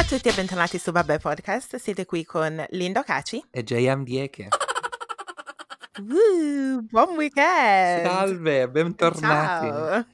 Ciao 0.00 0.08
a 0.16 0.18
tutti 0.18 0.28
e 0.28 0.32
bentornati 0.32 0.78
su 0.78 0.92
Vabbè 0.92 1.18
Podcast. 1.18 1.76
Siete 1.76 2.06
qui 2.06 2.24
con 2.24 2.64
Lindo 2.70 3.02
Caci. 3.02 3.44
E 3.50 3.62
JM 3.62 4.02
Dieke. 4.02 4.48
Uh, 5.98 6.80
buon 6.88 7.16
weekend! 7.16 8.06
Salve, 8.06 8.68
bentornati. 8.70 9.66
Ciao! 9.66 10.06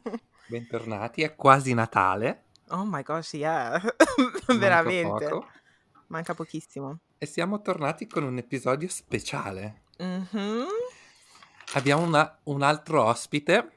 Bentornati, 0.49 1.23
è 1.23 1.37
quasi 1.37 1.73
Natale. 1.73 2.47
Oh 2.71 2.85
my 2.85 3.03
gosh, 3.03 3.35
yeah. 3.35 3.81
manca 4.17 4.55
Veramente. 4.59 5.29
poco. 5.29 5.47
Manca 6.09 6.35
pochissimo. 6.35 6.99
E 7.19 7.27
siamo 7.27 7.63
tornati 7.63 8.09
con 8.09 8.25
un 8.25 8.37
episodio 8.39 8.89
speciale. 8.89 9.83
Mhm. 9.99 10.67
Abbiamo 11.75 12.03
una- 12.03 12.39
un 12.45 12.63
altro 12.63 13.05
ospite, 13.05 13.76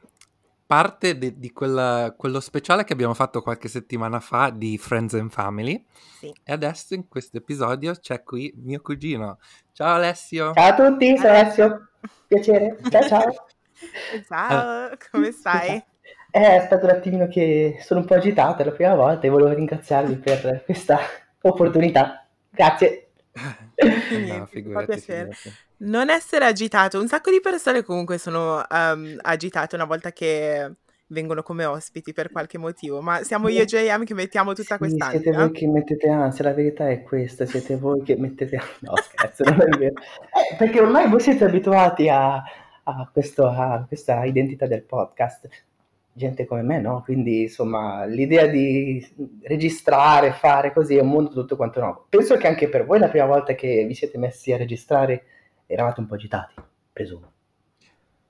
parte 0.69 1.17
di, 1.17 1.39
di 1.39 1.51
quella- 1.51 2.13
quello 2.15 2.39
speciale 2.39 2.83
che 2.83 2.93
abbiamo 2.93 3.15
fatto 3.15 3.41
qualche 3.41 3.67
settimana 3.67 4.19
fa 4.19 4.51
di 4.51 4.77
Friends 4.77 5.15
and 5.15 5.31
Family. 5.31 5.83
Sì. 6.19 6.31
E 6.43 6.53
adesso 6.53 6.93
in 6.93 7.07
questo 7.07 7.37
episodio 7.37 7.95
c'è 7.95 8.21
qui 8.21 8.53
mio 8.57 8.79
cugino. 8.79 9.39
Ciao 9.71 9.95
Alessio. 9.95 10.53
Ciao 10.53 10.67
a 10.67 10.75
tutti, 10.75 11.17
sono 11.17 11.29
Alessio. 11.29 11.87
Piacere. 12.27 12.77
Ciao 12.87 13.01
ciao. 13.01 13.33
Ciao, 14.29 14.89
come 15.09 15.31
stai? 15.31 15.83
Eh, 16.31 16.57
È 16.57 16.63
stato 16.67 16.85
un 16.85 16.91
attimino 16.91 17.27
che 17.27 17.79
sono 17.81 18.01
un 18.01 18.05
po' 18.05 18.13
agitato, 18.13 18.61
è 18.61 18.65
la 18.65 18.71
prima 18.71 18.93
volta 18.93 19.25
e 19.25 19.31
volevo 19.31 19.51
ringraziarvi 19.51 20.17
per 20.17 20.61
questa 20.63 20.99
opportunità. 21.41 22.27
Grazie. 22.51 23.08
No, 23.79 24.45
figurati, 24.47 24.99
figurati. 24.99 25.51
Non 25.77 26.09
essere 26.09 26.45
agitato. 26.45 26.99
Un 26.99 27.07
sacco 27.07 27.31
di 27.31 27.39
persone 27.39 27.83
comunque 27.83 28.17
sono 28.17 28.67
ehm, 28.67 29.17
agitate 29.21 29.75
una 29.75 29.85
volta 29.85 30.11
che 30.11 30.71
vengono 31.11 31.41
come 31.41 31.65
ospiti 31.65 32.13
per 32.13 32.31
qualche 32.31 32.57
motivo, 32.57 33.01
ma 33.01 33.23
siamo 33.23 33.47
io 33.47 33.61
e 33.61 33.65
JM 33.65 34.03
che 34.03 34.13
mettiamo 34.13 34.53
tutta 34.53 34.77
Sì, 34.79 34.89
siete 34.89 34.97
quest'ansia. 34.97 35.31
voi 35.39 35.51
che 35.51 35.67
mettete 35.67 36.09
ansia, 36.09 36.43
la 36.43 36.53
verità 36.53 36.89
è 36.89 37.01
questa, 37.01 37.45
siete 37.45 37.77
voi 37.77 38.03
che 38.03 38.15
mettete 38.17 38.57
ansia. 38.57 38.75
No, 38.81 38.93
scherzo, 38.97 39.43
non 39.45 39.61
è 39.61 39.77
vero. 39.77 39.93
Eh, 39.95 40.55
perché 40.57 40.81
ormai 40.81 41.09
voi 41.09 41.19
siete 41.19 41.45
abituati 41.45 42.09
a, 42.09 42.35
a 42.83 43.09
questo- 43.11 43.47
a 43.47 43.85
questa 43.87 44.23
identità 44.25 44.67
del 44.67 44.83
podcast. 44.83 45.47
Gente 46.19 46.45
come 46.45 46.63
me, 46.63 46.81
no? 46.81 47.01
Quindi, 47.01 47.43
insomma, 47.43 48.03
l'idea 48.03 48.45
di 48.45 49.01
registrare, 49.43 50.33
fare 50.33 50.73
così 50.73 50.97
è 50.97 51.01
un 51.01 51.07
mondo 51.07 51.31
tutto 51.31 51.55
quanto 51.55 51.79
nuovo. 51.79 52.07
Penso 52.09 52.35
che 52.35 52.45
anche 52.45 52.67
per 52.67 52.85
voi 52.85 52.99
la 52.99 53.07
prima 53.07 53.25
volta 53.25 53.55
che 53.55 53.85
vi 53.85 53.93
siete 53.93 54.17
messi 54.17 54.51
a 54.51 54.57
registrare 54.57 55.23
eravate 55.65 56.01
un 56.01 56.07
po' 56.07 56.15
agitati, 56.15 56.55
presumo. 56.91 57.31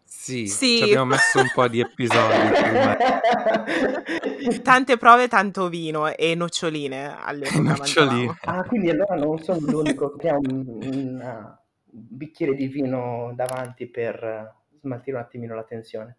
Sì, 0.03 0.45
Sì. 0.45 0.77
ci 0.77 0.83
abbiamo 0.83 1.05
messo 1.05 1.39
un 1.39 1.49
po' 1.51 1.67
di 1.67 1.79
episodi. 1.79 2.35
Tante 4.61 4.97
prove, 4.97 5.27
tanto 5.27 5.67
vino 5.67 6.15
e 6.15 6.35
noccioline 6.35 7.15
all'epoca 7.19 7.59
Noccioline. 7.59 8.37
Ah, 8.41 8.63
quindi 8.65 8.91
allora 8.91 9.15
non 9.15 9.39
sono 9.39 9.61
l'unico 9.61 10.15
che 10.15 10.29
ha 10.29 10.37
un, 10.37 10.63
un, 10.83 11.19
uh, 11.23 11.57
bicchiere 11.83 12.53
di 12.53 12.67
vino 12.67 13.31
davanti 13.33 13.87
per 13.87 14.57
smaltire 14.79 15.17
un 15.17 15.23
attimino 15.23 15.55
la 15.55 15.63
tensione. 15.63 16.17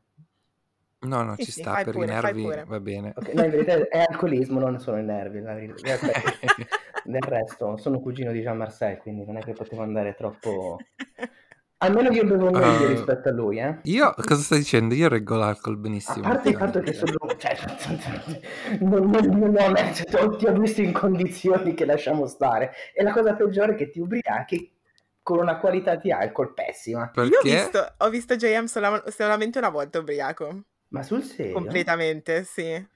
No, 1.03 1.23
no, 1.23 1.34
Sì, 1.37 1.45
ci 1.45 1.53
sì, 1.53 1.61
sta 1.62 1.77
per 1.83 1.93
pure, 1.93 2.05
i 2.05 2.09
nervi, 2.09 2.43
va 2.67 2.81
bene. 2.81 3.12
Ok, 3.17 3.33
no, 3.33 3.45
in 3.45 3.51
verità 3.51 3.89
è 3.89 4.05
alcolismo, 4.06 4.61
non 4.61 4.79
sono 4.79 4.98
i 4.98 5.03
nervi. 5.05 5.41
Del 5.41 7.23
resto, 7.23 7.77
sono 7.79 8.01
cugino 8.01 8.33
di 8.33 8.41
Jean 8.41 8.59
Marcel, 8.59 8.98
quindi 8.98 9.25
non 9.25 9.39
è 9.39 9.41
che 9.41 9.53
potevo 9.53 9.83
andare 9.83 10.15
troppo... 10.15 10.78
Almeno 11.83 12.11
io 12.11 12.25
bevo 12.25 12.51
meglio 12.51 12.84
Ah. 12.84 12.89
rispetto 12.89 13.31
a 13.31 13.33
lui, 13.33 13.59
eh. 13.59 13.78
Io, 13.84 14.12
cosa 14.15 14.43
stai 14.43 14.59
dicendo? 14.59 14.95
Io 14.95 15.09
reggo 15.09 15.37
l'alcol 15.37 15.77
A 15.77 15.78
benissimo. 15.78 16.21
parte 16.21 16.51
il 16.51 16.56
fatto 16.56 16.81
che 16.81 16.93
sono... 16.93 17.15
Cioè, 17.39 17.56
non, 18.81 19.09
non, 19.11 19.25
non, 19.27 19.51
non 19.51 19.77
è- 19.78 19.93
cioè, 19.95 20.37
ti 20.37 20.47
ho 20.47 20.53
visto 20.59 20.83
in 20.83 20.93
condizioni 20.93 21.73
che 21.73 21.87
lasciamo 21.87 22.27
stare. 22.27 22.73
E 22.95 23.03
la 23.03 23.12
cosa 23.12 23.34
peggiore 23.34 23.73
è 23.73 23.77
che 23.77 23.89
ti 23.89 23.98
ubriachi 24.01 24.71
con 25.22 25.39
una 25.39 25.56
qualità 25.59 25.97
di 25.97 26.12
alcol 26.12 26.53
pessima. 26.53 27.10
Io 27.15 27.22
ho 27.22 27.28
Perché? 27.41 27.41
visto, 27.41 27.94
ho 27.97 28.10
visto 28.10 28.37
JM 28.37 28.66
sola- 28.66 29.03
solamente 29.06 29.56
una 29.59 29.71
volta 29.71 29.99
ubriaco, 30.00 30.65
Ma 30.91 31.03
sul 31.03 31.23
serio? 31.23 31.53
completamente, 31.55 32.45
sì. 32.45 32.87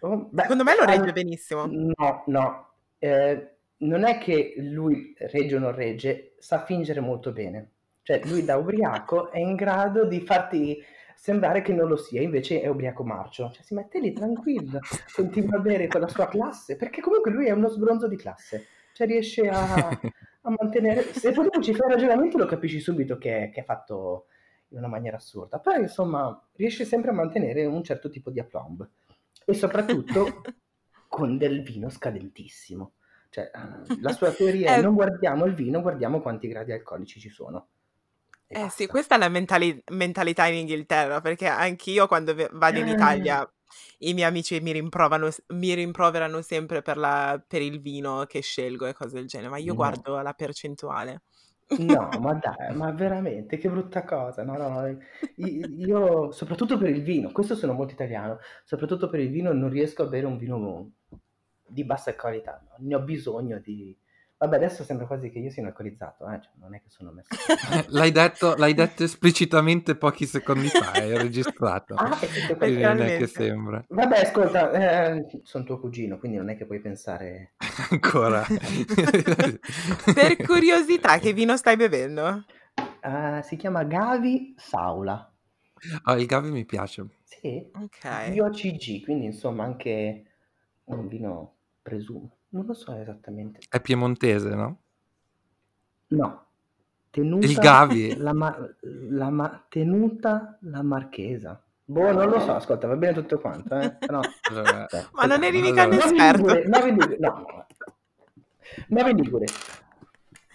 Oh, 0.00 0.28
beh, 0.30 0.42
Secondo 0.42 0.64
me 0.64 0.74
lo 0.74 0.84
regge 0.84 1.08
al- 1.08 1.12
benissimo. 1.12 1.66
No, 1.66 2.24
no. 2.26 2.72
Eh, 2.98 3.50
non 3.78 4.04
è 4.04 4.18
che 4.18 4.54
lui 4.58 5.14
regge 5.18 5.56
o 5.56 5.58
non 5.58 5.74
regge, 5.74 6.34
sa 6.38 6.64
fingere 6.64 7.00
molto 7.00 7.32
bene. 7.32 7.70
Cioè, 8.02 8.20
lui 8.24 8.44
da 8.44 8.56
ubriaco 8.56 9.30
è 9.30 9.38
in 9.38 9.54
grado 9.54 10.04
di 10.04 10.20
farti 10.20 10.82
sembrare 11.14 11.62
che 11.62 11.72
non 11.72 11.88
lo 11.88 11.96
sia, 11.96 12.20
invece 12.20 12.60
è 12.60 12.66
ubriaco 12.66 13.04
marcio. 13.04 13.50
Cioè, 13.52 13.62
si 13.62 13.74
mette 13.74 14.00
lì 14.00 14.12
tranquillo, 14.12 14.80
continua 15.14 15.58
a 15.58 15.60
bere 15.60 15.86
con 15.86 16.00
la 16.00 16.08
sua 16.08 16.26
classe, 16.26 16.76
perché 16.76 17.00
comunque 17.00 17.30
lui 17.30 17.46
è 17.46 17.52
uno 17.52 17.68
sbronzo 17.68 18.08
di 18.08 18.16
classe. 18.16 18.66
Cioè, 18.92 19.06
riesce 19.06 19.48
a, 19.48 19.88
a 19.88 20.50
mantenere... 20.50 21.02
Se 21.14 21.30
poi 21.30 21.44
dopo 21.44 21.60
ci 21.60 21.74
fai 21.74 21.90
ragionamento 21.90 22.38
lo 22.38 22.46
capisci 22.46 22.80
subito 22.80 23.18
che, 23.18 23.50
che 23.52 23.60
è 23.60 23.64
fatto 23.64 24.26
in 24.72 24.78
una 24.78 24.88
maniera 24.88 25.16
assurda. 25.16 25.58
Però, 25.58 25.76
insomma, 25.78 26.40
riesce 26.54 26.84
sempre 26.84 27.10
a 27.10 27.14
mantenere 27.14 27.64
un 27.64 27.82
certo 27.84 28.08
tipo 28.10 28.30
di 28.30 28.40
aplomb. 28.40 28.88
E 29.44 29.54
soprattutto 29.54 30.42
con 31.08 31.36
del 31.38 31.62
vino 31.62 31.88
scadentissimo. 31.90 32.92
Cioè, 33.30 33.50
eh, 33.54 34.00
la 34.00 34.12
sua 34.12 34.30
teoria 34.34 34.74
è 34.74 34.78
Eh. 34.78 34.82
non 34.82 34.94
guardiamo 34.94 35.44
il 35.46 35.54
vino, 35.54 35.80
guardiamo 35.80 36.20
quanti 36.20 36.48
gradi 36.48 36.72
alcolici 36.72 37.20
ci 37.20 37.28
sono. 37.30 37.68
E 38.46 38.56
Eh 38.58 38.60
basta. 38.62 38.82
sì, 38.82 38.86
questa 38.86 39.14
è 39.14 39.18
la 39.18 39.28
mentali- 39.28 39.82
mentalità 39.92 40.46
in 40.46 40.56
Inghilterra, 40.60 41.20
perché 41.20 41.46
anch'io 41.46 42.06
quando 42.06 42.34
vado 42.52 42.78
in. 42.78 42.88
Italia 42.88 43.50
i 44.00 44.12
miei 44.12 44.28
amici 44.28 44.60
mi, 44.60 44.72
mi 44.82 45.74
rimproverano 45.74 46.42
sempre 46.42 46.82
per, 46.82 46.98
la- 46.98 47.42
per 47.46 47.62
il 47.62 47.80
vino 47.80 48.24
che 48.26 48.40
scelgo 48.42 48.84
e 48.86 48.92
cose 48.92 49.14
del 49.14 49.26
genere, 49.26 49.48
ma 49.50 49.56
io 49.58 49.68
No. 49.68 49.74
guardo 49.74 50.20
la 50.20 50.34
percentuale. 50.34 51.22
No, 51.74 52.18
ma 52.20 52.34
dai, 52.34 52.74
ma 52.74 52.90
veramente, 52.92 53.56
che 53.56 53.70
brutta 53.70 54.04
cosa. 54.04 54.42
No, 54.44 54.56
no, 54.56 54.86
i- 55.36 55.74
io, 55.84 56.30
soprattutto 56.30 56.76
per 56.76 56.90
il 56.90 57.02
vino, 57.02 57.32
questo 57.32 57.54
sono 57.54 57.72
molto 57.72 57.94
italiano, 57.94 58.38
soprattutto 58.64 59.08
per 59.08 59.20
il 59.20 59.30
vino 59.30 59.52
non 59.52 59.70
riesco 59.70 60.02
a 60.02 60.06
bere 60.06 60.26
un 60.26 60.36
vino 60.36 60.92
di 61.66 61.84
bassa 61.84 62.14
qualità, 62.14 62.62
no, 62.68 62.74
ne 62.86 62.94
ho 62.94 63.00
bisogno 63.00 63.58
di... 63.58 63.96
Vabbè, 64.42 64.56
adesso 64.56 64.82
sembra 64.82 65.06
quasi 65.06 65.30
che 65.30 65.38
io 65.38 65.52
sia 65.52 65.62
un 65.62 65.68
alcolizzato, 65.68 66.28
eh, 66.28 66.40
cioè, 66.42 66.50
non 66.56 66.74
è 66.74 66.82
che 66.82 66.88
sono 66.88 67.12
messo... 67.12 67.28
L'hai 67.94 68.10
detto, 68.10 68.56
l'hai 68.56 68.74
detto 68.74 69.04
esplicitamente 69.04 69.94
pochi 69.94 70.26
secondi 70.26 70.66
fa, 70.66 70.90
è 70.94 71.14
registrato. 71.16 71.94
Ah, 71.94 72.18
è 72.18 72.56
Quindi 72.56 72.82
non 72.82 73.02
è 73.02 73.18
che 73.18 73.28
sembra. 73.28 73.84
Vabbè, 73.86 74.18
ascolta, 74.18 74.72
eh, 75.12 75.28
sono 75.44 75.62
tuo 75.62 75.78
cugino, 75.78 76.18
quindi 76.18 76.38
non 76.38 76.50
è 76.50 76.56
che 76.56 76.66
puoi 76.66 76.80
pensare... 76.80 77.52
Ancora. 77.90 78.44
Per 80.12 80.36
curiosità, 80.44 81.18
che 81.20 81.32
vino 81.32 81.56
stai 81.56 81.76
bevendo? 81.76 82.44
Ah, 83.02 83.42
si 83.42 83.54
chiama 83.54 83.84
Gavi 83.84 84.54
Saula. 84.56 85.32
Ah, 86.02 86.18
il 86.18 86.26
Gavi 86.26 86.50
mi 86.50 86.64
piace. 86.64 87.06
Sì, 87.22 87.64
Ok. 87.74 88.32
IOCG, 88.34 89.04
quindi 89.04 89.26
insomma 89.26 89.62
anche 89.62 90.24
un 90.86 91.06
vino 91.06 91.54
presumo. 91.80 92.38
Non 92.52 92.66
lo 92.66 92.74
so 92.74 92.92
esattamente. 92.94 93.60
È 93.68 93.80
piemontese, 93.80 94.54
no? 94.54 94.78
No, 96.08 96.44
tenuta 97.10 97.46
Il 97.46 97.58
Gavi. 97.58 98.16
la, 98.16 98.32
ma- 98.34 98.56
la 98.80 99.30
ma- 99.30 99.64
tenuta 99.68 100.58
la 100.62 100.82
marchesa. 100.82 101.62
Boh, 101.84 102.12
non 102.12 102.28
lo 102.28 102.38
so, 102.40 102.54
ascolta, 102.54 102.86
va 102.86 102.96
bene 102.96 103.14
tutto 103.14 103.38
quanto, 103.40 103.74
eh? 103.78 103.90
Però, 103.90 104.20
Allora, 104.48 104.86
cioè, 104.88 105.04
Ma 105.12 105.24
non 105.24 105.42
eri 105.42 105.60
mica 105.60 105.84
un 105.84 105.92
Allora. 105.92 106.06
Novi 106.06 106.18
esperto. 106.20 106.42
Ligure, 106.42 106.68
Novi 106.68 106.90
Ligure, 106.92 107.16
no, 107.18 107.66
Novi 108.88 109.14
Ligure. 109.14 109.46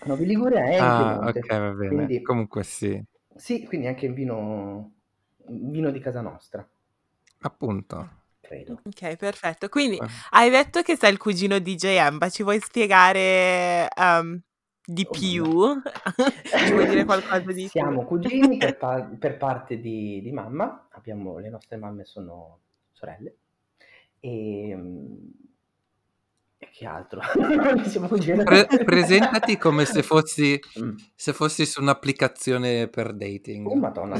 Novi 0.05 0.25
Ligure 0.25 0.63
è 0.63 0.79
Ah, 0.79 1.19
ok, 1.23 1.47
va 1.47 1.71
bene. 1.73 1.87
quindi 1.87 2.21
Comunque 2.21 2.63
sì, 2.63 3.03
sì, 3.35 3.65
quindi 3.65 3.87
anche 3.87 4.05
in 4.05 4.13
vino, 4.13 4.93
vino 5.47 5.91
di 5.91 5.99
casa 5.99 6.21
nostra, 6.21 6.67
appunto. 7.41 8.09
Credo. 8.47 8.81
Ok, 8.83 9.15
perfetto. 9.17 9.67
Quindi 9.69 9.97
Eh, 9.97 10.07
hai 10.31 10.49
detto 10.49 10.81
che 10.81 10.95
sei 10.95 11.11
il 11.11 11.17
cugino 11.17 11.59
di 11.59 11.75
JM, 11.75 12.17
ma 12.19 12.29
ci 12.29 12.43
vuoi 12.43 12.59
spiegare 12.59 13.87
ehm, 13.93 14.39
di 14.85 15.07
Oh, 15.09 15.11
più? 15.11 15.81
ci 16.63 16.71
vuoi 16.73 16.85
dire 16.87 17.03
qualcosa 17.05 17.51
di 17.51 17.69
più? 17.69 17.69
Siamo 17.69 18.05
cugini 18.05 18.57
per, 18.57 18.77
pa- 18.77 19.03
per 19.03 19.37
parte 19.37 19.79
di, 19.79 20.21
di 20.21 20.31
mamma, 20.31 20.87
abbiamo, 20.91 21.37
le 21.37 21.49
nostre 21.49 21.77
mamme 21.77 22.05
sono 22.05 22.59
sorelle 22.93 23.35
e, 24.19 24.73
mm, 24.75 25.15
e 25.56 25.56
che 26.77 26.85
altro? 26.85 27.19
Pre- 28.45 28.83
presentati 28.85 29.57
come 29.57 29.85
se 29.85 30.03
fossi, 30.03 30.59
Mm. 30.77 30.95
se 31.15 31.33
fossi 31.33 31.65
su 31.65 31.81
un'applicazione 31.81 32.87
per 32.87 33.13
dating. 33.13 33.65
Oh 33.65 33.75
madonna. 33.75 34.15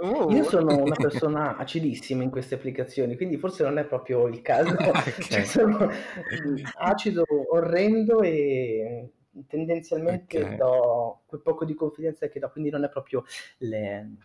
Uh. 0.00 0.30
Io 0.32 0.42
sono 0.42 0.76
una 0.82 0.96
persona 0.96 1.56
acidissima 1.56 2.24
in 2.24 2.30
queste 2.30 2.56
applicazioni, 2.56 3.16
quindi 3.16 3.36
forse 3.36 3.62
non 3.62 3.78
è 3.78 3.84
proprio 3.84 4.26
il 4.26 4.42
caso. 4.42 4.74
Ok. 4.74 5.20
Cioè, 5.20 5.44
sono 5.44 5.86
mm, 5.86 6.56
acido, 6.78 7.24
orrendo 7.52 8.20
e 8.22 9.10
tendenzialmente 9.46 10.42
Ok. 10.42 10.54
do 10.56 11.20
quel 11.26 11.40
poco 11.42 11.64
di 11.64 11.74
confidenza 11.74 12.26
che 12.26 12.40
do, 12.40 12.50
quindi 12.50 12.70
non 12.70 12.82
è 12.84 12.88
proprio 12.88 13.24
le- 13.58 14.16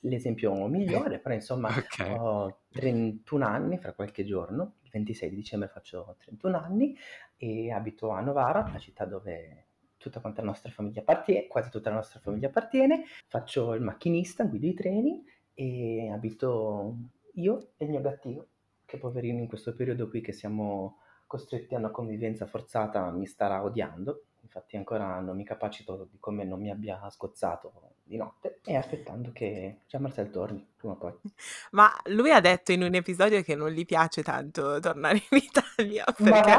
l'esempio 0.00 0.54
migliore, 0.68 1.18
però 1.18 1.34
insomma 1.34 1.68
Ok. 1.76 2.16
ho 2.20 2.58
31 2.70 3.44
anni 3.44 3.78
fra 3.78 3.92
qualche 3.94 4.24
giorno, 4.24 4.74
26 4.90 5.30
di 5.30 5.36
dicembre 5.36 5.68
faccio 5.68 6.16
31 6.18 6.56
anni 6.58 6.96
e 7.36 7.70
abito 7.72 8.10
a 8.10 8.20
Novara, 8.20 8.68
la 8.72 8.78
città 8.78 9.04
dove 9.04 9.66
tutta 9.96 10.20
quanta 10.20 10.40
la 10.40 10.48
nostra 10.48 10.70
famiglia 10.70 11.00
appartiene, 11.00 11.46
quasi 11.46 11.70
tutta 11.70 11.90
la 11.90 11.96
nostra 11.96 12.20
famiglia 12.20 12.48
appartiene, 12.48 13.04
faccio 13.26 13.74
il 13.74 13.82
macchinista, 13.82 14.44
guido 14.44 14.66
i 14.66 14.74
treni 14.74 15.24
e 15.54 16.10
abito 16.10 16.96
io 17.34 17.72
e 17.76 17.84
il 17.84 17.90
mio 17.90 18.00
gattino, 18.00 18.46
che 18.86 18.98
poverino 18.98 19.38
in 19.38 19.46
questo 19.46 19.74
periodo 19.74 20.08
qui 20.08 20.20
che 20.20 20.32
siamo 20.32 20.98
costretti 21.26 21.74
a 21.74 21.78
una 21.78 21.90
convivenza 21.90 22.46
forzata 22.46 23.10
mi 23.10 23.26
starà 23.26 23.62
odiando, 23.62 24.24
infatti 24.42 24.76
ancora 24.76 25.20
non 25.20 25.36
mi 25.36 25.44
capacito 25.44 26.06
di 26.10 26.18
come 26.18 26.44
non 26.44 26.60
mi 26.60 26.70
abbia 26.70 27.08
scozzato 27.10 27.72
di 28.02 28.16
notte 28.16 28.60
e 28.64 28.76
aspettando 28.76 29.30
che 29.32 29.80
Gian 29.86 30.02
Marcel 30.02 30.30
torni 30.30 30.66
prima 30.76 30.94
o 30.94 30.96
poi. 30.96 31.12
Ma 31.72 31.90
lui 32.06 32.30
ha 32.32 32.40
detto 32.40 32.72
in 32.72 32.82
un 32.82 32.94
episodio 32.94 33.42
che 33.42 33.54
non 33.54 33.70
gli 33.70 33.84
piace 33.84 34.22
tanto 34.22 34.80
tornare 34.80 35.22
in 35.30 35.38
Italia 35.38 36.04
perché? 36.04 36.58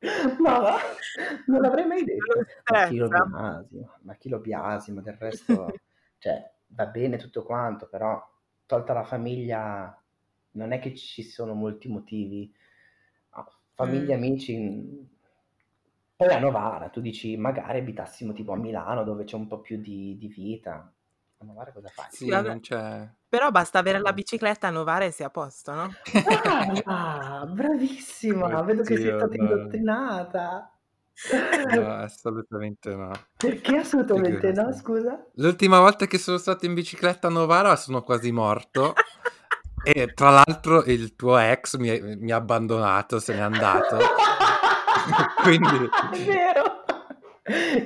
Ma 0.40 0.58
va? 0.58 0.78
Non 1.46 1.60
l'avrei 1.60 1.86
mai 1.86 2.04
detto. 2.04 2.44
Ma 2.68 2.86
chi 2.86 2.96
lo 2.96 3.08
biasima, 3.08 3.98
ma 4.02 4.14
chi 4.14 4.28
lo 4.28 4.38
biasima, 4.38 5.00
del 5.02 5.14
resto, 5.14 5.80
cioè, 6.18 6.50
va 6.68 6.86
bene 6.86 7.16
tutto 7.18 7.42
quanto, 7.42 7.86
però 7.86 8.22
tolta 8.66 8.92
la 8.92 9.04
famiglia, 9.04 9.94
non 10.52 10.72
è 10.72 10.78
che 10.78 10.94
ci 10.94 11.22
sono 11.22 11.54
molti 11.54 11.88
motivi. 11.88 12.52
Ah, 13.30 13.46
Famiglia, 13.74 14.14
Mm. 14.16 14.18
amici, 14.18 15.08
poi 16.26 16.34
a 16.34 16.38
Novara, 16.38 16.90
tu 16.90 17.00
dici, 17.00 17.34
magari 17.38 17.78
abitassimo 17.78 18.34
tipo 18.34 18.52
a 18.52 18.56
Milano 18.56 19.04
dove 19.04 19.24
c'è 19.24 19.36
un 19.36 19.46
po' 19.46 19.60
più 19.60 19.78
di, 19.78 20.18
di 20.18 20.28
vita. 20.28 20.92
A 21.38 21.44
Novara 21.46 21.72
cosa 21.72 21.88
fai? 21.88 22.08
Sì, 22.10 22.28
vabbè. 22.28 22.46
non 22.46 22.60
c'è... 22.60 23.08
Però 23.26 23.50
basta 23.50 23.78
avere 23.78 24.00
la 24.00 24.12
bicicletta 24.12 24.66
a 24.66 24.70
Novara 24.70 25.06
e 25.06 25.12
sei 25.12 25.24
a 25.24 25.30
posto, 25.30 25.72
no? 25.72 25.90
Ah, 26.84 27.46
bravissima, 27.46 28.60
vedo 28.60 28.82
che 28.82 28.98
sei 28.98 29.16
stata 29.16 29.34
no. 29.34 29.42
indotrinata. 29.44 30.78
No, 31.74 31.94
assolutamente 31.94 32.94
no. 32.94 33.12
Perché 33.38 33.76
assolutamente 33.76 34.52
no, 34.52 34.74
scusa? 34.74 35.24
L'ultima 35.36 35.78
volta 35.78 36.04
che 36.04 36.18
sono 36.18 36.36
stato 36.36 36.66
in 36.66 36.74
bicicletta 36.74 37.28
a 37.28 37.30
Novara 37.30 37.76
sono 37.76 38.02
quasi 38.02 38.30
morto. 38.30 38.92
E 39.82 40.12
tra 40.12 40.28
l'altro 40.28 40.84
il 40.84 41.16
tuo 41.16 41.38
ex 41.38 41.78
mi, 41.78 41.98
mi 42.18 42.30
ha 42.30 42.36
abbandonato, 42.36 43.18
se 43.18 43.32
n'è 43.32 43.40
andato. 43.40 43.96
Quindi... 45.42 45.88
È 46.12 46.24
vero. 46.24 46.84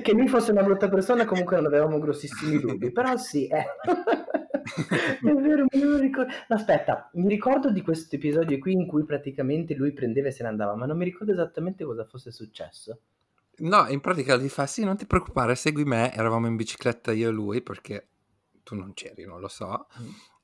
Che 0.01 0.11
lui 0.11 0.27
fosse 0.27 0.51
una 0.51 0.61
brutta 0.61 0.89
persona 0.89 1.25
comunque 1.25 1.55
non 1.55 1.65
avevamo 1.65 1.97
grossissimi 1.97 2.59
dubbi, 2.59 2.91
però 2.91 3.17
sì, 3.17 3.47
eh. 3.47 3.65
è 5.23 5.33
vero, 5.33 5.65
me 5.71 5.83
lo 5.83 5.97
ricordo. 5.97 6.31
No, 6.49 6.55
aspetta, 6.55 7.09
mi 7.13 7.27
ricordo 7.29 7.71
di 7.71 7.81
questo 7.81 8.15
episodio 8.15 8.59
qui 8.59 8.73
in 8.73 8.85
cui 8.85 9.05
praticamente 9.05 9.73
lui 9.73 9.91
prendeva 9.93 10.27
e 10.27 10.31
se 10.31 10.43
ne 10.43 10.49
andava, 10.49 10.75
ma 10.75 10.85
non 10.85 10.97
mi 10.97 11.05
ricordo 11.05 11.31
esattamente 11.31 11.83
cosa 11.83 12.05
fosse 12.05 12.31
successo. 12.31 12.99
No, 13.57 13.87
in 13.87 14.01
pratica 14.01 14.35
gli 14.35 14.49
fa, 14.49 14.65
sì, 14.65 14.83
non 14.83 14.97
ti 14.97 15.05
preoccupare, 15.05 15.55
segui 15.55 15.85
me. 15.85 16.13
Eravamo 16.13 16.47
in 16.47 16.55
bicicletta 16.55 17.11
io 17.13 17.29
e 17.29 17.31
lui, 17.31 17.61
perché 17.61 18.07
tu 18.63 18.75
non 18.75 18.93
c'eri, 18.93 19.25
non 19.25 19.39
lo 19.39 19.47
so. 19.47 19.87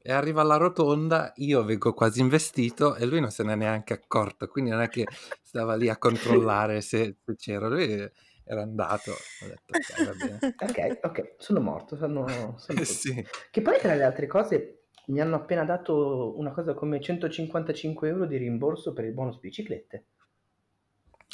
E 0.03 0.11
arriva 0.11 0.41
alla 0.41 0.57
rotonda, 0.57 1.31
io 1.35 1.63
vengo 1.63 1.93
quasi 1.93 2.21
investito 2.21 2.95
e 2.95 3.05
lui 3.05 3.19
non 3.19 3.29
se 3.29 3.43
n'è 3.43 3.55
neanche 3.55 3.93
accorto, 3.93 4.47
quindi 4.47 4.71
non 4.71 4.81
è 4.81 4.89
che 4.89 5.05
stava 5.43 5.75
lì 5.75 5.89
a 5.89 5.97
controllare 5.97 6.81
se, 6.81 7.17
se 7.23 7.35
c'ero, 7.35 7.69
lui 7.69 8.09
era 8.43 8.61
andato. 8.61 9.11
Ho 9.11 9.47
detto, 9.47 9.73
ok, 9.73 10.03
va 10.05 10.13
bene. 10.13 10.39
Ok, 10.59 10.99
ok, 11.03 11.35
sono 11.37 11.59
morto, 11.59 11.95
sono, 11.95 12.55
sono 12.57 12.79
sì. 12.83 13.23
Che 13.51 13.61
poi 13.61 13.79
tra 13.79 13.93
le 13.93 14.03
altre 14.03 14.27
cose 14.27 14.85
mi 15.07 15.21
hanno 15.21 15.35
appena 15.35 15.63
dato 15.63 16.37
una 16.37 16.51
cosa 16.51 16.73
come 16.73 16.99
155 16.99 18.09
euro 18.09 18.25
di 18.25 18.37
rimborso 18.37 18.93
per 18.93 19.05
il 19.05 19.13
bonus 19.13 19.39
biciclette. 19.39 20.05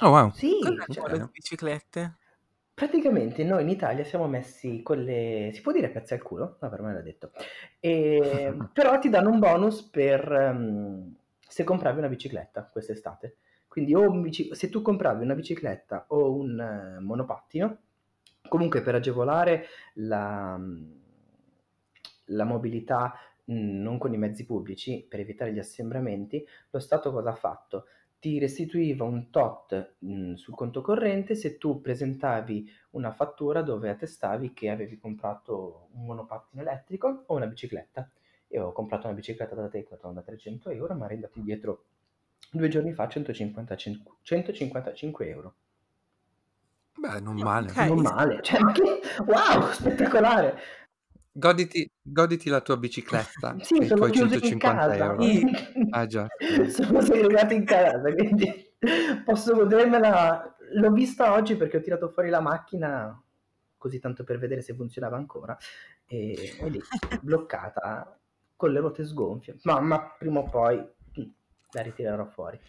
Oh 0.02 0.12
wow. 0.12 0.31
Sì, 0.31 0.60
cioè, 0.90 1.04
Ok. 1.04 1.31
biciclette? 1.31 2.18
Praticamente 2.78 3.44
noi 3.44 3.64
in 3.64 3.70
Italia 3.70 4.04
siamo 4.04 4.28
messi 4.28 4.84
con 4.84 5.02
le... 5.02 5.50
si 5.52 5.62
può 5.62 5.72
dire 5.72 5.90
pezzi 5.90 6.14
al 6.14 6.22
culo? 6.22 6.60
No, 6.62 6.70
per 6.70 6.84
me 6.84 6.94
l'ha 6.94 7.02
detto. 7.02 7.32
E, 7.80 8.56
però 8.72 9.00
ti 9.00 9.10
danno 9.10 9.32
un 9.32 9.40
bonus 9.40 9.82
per 9.82 10.32
ehm, 10.32 11.16
se 11.40 11.64
compravi 11.64 11.98
una 11.98 12.08
bicicletta 12.08 12.70
quest'estate. 12.72 13.38
Quindi 13.68 13.96
o 13.96 14.02
un 14.02 14.22
bici- 14.22 14.54
se 14.54 14.70
tu 14.70 14.84
compravi 14.84 15.24
una 15.24 15.34
bicicletta 15.34 16.06
o 16.10 16.32
un 16.36 16.60
eh, 16.60 17.00
monopattino, 17.00 17.78
comunque 18.48 18.84
per 18.84 18.94
agevolare 18.94 19.66
la, 19.96 20.60
la 22.26 22.44
mobilità 22.44 23.16
mh, 23.46 23.82
non 23.82 23.98
con 23.98 24.14
i 24.14 24.18
mezzi 24.18 24.46
pubblici, 24.46 25.04
per 25.10 25.20
evitare 25.20 25.52
gli 25.52 25.60
assembramenti, 25.60 26.46
lo 26.70 26.80
Stato 26.80 27.12
cosa 27.12 27.32
ha 27.32 27.36
fatto? 27.36 27.86
Ti 28.19 28.40
restituiva 28.40 29.04
un 29.04 29.30
tot 29.30 29.96
mh, 30.00 30.34
sul 30.34 30.56
conto 30.56 30.81
corrente 30.81 31.36
se 31.36 31.58
tu 31.58 31.81
presentavi 31.81 32.69
una 32.92 33.12
fattura 33.12 33.62
dove 33.62 33.90
attestavi 33.90 34.54
che 34.54 34.69
avevi 34.69 34.98
comprato 34.98 35.90
un 35.94 36.06
monopattino 36.06 36.62
elettrico 36.62 37.24
o 37.28 37.36
una 37.36 37.46
bicicletta. 37.46 38.10
Io 38.50 38.66
ho 38.68 38.72
comprato 38.72 39.08
una 39.08 39.16
bicicletta 39.16 39.56
da 39.56 39.68
Decathlon 39.68 40.16
da 40.16 40.22
300 40.22 40.69
euro, 40.72 40.96
ma 40.96 41.06
arrivati 41.06 41.40
indietro 41.40 41.84
due 42.52 42.69
giorni 42.69 42.94
fa 42.94 43.08
155, 43.08 44.16
155 44.22 45.30
euro. 45.30 45.54
Beh, 46.98 47.19
non 47.19 47.36
male. 47.36 47.69
Ok. 47.69 47.78
Non 47.78 48.02
male, 48.02 48.42
cioè, 48.42 48.60
wow, 49.25 49.72
spettacolare! 49.72 50.58
Goditi, 51.39 51.88
goditi 52.01 52.50
la 52.50 52.62
tua 52.62 52.78
bicicletta 52.78 53.57
Sì, 53.62 53.78
e 53.78 53.84
i 53.84 53.88
sono 53.88 54.00
tuoi 54.00 54.12
chiuso 54.12 54.34
in 54.34 54.60
150 54.60 54.98
casa. 54.98 55.16
Ah 55.92 56.06
già. 56.07 56.25
Sono 56.68 57.01
segregato 57.01 57.54
in 57.54 57.63
casa, 57.63 58.12
quindi 58.12 58.74
posso 59.24 59.54
godermela. 59.54 60.56
L'ho 60.74 60.92
vista 60.92 61.34
oggi 61.34 61.56
perché 61.56 61.78
ho 61.78 61.81
tirato 61.81 62.10
fuori 62.10 62.30
la 62.30 62.42
macchina 62.42 63.22
così 63.78 64.00
tanto 64.00 64.24
per 64.24 64.39
vedere 64.39 64.63
se 64.63 64.74
funzionava 64.74 65.16
ancora 65.16 65.56
e 66.07 66.56
è 66.60 66.68
lì 66.69 66.81
bloccata 67.22 68.19
con 68.56 68.72
le 68.72 68.80
ruote 68.80 69.06
sgonfie. 69.06 69.57
Ma, 69.62 69.80
ma 69.80 70.16
prima 70.18 70.40
o 70.40 70.50
poi 70.50 70.78
mm, 70.78 71.30
la 71.74 71.81
ritirerò 71.81 72.25
fuori. 72.25 72.60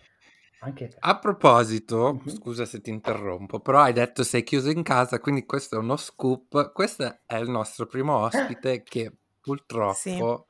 A 1.01 1.19
proposito, 1.19 2.15
Mhm. 2.15 2.29
scusa 2.29 2.65
se 2.65 2.81
ti 2.81 2.91
interrompo, 2.91 3.61
però 3.61 3.81
hai 3.83 3.93
detto 3.93 4.25
sei 4.25 4.43
chiuso 4.43 4.71
in 4.71 4.83
casa, 4.83 5.21
quindi 5.21 5.47
questo 5.47 5.77
è 5.77 5.79
uno 5.79 5.97
scoop. 5.97 6.73
Questo 6.73 7.21
è 7.25 7.37
il 7.37 7.49
nostro 7.49 7.87
primo 7.87 8.17
ospite 8.17 8.83
che 8.83 9.13
purtroppo 9.41 10.47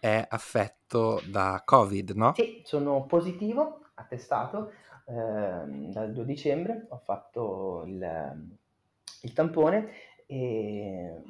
è 0.00 0.26
affetto 0.28 1.22
da 1.30 1.62
Covid, 1.64 2.10
no? 2.10 2.32
Sì, 2.34 2.62
sono 2.64 3.06
positivo, 3.06 3.84
attestato. 3.94 4.72
ehm, 5.06 5.90
dal 5.92 6.12
2 6.12 6.24
dicembre 6.24 6.86
ho 6.88 6.98
fatto 6.98 7.84
il, 7.86 8.50
il 9.22 9.32
tampone 9.32 9.88
e 10.26 11.22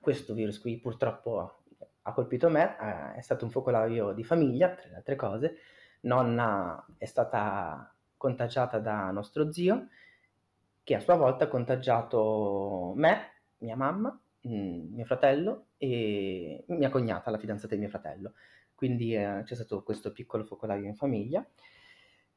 questo 0.00 0.34
virus 0.34 0.60
qui 0.60 0.78
purtroppo 0.78 1.60
ha 2.06 2.12
colpito 2.12 2.50
me, 2.50 2.76
eh, 2.78 3.18
è 3.18 3.20
stato 3.22 3.44
un 3.44 3.50
focolaio 3.50 4.12
di 4.12 4.24
famiglia, 4.24 4.74
tra 4.74 4.88
le 4.88 4.96
altre 4.96 5.16
cose. 5.16 5.56
Nonna 6.04 6.84
è 6.98 7.04
stata 7.04 7.92
contagiata 8.16 8.78
da 8.78 9.10
nostro 9.10 9.52
zio, 9.52 9.88
che 10.82 10.94
a 10.94 11.00
sua 11.00 11.16
volta 11.16 11.44
ha 11.44 11.48
contagiato 11.48 12.92
me, 12.96 13.32
mia 13.58 13.76
mamma, 13.76 14.18
mm, 14.46 14.94
mio 14.94 15.04
fratello 15.04 15.66
e 15.78 16.64
mia 16.68 16.90
cognata, 16.90 17.30
la 17.30 17.38
fidanzata 17.38 17.74
di 17.74 17.80
mio 17.80 17.90
fratello. 17.90 18.32
Quindi 18.74 19.14
eh, 19.14 19.42
c'è 19.44 19.54
stato 19.54 19.82
questo 19.82 20.12
piccolo 20.12 20.44
focolaio 20.44 20.84
in 20.84 20.94
famiglia. 20.94 21.46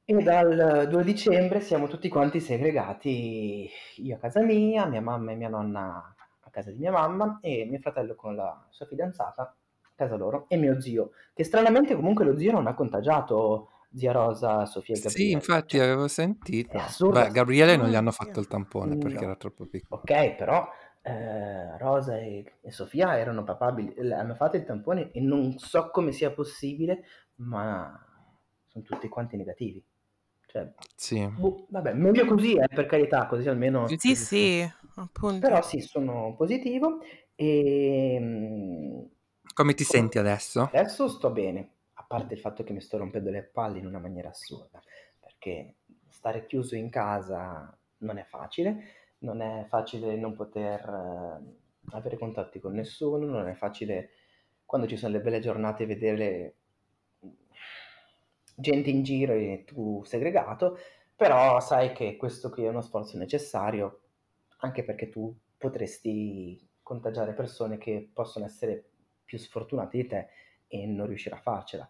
E 0.09 0.13
dal 0.23 0.87
2 0.89 1.03
dicembre 1.03 1.59
siamo 1.59 1.87
tutti 1.87 2.07
quanti 2.07 2.39
segregati, 2.39 3.69
io 3.97 4.15
a 4.15 4.19
casa 4.19 4.41
mia, 4.41 4.85
mia 4.85 5.01
mamma 5.01 5.33
e 5.33 5.35
mia 5.35 5.49
nonna 5.49 6.15
a 6.39 6.49
casa 6.49 6.71
di 6.71 6.77
mia 6.77 6.91
mamma 6.91 7.39
e 7.41 7.65
mio 7.65 7.79
fratello 7.79 8.15
con 8.15 8.33
la 8.33 8.65
sua 8.69 8.85
fidanzata 8.85 9.56
casa 9.97 10.15
loro 10.15 10.45
e 10.47 10.55
mio 10.55 10.79
zio, 10.79 11.11
che 11.33 11.43
stranamente 11.43 11.95
comunque 11.95 12.23
lo 12.23 12.37
zio 12.37 12.51
non 12.53 12.67
ha 12.67 12.73
contagiato 12.73 13.69
zia 13.93 14.11
Rosa, 14.11 14.65
Sofia 14.65 14.95
e 14.95 14.99
Gabriele. 14.99 15.29
Sì, 15.29 15.31
infatti 15.31 15.77
Cioè, 15.77 15.85
avevo 15.85 16.07
sentito. 16.07 16.79
Beh, 17.11 17.31
Gabriele 17.31 17.75
non 17.75 17.89
gli 17.89 17.95
hanno 17.95 18.11
fatto 18.11 18.39
il 18.39 18.47
tampone 18.47 18.97
perché 18.97 19.15
No. 19.15 19.23
era 19.23 19.35
troppo 19.35 19.65
piccolo. 19.65 20.01
Ok, 20.01 20.35
però 20.35 20.69
eh, 21.01 21.77
Rosa 21.77 22.17
e, 22.17 22.53
e 22.61 22.71
Sofia 22.71 23.17
erano 23.17 23.43
papabili, 23.43 24.11
hanno 24.11 24.35
fatto 24.35 24.57
il 24.57 24.65
tampone 24.65 25.11
e 25.11 25.19
non 25.21 25.57
so 25.57 25.89
come 25.89 26.11
sia 26.11 26.31
possibile, 26.31 27.03
ma 27.35 27.99
sono 28.67 28.83
tutti 28.83 29.07
quanti 29.07 29.35
negativi. 29.37 29.83
Cioè, 30.45 30.69
Sì. 30.95 31.27
boh, 31.27 31.65
vabbè, 31.69 31.93
meglio 31.93 32.25
così, 32.25 32.55
eh, 32.55 32.67
per 32.67 32.85
carità, 32.85 33.25
così 33.27 33.47
almeno... 33.49 33.87
Sì, 33.87 33.97
Sì, 33.97 34.15
sì, 34.15 34.71
appunto. 34.95 35.39
Però 35.39 35.61
sì, 35.61 35.79
sono 35.81 36.35
positivo 36.37 36.99
e 37.35 38.17
mm, 38.19 39.01
Come 39.57 39.73
ti 39.73 39.83
senti 39.83 40.19
adesso? 40.19 40.69
adesso 40.71 41.07
sto 41.07 41.31
bene, 41.31 41.69
a 41.93 42.05
parte 42.07 42.35
il 42.35 42.39
fatto 42.39 42.63
che 42.63 42.73
mi 42.73 42.79
sto 42.79 42.99
rompendo 42.99 43.31
le 43.31 43.41
palle 43.41 43.79
in 43.79 43.87
una 43.87 43.97
maniera 43.97 44.29
assurda, 44.29 44.79
perché 45.19 45.77
stare 46.09 46.45
chiuso 46.45 46.75
in 46.75 46.91
casa 46.91 47.75
non 48.01 48.19
è 48.19 48.23
facile, 48.23 48.83
non 49.21 49.41
è 49.41 49.65
facile 49.67 50.15
non 50.15 50.35
poter 50.35 50.79
eh, 50.81 51.95
avere 51.95 52.19
contatti 52.19 52.59
con 52.59 52.75
nessuno, 52.75 53.25
non 53.25 53.47
è 53.47 53.55
facile 53.55 54.11
quando 54.63 54.85
ci 54.85 54.95
sono 54.95 55.13
le 55.13 55.21
belle 55.21 55.39
giornate 55.39 55.87
vedere 55.87 56.57
gente 58.53 58.91
in 58.91 59.01
giro 59.01 59.33
e 59.33 59.63
tu 59.65 60.03
segregato, 60.05 60.77
però 61.15 61.59
sai 61.61 61.93
che 61.93 62.15
questo 62.15 62.51
qui 62.51 62.65
è 62.65 62.69
uno 62.69 62.81
sforzo 62.81 63.17
necessario, 63.17 64.01
anche 64.57 64.83
perché 64.83 65.09
tu 65.09 65.35
potresti 65.57 66.63
contagiare 66.83 67.33
persone 67.33 67.79
che 67.79 68.07
possono 68.13 68.45
essere 68.45 68.91
più 69.27 69.37
sfortunate 69.37 69.97
di 69.97 70.07
te 70.07 70.27
e 70.67 70.87
non 70.87 71.05
riuscire 71.05 71.35
a 71.35 71.39
farcela. 71.39 71.87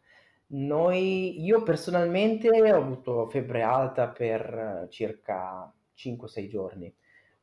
Noi, 0.47 1.43
io 1.43 1.61
personalmente 1.63 2.49
ho 2.49 2.75
avuto 2.75 3.27
febbre 3.27 3.61
alta 3.61 4.07
per 4.07 4.87
circa 4.89 5.71
5-6 5.95 6.47
giorni, 6.47 6.93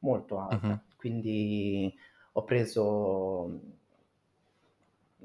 molto 0.00 0.40
alta, 0.40 0.66
uh-huh. 0.66 0.80
quindi 0.96 1.94
ho 2.32 2.44
preso 2.44 3.60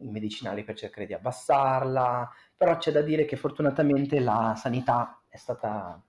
i 0.02 0.08
medicinali 0.08 0.64
per 0.64 0.76
cercare 0.76 1.08
di 1.08 1.14
abbassarla, 1.14 2.30
però 2.56 2.78
c'è 2.78 2.92
da 2.92 3.02
dire 3.02 3.26
che 3.26 3.38
fortunatamente 3.38 4.20
la 4.20 4.54
sanità 4.56 5.22
è 5.28 5.38
stata 5.38 6.02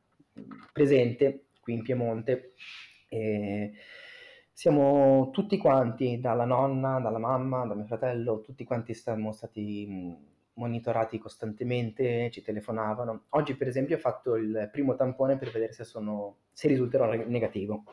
presente 0.73 1.47
qui 1.61 1.75
in 1.75 1.83
Piemonte 1.83 2.55
e 3.09 3.73
siamo 4.61 5.31
tutti 5.33 5.57
quanti, 5.57 6.21
dalla 6.21 6.45
nonna, 6.45 7.01
dalla 7.01 7.17
mamma, 7.17 7.65
da 7.65 7.73
mio 7.73 7.87
fratello, 7.87 8.43
tutti 8.43 8.63
quanti 8.65 8.93
siamo 8.93 9.33
stati 9.33 10.15
monitorati 10.53 11.17
costantemente, 11.17 12.31
ci 12.31 12.43
telefonavano. 12.43 13.23
Oggi 13.31 13.55
per 13.57 13.69
esempio 13.69 13.97
ho 13.97 13.99
fatto 13.99 14.37
il 14.37 14.69
primo 14.71 14.97
tampone 14.97 15.39
per 15.39 15.51
vedere 15.51 15.73
se, 15.73 15.85
sono, 15.85 16.41
se 16.53 16.69
risulterò 16.69 17.11
negativo, 17.11 17.85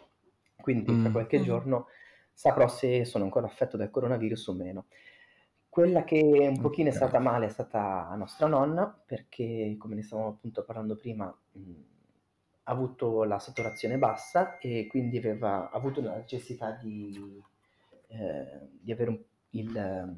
quindi 0.59 0.91
mm. 0.91 1.03
tra 1.03 1.11
qualche 1.11 1.39
mm. 1.39 1.43
giorno 1.43 1.87
saprò 2.33 2.67
se 2.67 3.05
sono 3.05 3.23
ancora 3.23 3.45
affetto 3.45 3.77
dal 3.77 3.89
coronavirus 3.89 4.47
o 4.47 4.53
meno. 4.53 4.85
Quella 5.69 6.03
che 6.03 6.19
un 6.21 6.59
pochino 6.59 6.89
okay. 6.89 7.01
è 7.01 7.01
stata 7.01 7.19
male 7.19 7.45
è 7.45 7.49
stata 7.49 8.13
nostra 8.17 8.47
nonna, 8.47 8.93
perché 9.05 9.73
come 9.79 9.95
ne 9.95 10.03
stavamo 10.03 10.27
appunto 10.27 10.65
parlando 10.65 10.97
prima, 10.97 11.33
mh, 11.53 11.71
avuto 12.67 13.23
la 13.23 13.39
saturazione 13.39 13.97
bassa 13.97 14.57
e 14.57 14.87
quindi 14.87 15.17
aveva 15.17 15.69
avuto 15.71 16.01
la 16.01 16.15
necessità 16.15 16.71
di, 16.71 17.41
eh, 18.07 18.69
di 18.79 18.91
avere 18.91 19.09
un, 19.09 19.19
il, 19.51 20.15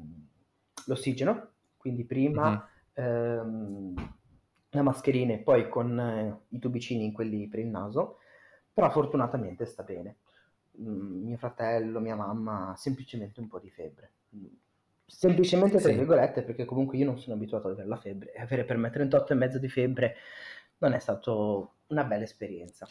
l'ossigeno, 0.86 1.48
quindi 1.76 2.04
prima 2.04 2.68
uh-huh. 2.94 3.02
ehm, 3.02 4.14
la 4.70 4.82
mascherina 4.82 5.32
e 5.34 5.38
poi 5.38 5.68
con 5.68 5.98
eh, 5.98 6.40
i 6.48 6.58
tubicini, 6.58 7.12
quelli 7.12 7.48
per 7.48 7.60
il 7.60 7.68
naso, 7.68 8.18
però 8.72 8.90
fortunatamente 8.90 9.64
sta 9.64 9.82
bene. 9.82 10.16
Mm, 10.80 11.24
mio 11.24 11.36
fratello, 11.36 12.00
mia 12.00 12.16
mamma, 12.16 12.74
semplicemente 12.76 13.40
un 13.40 13.48
po' 13.48 13.58
di 13.58 13.70
febbre 13.70 14.12
semplicemente 15.10 15.78
tra 15.78 15.90
sì. 15.90 15.96
virgolette 15.96 16.42
perché 16.42 16.64
comunque 16.64 16.96
io 16.96 17.04
non 17.04 17.18
sono 17.18 17.34
abituato 17.34 17.66
ad 17.66 17.72
avere 17.72 17.88
la 17.88 17.96
febbre 17.96 18.32
e 18.32 18.40
avere 18.40 18.64
per 18.64 18.76
me 18.76 18.90
38 18.90 19.32
e 19.32 19.36
mezzo 19.36 19.58
di 19.58 19.68
febbre 19.68 20.16
non 20.80 20.92
è 20.92 20.98
stato 20.98 21.76
una 21.88 22.04
bella 22.04 22.24
esperienza. 22.24 22.86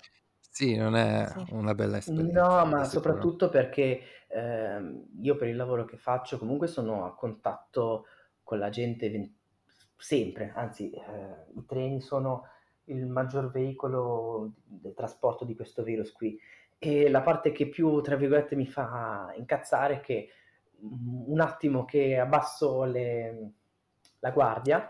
Sì, 0.50 0.75
non 0.75 0.96
è 0.96 1.27
sì. 1.27 1.53
una 1.53 1.75
bella 1.75 1.98
esperienza. 1.98 2.48
No, 2.48 2.65
ma 2.65 2.84
soprattutto 2.84 3.50
perché 3.50 4.01
eh, 4.27 5.05
io 5.22 5.36
per 5.36 5.48
il 5.48 5.55
lavoro 5.55 5.86
che 5.86 5.98
faccio 5.98 6.38
comunque 6.38 6.67
sono 6.67 7.05
a 7.05 7.13
contatto 7.13 8.05
con 8.43 8.58
la 8.58 8.69
gente 8.69 9.10
ven- 9.10 9.34
sempre, 9.96 10.51
anzi 10.55 10.89
eh, 10.91 11.51
i 11.55 11.65
treni 11.65 12.01
sono 12.01 12.48
il 12.86 13.05
maggior 13.05 13.51
veicolo 13.51 14.53
del 14.63 14.93
trasporto 14.93 15.46
di 15.46 15.55
questo 15.55 15.84
virus 15.84 16.12
qui 16.12 16.39
e 16.81 17.10
la 17.10 17.22
parte 17.22 17.51
che 17.51 17.67
più, 17.67 18.00
tra 18.00 18.15
virgolette, 18.15 18.55
mi 18.55 18.65
fa 18.65 19.34
incazzare 19.36 19.96
è 19.96 20.00
che 20.00 20.29
un 20.81 21.39
attimo 21.41 21.84
che 21.84 22.17
abbasso 22.17 22.86
le, 22.86 23.51
la 24.19 24.31
guardia, 24.31 24.89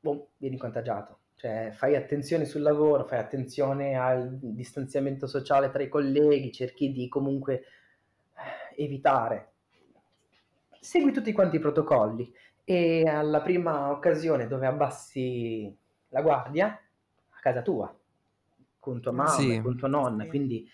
boh, 0.00 0.30
vieni 0.36 0.56
contagiato. 0.56 1.20
Cioè, 1.44 1.72
fai 1.72 1.94
attenzione 1.94 2.46
sul 2.46 2.62
lavoro, 2.62 3.04
fai 3.04 3.18
attenzione 3.18 3.98
al 3.98 4.38
distanziamento 4.40 5.26
sociale 5.26 5.70
tra 5.70 5.82
i 5.82 5.90
colleghi, 5.90 6.50
cerchi 6.50 6.90
di 6.90 7.06
comunque 7.06 7.64
eh, 8.76 8.82
evitare. 8.82 9.52
Segui 10.80 11.12
tutti 11.12 11.34
quanti 11.34 11.56
i 11.56 11.58
protocolli 11.58 12.32
e 12.64 13.06
alla 13.06 13.42
prima 13.42 13.90
occasione 13.90 14.46
dove 14.46 14.66
abbassi 14.66 15.76
la 16.08 16.22
guardia, 16.22 16.68
a 16.68 17.38
casa 17.40 17.60
tua, 17.60 17.94
con 18.78 19.02
tua 19.02 19.12
mamma, 19.12 19.28
sì. 19.28 19.60
con 19.60 19.76
tua 19.76 19.88
nonna, 19.88 20.22
sì. 20.22 20.28
quindi 20.30 20.66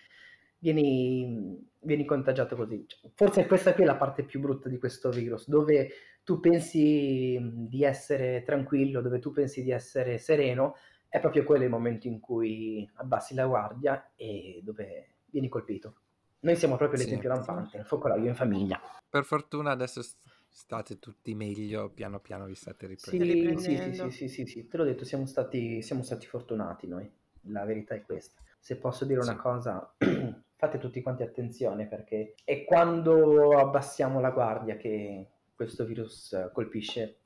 vieni, 0.61 1.69
vieni 1.81 2.05
contagiato 2.05 2.55
così. 2.55 2.87
Forse 3.15 3.47
questa 3.47 3.75
qui 3.75 3.83
è 3.83 3.87
la 3.87 3.97
parte 3.97 4.23
più 4.23 4.41
brutta 4.41 4.69
di 4.69 4.79
questo 4.79 5.11
virus, 5.11 5.49
dove 5.49 5.91
tu 6.23 6.39
pensi 6.39 7.39
di 7.43 7.83
essere 7.83 8.43
tranquillo, 8.45 9.01
dove 9.01 9.19
tu 9.19 9.33
pensi 9.33 9.63
di 9.63 9.73
essere 9.73 10.19
sereno, 10.19 10.77
è 11.09 11.19
proprio 11.19 11.43
quello 11.43 11.65
il 11.65 11.71
momento 11.71 12.07
in 12.07 12.21
cui 12.21 12.89
abbassi 12.95 13.35
la 13.35 13.47
guardia 13.47 14.13
e 14.15 14.61
dove 14.63 15.15
vieni 15.27 15.49
colpito. 15.49 15.97
Noi 16.41 16.57
siamo 16.57 16.77
proprio 16.77 17.01
l'esempio 17.01 17.31
sì, 17.31 17.37
lampante, 17.37 17.77
il 17.79 17.85
focolaio 17.85 18.27
in 18.27 18.35
famiglia. 18.35 18.81
Per 19.09 19.25
fortuna 19.25 19.73
adesso 19.73 20.01
state 20.49 20.99
tutti 20.99 21.35
meglio, 21.35 21.91
piano 21.91 22.21
piano 22.21 22.47
vi 22.47 22.55
state 22.55 22.87
riprendendo. 22.87 23.61
Sì, 23.61 23.77
sì, 23.77 23.93
sì, 23.93 24.11
sì, 24.11 24.29
sì, 24.29 24.47
sì, 24.47 24.69
te 24.69 24.77
l'ho 24.77 24.85
detto, 24.85 25.05
siamo 25.05 25.27
stati, 25.27 25.83
siamo 25.83 26.03
stati 26.03 26.27
fortunati 26.27 26.87
noi, 26.87 27.11
la 27.49 27.65
verità 27.65 27.95
è 27.95 28.03
questa. 28.03 28.41
Se 28.59 28.77
posso 28.77 29.05
dire 29.05 29.21
una 29.21 29.37
cosa, 29.37 29.95
fate 30.61 30.77
tutti 30.77 31.01
quanti 31.01 31.23
attenzione 31.23 31.87
perché 31.87 32.35
è 32.45 32.65
quando 32.65 33.59
abbassiamo 33.59 34.21
la 34.21 34.31
guardia 34.31 34.77
che 34.77 35.27
questo 35.55 35.87
virus 35.87 36.51
colpisce. 36.53 37.17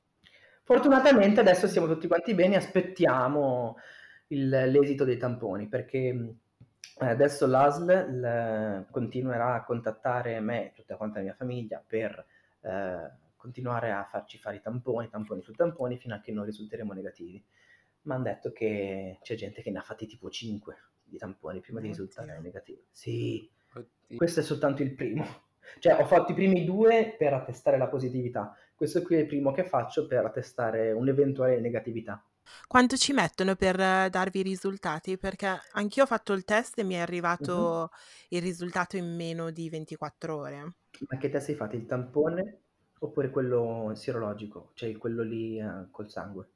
Fortunatamente 0.63 1.41
adesso 1.41 1.67
siamo 1.67 1.89
tutti 1.89 2.07
quanti 2.07 2.33
bene, 2.33 2.55
aspettiamo 2.55 3.77
il, 4.29 4.49
l'esito 4.49 5.05
dei 5.05 5.19
tamponi 5.19 5.67
perché 5.67 5.99
eh, 6.01 7.07
adesso 7.07 7.49
l'ASL 7.49 8.87
continuerà 8.91 9.55
a 9.55 9.65
contattare 9.65 10.39
me 10.39 10.67
e 10.69 10.73
tutta 10.73 10.97
quanta 10.97 11.19
la 11.19 11.25
mia 11.25 11.35
famiglia 11.35 11.83
per 11.85 12.25
eh, 12.61 13.11
continuare 13.35 13.91
a 13.91 14.05
farci 14.05 14.39
fare 14.39 14.57
i 14.57 14.61
tamponi, 14.63 15.11
tamponi 15.11 15.43
su 15.43 15.53
tamponi 15.53 15.99
fino 15.99 16.15
a 16.15 16.21
che 16.21 16.31
non 16.31 16.45
risulteremo 16.45 16.93
negativi. 16.93 17.45
Ma 18.03 18.15
hanno 18.15 18.25
detto 18.25 18.53
che 18.53 19.19
c'è 19.23 19.35
gente 19.35 19.61
che 19.61 19.73
ne 19.73 19.79
ha 19.79 19.83
fatti 19.83 20.07
tipo 20.07 20.31
5 20.31 20.77
di 21.15 21.19
tamponi 21.19 21.61
prima 21.61 21.81
di 21.81 21.89
risultare 21.89 22.39
negativo. 22.41 22.83
Sì, 22.91 23.49
Oddio. 23.73 24.17
questo 24.17 24.41
è 24.41 24.43
soltanto 24.43 24.83
il 24.83 24.95
primo. 24.95 25.25
Cioè, 25.79 25.99
ho 25.99 26.05
fatto 26.05 26.33
i 26.33 26.35
primi 26.35 26.63
due 26.63 27.17
per 27.19 27.33
attestare 27.33 27.79
la 27.79 27.89
positività. 27.89 28.55
Questo 28.75 29.01
qui 29.01 29.17
è 29.17 29.21
il 29.21 29.27
primo 29.27 29.51
che 29.51 29.65
faccio 29.65 30.07
per 30.07 30.23
attestare 30.23 30.93
un'eventuale 30.93 31.59
negatività. 31.59 32.23
Quanto 32.69 32.97
ci 32.97 33.15
mettono 33.15 33.57
per 33.57 33.77
darvi 33.77 34.41
i 34.41 34.43
risultati? 34.43 35.17
Perché 35.17 35.59
anch'io 35.73 36.03
ho 36.03 36.07
fatto 36.07 36.35
il 36.35 36.45
test 36.45 36.79
e 36.79 36.85
mi 36.85 36.95
è 36.95 36.99
arrivato 36.99 37.55
uh-huh. 37.55 37.89
il 38.29 38.43
risultato 38.43 38.99
in 38.99 39.17
meno 39.17 39.51
di 39.51 39.71
24 39.71 40.37
ore. 40.37 40.75
Ma 41.09 41.19
che 41.19 41.31
test 41.31 41.49
hai 41.49 41.55
fatto? 41.55 41.77
Il 41.77 41.87
tampone 41.87 42.61
oppure 42.99 43.31
quello 43.31 43.93
sierologico? 43.95 44.73
Cioè 44.75 44.97
quello 44.99 45.23
lì 45.23 45.59
uh, 45.61 45.91
col 45.91 46.11
sangue? 46.11 46.51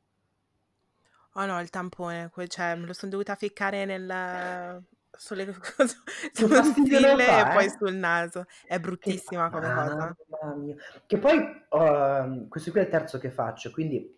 Oh 1.39 1.47
no, 1.47 1.61
il 1.61 1.71
tampone, 1.71 2.33
cioè 2.49 2.75
me 2.75 2.87
lo 2.87 2.93
sono 2.93 3.13
dovuta 3.13 3.37
ficcare 3.37 3.85
nel 3.85 4.83
sulle 5.19 5.47
cose, 5.77 5.97
sulle 6.33 6.63
stille 6.65 7.13
e 7.13 7.53
poi 7.53 7.65
eh? 7.65 7.71
sul 7.71 7.95
naso. 7.95 8.45
È 8.67 8.79
bruttissima 8.81 9.49
che, 9.49 9.55
come 9.55 9.73
cosa. 9.73 10.17
Mia. 10.57 10.75
Che 11.07 11.19
poi 11.19 11.39
uh, 11.39 12.49
questo 12.49 12.73
qui 12.73 12.81
è 12.81 12.85
il 12.85 12.89
terzo 12.89 13.19
che 13.19 13.31
faccio, 13.31 13.71
quindi 13.71 14.17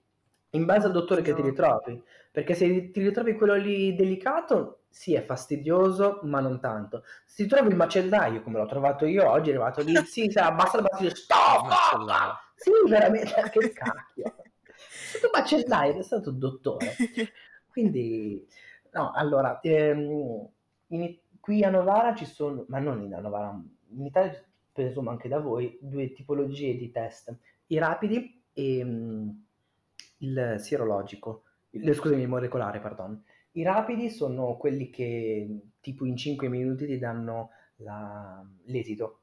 in 0.53 0.65
base 0.65 0.87
al 0.87 0.93
dottore 0.93 1.21
che 1.21 1.35
ti 1.35 1.43
ritrovi, 1.43 2.03
perché 2.31 2.55
se 2.55 2.91
ti 2.91 3.03
ritrovi 3.03 3.35
quello 3.35 3.55
lì 3.55 3.95
delicato, 3.95 4.85
sì, 4.89 5.15
è 5.15 5.23
fastidioso, 5.23 6.21
ma 6.23 6.41
non 6.41 6.59
tanto. 6.59 7.05
Se 7.27 7.43
ti 7.43 7.49
trovi 7.51 7.69
il 7.69 7.77
macellaio, 7.77 8.43
come 8.43 8.59
l'ho 8.59 8.67
trovato 8.67 9.05
io 9.05 9.29
oggi, 9.29 9.51
è 9.51 9.53
arrivato 9.53 9.83
lì, 9.83 9.95
sì, 10.07 10.31
abbassa 10.35 10.77
la 10.79 10.83
batteria, 10.85 11.13
stop! 11.15 11.69
Sì, 12.55 12.71
veramente, 12.89 13.35
che 13.53 13.73
cacchio 13.73 14.35
stato 15.11 15.31
macellaio, 15.33 15.99
è 15.99 16.03
stato 16.03 16.31
dottore. 16.31 16.95
Quindi, 17.69 18.47
no, 18.93 19.13
allora, 19.13 19.61
ehm, 19.61 20.49
in, 20.89 21.19
qui 21.39 21.65
a 21.65 21.71
Novara 21.71 22.15
ci 22.15 22.25
sono, 22.25 22.65
ma 22.69 22.79
non 22.79 23.03
in 23.03 23.17
Novara, 23.21 23.61
in 23.91 24.05
Italia 24.05 24.43
presumo 24.73 25.11
anche 25.11 25.29
da 25.29 25.41
voi, 25.41 25.79
due 25.81 26.13
tipologie 26.13 26.77
di 26.77 26.91
test, 26.91 27.37
i 27.67 27.79
rapidi 27.79 28.43
e 28.53 28.83
um, 28.83 29.45
il 30.19 30.57
sierologico, 30.59 31.45
il, 31.71 31.95
scusami, 31.95 32.23
il 32.23 32.29
molecolare, 32.29 32.81
pardon. 32.81 33.23
I 33.53 33.63
rapidi 33.63 34.11
sono 34.11 34.57
quelli 34.57 34.91
che 34.91 35.61
tipo 35.81 36.05
in 36.05 36.17
5 36.17 36.49
minuti 36.49 36.87
ti 36.87 36.99
danno 36.99 37.51
la, 37.77 38.45
l'esito 38.65 39.20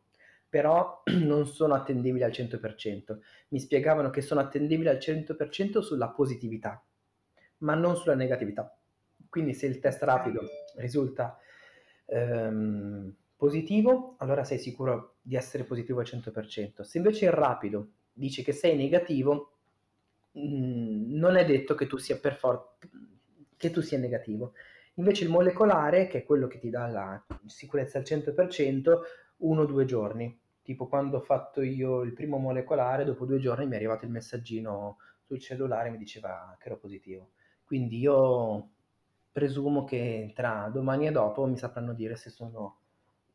però 0.50 1.04
non 1.24 1.46
sono 1.46 1.74
attendibili 1.74 2.24
al 2.24 2.32
100%. 2.32 3.18
Mi 3.50 3.60
spiegavano 3.60 4.10
che 4.10 4.22
sono 4.22 4.40
attendibili 4.40 4.90
al 4.90 4.98
100% 4.98 5.80
sulla 5.80 6.10
positività, 6.10 6.84
ma 7.60 7.76
non 7.76 7.96
sulla 7.96 8.16
negatività. 8.16 8.76
Quindi 9.30 9.54
se 9.54 9.66
il 9.66 9.80
test 9.80 10.02
rapido 10.04 10.42
risulta 10.76 11.38
ehm, 12.06 13.14
positivo, 13.36 14.16
allora 14.20 14.44
sei 14.44 14.58
sicuro 14.58 15.16
di 15.22 15.36
essere 15.36 15.64
positivo 15.64 16.00
al 16.00 16.06
100%. 16.06 16.82
Se 16.82 16.98
invece 16.98 17.26
il 17.26 17.32
rapido 17.32 17.92
dice 18.14 18.42
che 18.42 18.52
sei 18.52 18.76
negativo, 18.76 19.52
mh, 20.32 20.40
mm, 20.42 21.16
non 21.16 21.36
è 21.36 21.46
detto 21.46 21.76
che 21.76 21.88
tu 21.88 21.98
sia 21.98 22.18
per 22.18 22.36
for- 22.36 22.76
che 23.56 23.72
tu 23.72 23.82
sia 23.82 23.98
negativo. 23.98 24.54
Invece 24.96 25.26
il 25.26 25.30
molecolare, 25.30 26.08
che 26.08 26.20
è 26.20 26.24
quello 26.24 26.48
che 26.48 26.58
ti 26.58 26.70
dà 26.70 26.88
la 26.88 27.24
sicurezza 27.46 28.00
al 28.00 28.04
100%, 28.04 29.02
uno 29.38 29.62
o 29.62 29.66
due 29.66 29.86
giorni. 29.86 30.40
Tipo 30.62 30.88
quando 30.88 31.18
ho 31.18 31.22
fatto 31.22 31.62
io 31.62 32.02
il 32.02 32.14
primo 32.14 32.38
molecolare, 32.38 33.06
dopo 33.06 33.26
due 33.26 33.40
giorni 33.40 33.66
mi 33.66 33.74
è 33.74 33.76
arrivato 33.76 34.06
il 34.06 34.12
messaggino 34.12 34.98
sul 35.22 35.40
cellulare 35.40 35.88
e 35.88 35.92
mi 35.92 35.98
diceva 35.98 36.56
che 36.60 36.68
ero 36.68 36.78
positivo. 36.78 37.32
Quindi 37.64 38.00
io 38.00 38.70
presumo 39.32 39.84
che 39.84 40.32
tra 40.34 40.70
domani 40.74 41.08
e 41.08 41.12
dopo 41.12 41.46
mi 41.46 41.58
sapranno 41.58 41.94
dire 41.94 42.16
se 42.16 42.30
sono 42.30 42.80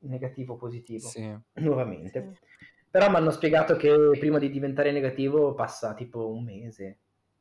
negativo 0.01 0.55
o 0.55 0.57
positivo 0.57 1.09
sì. 1.09 1.35
nuovamente. 1.55 2.33
Sì. 2.35 2.41
Però 2.91 3.09
mi 3.09 3.17
hanno 3.17 3.31
spiegato 3.31 3.77
che 3.77 3.95
prima 4.19 4.39
di 4.39 4.51
diventare 4.51 4.93
negativo 4.93 5.55
passa 5.55 5.95
tipo 5.95 6.29
un 6.31 6.45
mese 6.45 6.99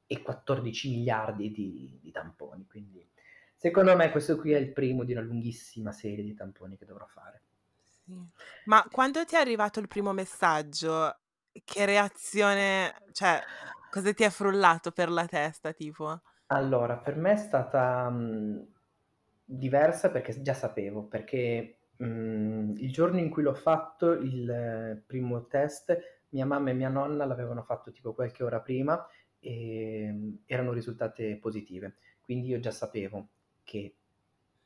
e 0.08 0.22
14 0.22 0.90
miliardi 0.90 1.52
di, 1.52 2.00
di 2.02 2.12
tamponi. 2.12 2.66
Quindi 2.68 3.06
secondo 3.56 3.96
me 3.96 4.12
questo 4.12 4.38
qui 4.38 4.52
è 4.52 4.58
il 4.58 4.72
primo 4.72 5.04
di 5.04 5.12
una 5.12 5.22
lunghissima 5.22 5.92
serie 5.92 6.24
di 6.24 6.34
tamponi 6.34 6.78
che 6.78 6.86
dovrò 6.86 7.06
fare. 7.06 7.42
Sì. 8.12 8.30
Ma 8.66 8.86
quando 8.92 9.24
ti 9.26 9.36
è 9.36 9.40
arrivato 9.40 9.80
il 9.80 9.88
primo 9.88 10.12
messaggio, 10.14 11.18
che 11.64 11.86
reazione, 11.86 12.94
cioè, 13.12 13.42
cosa 13.90 14.14
ti 14.14 14.24
è 14.24 14.30
frullato 14.30 14.92
per 14.92 15.10
la 15.10 15.26
testa, 15.26 15.72
tipo? 15.74 16.22
Allora, 16.48 16.98
per 16.98 17.16
me 17.16 17.32
è 17.32 17.38
stata 17.38 18.10
mh, 18.10 18.68
diversa 19.46 20.10
perché 20.12 20.42
già 20.42 20.54
sapevo, 20.54 21.04
perché 21.04 21.78
mh, 21.98 22.74
il 22.78 22.92
giorno 22.92 23.20
in 23.20 23.30
cui 23.30 23.44
l'ho 23.44 23.54
fatto, 23.54 24.12
il 24.12 24.50
eh, 24.50 25.04
primo 25.06 25.48
test, 25.48 25.98
mia 26.30 26.46
mamma 26.46 26.70
e 26.72 26.74
mia 26.74 26.90
nonna 26.90 27.26
l'avevano 27.26 27.64
fatto 27.64 27.92
tipo 27.92 28.14
qualche 28.14 28.44
ora 28.44 28.60
prima 28.62 29.06
e 29.40 30.12
mh, 30.12 30.44
erano 30.46 30.74
risultate 30.74 31.38
positive. 31.38 31.96
Quindi 32.22 32.48
io 32.50 32.60
già 32.60 32.72
sapevo 32.72 33.30
che 33.64 33.96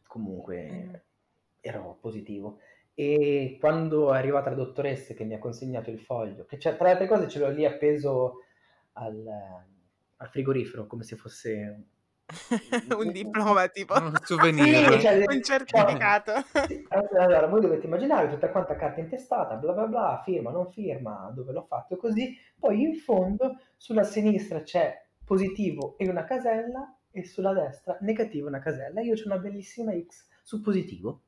comunque 0.08 0.70
mm. 0.70 0.94
ero 1.62 1.98
positivo. 2.00 2.60
E 2.96 3.58
quando 3.60 4.14
è 4.14 4.18
arrivata 4.18 4.50
la 4.50 4.56
dottoressa 4.56 5.14
che 5.14 5.26
mi 5.26 5.34
ha 5.36 5.40
consegnato 5.40 5.92
il 5.92 6.00
foglio, 6.00 6.46
che 6.46 6.58
tra 6.58 6.76
le 6.80 6.92
altre 6.92 7.08
cose 7.08 7.28
ce 7.28 7.40
l'ho 7.40 7.50
lì 7.50 7.66
appeso 7.66 8.40
al, 8.94 9.24
al 10.16 10.30
frigorifero 10.30 10.88
come 10.88 11.04
se 11.04 11.18
fosse 11.18 11.88
un 12.98 13.12
diploma 13.12 13.68
tipo. 13.68 13.94
Un 13.94 14.18
souvenir. 14.24 14.94
Sì, 14.94 15.00
cioè, 15.00 15.24
un 15.28 15.44
certificato. 15.44 16.32
sì. 16.68 16.86
allora 16.90 17.48
voi 17.48 17.62
dovete 17.62 17.86
immaginare 17.86 18.30
tutta 18.30 18.50
quanta 18.50 18.76
carta 18.76 19.00
intestata 19.00 19.56
bla 19.56 19.74
bla 19.74 19.86
bla 19.86 20.22
firma 20.24 20.50
non 20.50 20.72
firma 20.72 21.32
dove 21.34 21.52
l'ho 21.52 21.66
fatto 21.68 21.98
così. 21.98 22.36
Poi 22.58 22.82
in 22.82 22.96
fondo 22.96 23.58
sulla 23.78 24.04
sinistra 24.04 24.62
c'è 24.62 25.04
positivo 25.24 25.98
e 25.98 26.10
una 26.10 26.24
casella 26.24 26.98
e 27.12 27.26
sulla 27.26 27.54
destra 27.54 27.98
negativo 28.02 28.48
una 28.48 28.60
casella. 28.60 29.02
Io 29.02 29.14
c'ho 29.14 29.26
una 29.26 29.38
bellissima 29.38 29.92
X 29.94 30.28
su 30.44 30.62
positivo 30.62 31.25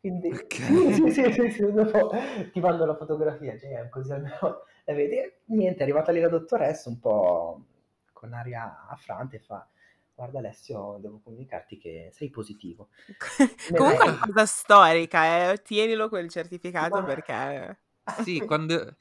quindi 0.00 0.28
okay. 0.28 0.92
sì, 0.94 1.10
sì, 1.10 1.32
sì, 1.32 1.50
sì, 1.50 1.72
dopo 1.72 2.10
ti 2.52 2.60
mando 2.60 2.84
la 2.84 2.96
fotografia 2.96 3.58
cioè, 3.58 3.88
così 3.88 4.12
almeno 4.12 4.38
la 4.84 4.94
vedi 4.94 5.16
niente 5.46 5.80
è 5.80 5.82
arrivata 5.82 6.12
lì 6.12 6.20
la 6.20 6.28
dottoressa 6.28 6.88
un 6.88 6.98
po' 6.98 7.64
con 8.12 8.32
aria 8.32 8.86
affrante 8.88 9.38
fa 9.38 9.66
guarda 10.18 10.40
Alessio, 10.40 10.98
devo 11.00 11.20
comunicarti 11.22 11.78
che 11.78 12.10
sei 12.12 12.28
positivo. 12.28 12.88
Comunque 13.72 14.04
è 14.04 14.08
una 14.08 14.18
cosa 14.18 14.46
storica, 14.46 15.52
eh? 15.52 15.62
tienilo 15.62 16.08
quel 16.08 16.28
certificato 16.28 16.96
Ma... 16.96 17.04
perché... 17.04 17.78
Sì, 18.24 18.40
quando, 18.40 18.96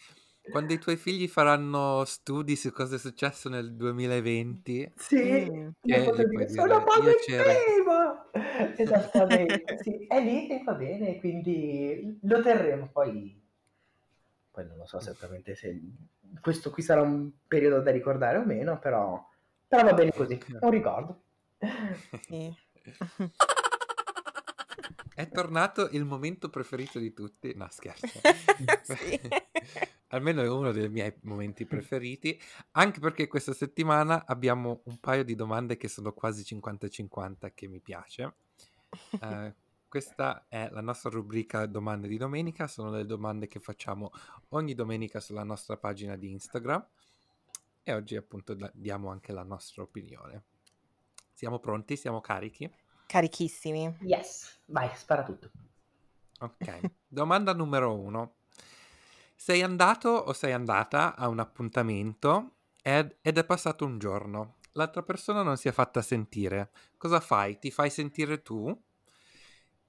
quando, 0.51 0.73
i 0.73 0.79
tuoi 0.79 0.97
figli 0.97 1.27
faranno 1.27 2.03
studi 2.05 2.55
su 2.55 2.71
cosa 2.71 2.95
è 2.95 2.99
successo 2.99 3.49
nel 3.49 3.73
2020, 3.75 4.93
sì, 4.95 5.49
mm. 5.49 5.67
che 5.81 6.11
dire, 6.29 6.49
sono 6.49 6.83
positivo! 6.83 8.31
Esattamente, 8.77 9.77
sì, 9.81 10.05
è 10.07 10.21
lì 10.21 10.49
e 10.49 10.63
va 10.63 10.73
bene, 10.73 11.19
quindi 11.19 12.19
lo 12.21 12.41
terremo 12.41 12.89
poi. 12.91 13.43
Poi 14.51 14.65
non 14.65 14.77
lo 14.77 14.85
so 14.85 14.97
esattamente 14.97 15.55
se 15.55 15.79
questo 16.41 16.71
qui 16.71 16.81
sarà 16.81 17.01
un 17.01 17.29
periodo 17.47 17.81
da 17.81 17.91
ricordare 17.91 18.37
o 18.37 18.45
meno, 18.45 18.79
però 18.79 19.23
però 19.67 19.83
va 19.83 19.93
bene 19.93 20.11
così, 20.13 20.39
un 20.59 20.69
ricordo. 20.69 21.23
Sì. 22.21 22.55
È 25.17 25.27
tornato 25.29 25.89
il 25.93 26.05
momento 26.05 26.47
preferito 26.47 26.99
di 26.99 27.11
tutti. 27.11 27.51
No, 27.55 27.67
scherzo. 27.71 28.05
Almeno 30.09 30.43
è 30.43 30.47
uno 30.47 30.71
dei 30.71 30.89
miei 30.89 31.11
momenti 31.21 31.65
preferiti, 31.65 32.39
anche 32.73 32.99
perché 32.99 33.25
questa 33.25 33.51
settimana 33.53 34.27
abbiamo 34.27 34.81
un 34.83 34.99
paio 34.99 35.23
di 35.23 35.33
domande 35.33 35.75
che 35.75 35.87
sono 35.87 36.13
quasi 36.13 36.43
50-50 36.55 37.51
che 37.55 37.67
mi 37.67 37.79
piace. 37.79 38.35
Uh, 39.19 39.51
questa 39.87 40.45
è 40.47 40.69
la 40.69 40.81
nostra 40.81 41.09
rubrica 41.09 41.65
domande 41.65 42.07
di 42.07 42.17
domenica, 42.17 42.67
sono 42.67 42.91
le 42.91 43.07
domande 43.07 43.47
che 43.47 43.59
facciamo 43.59 44.11
ogni 44.49 44.75
domenica 44.75 45.19
sulla 45.19 45.43
nostra 45.43 45.77
pagina 45.77 46.15
di 46.15 46.29
Instagram 46.29 46.87
e 47.81 47.91
oggi 47.91 48.15
appunto 48.15 48.55
diamo 48.71 49.09
anche 49.09 49.31
la 49.31 49.43
nostra 49.43 49.81
opinione. 49.81 50.43
Siamo 51.33 51.57
pronti? 51.57 51.97
Siamo 51.97 52.21
carichi? 52.21 52.71
Carichissimi. 53.07 53.97
Yes, 54.01 54.59
vai, 54.65 54.91
spara 54.95 55.23
tutto. 55.23 55.49
Ok, 56.39 56.91
domanda 57.07 57.53
numero 57.53 57.97
uno. 57.97 58.35
Sei 59.33 59.63
andato 59.63 60.09
o 60.09 60.33
sei 60.33 60.51
andata 60.51 61.15
a 61.15 61.27
un 61.29 61.39
appuntamento 61.39 62.57
ed, 62.83 63.17
ed 63.21 63.37
è 63.37 63.45
passato 63.45 63.85
un 63.85 63.97
giorno. 63.97 64.57
L'altra 64.73 65.01
persona 65.01 65.41
non 65.41 65.57
si 65.57 65.67
è 65.67 65.71
fatta 65.71 66.01
sentire. 66.01 66.69
Cosa 66.97 67.19
fai? 67.19 67.57
Ti 67.57 67.71
fai 67.71 67.89
sentire 67.89 68.41
tu? 68.41 68.79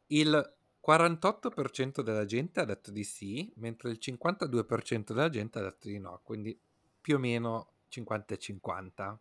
Il 0.06 0.56
48% 0.86 2.00
della 2.00 2.24
gente 2.24 2.60
ha 2.60 2.64
detto 2.64 2.90
di 2.90 3.04
sì, 3.04 3.52
mentre 3.56 3.90
il 3.90 3.98
52% 4.00 5.12
della 5.12 5.28
gente 5.28 5.58
ha 5.58 5.62
detto 5.62 5.88
di 5.88 5.98
no, 5.98 6.20
quindi 6.22 6.58
più 7.00 7.16
o 7.16 7.18
meno 7.18 7.72
50 7.88 8.34
e 8.34 8.38
50. 8.38 9.20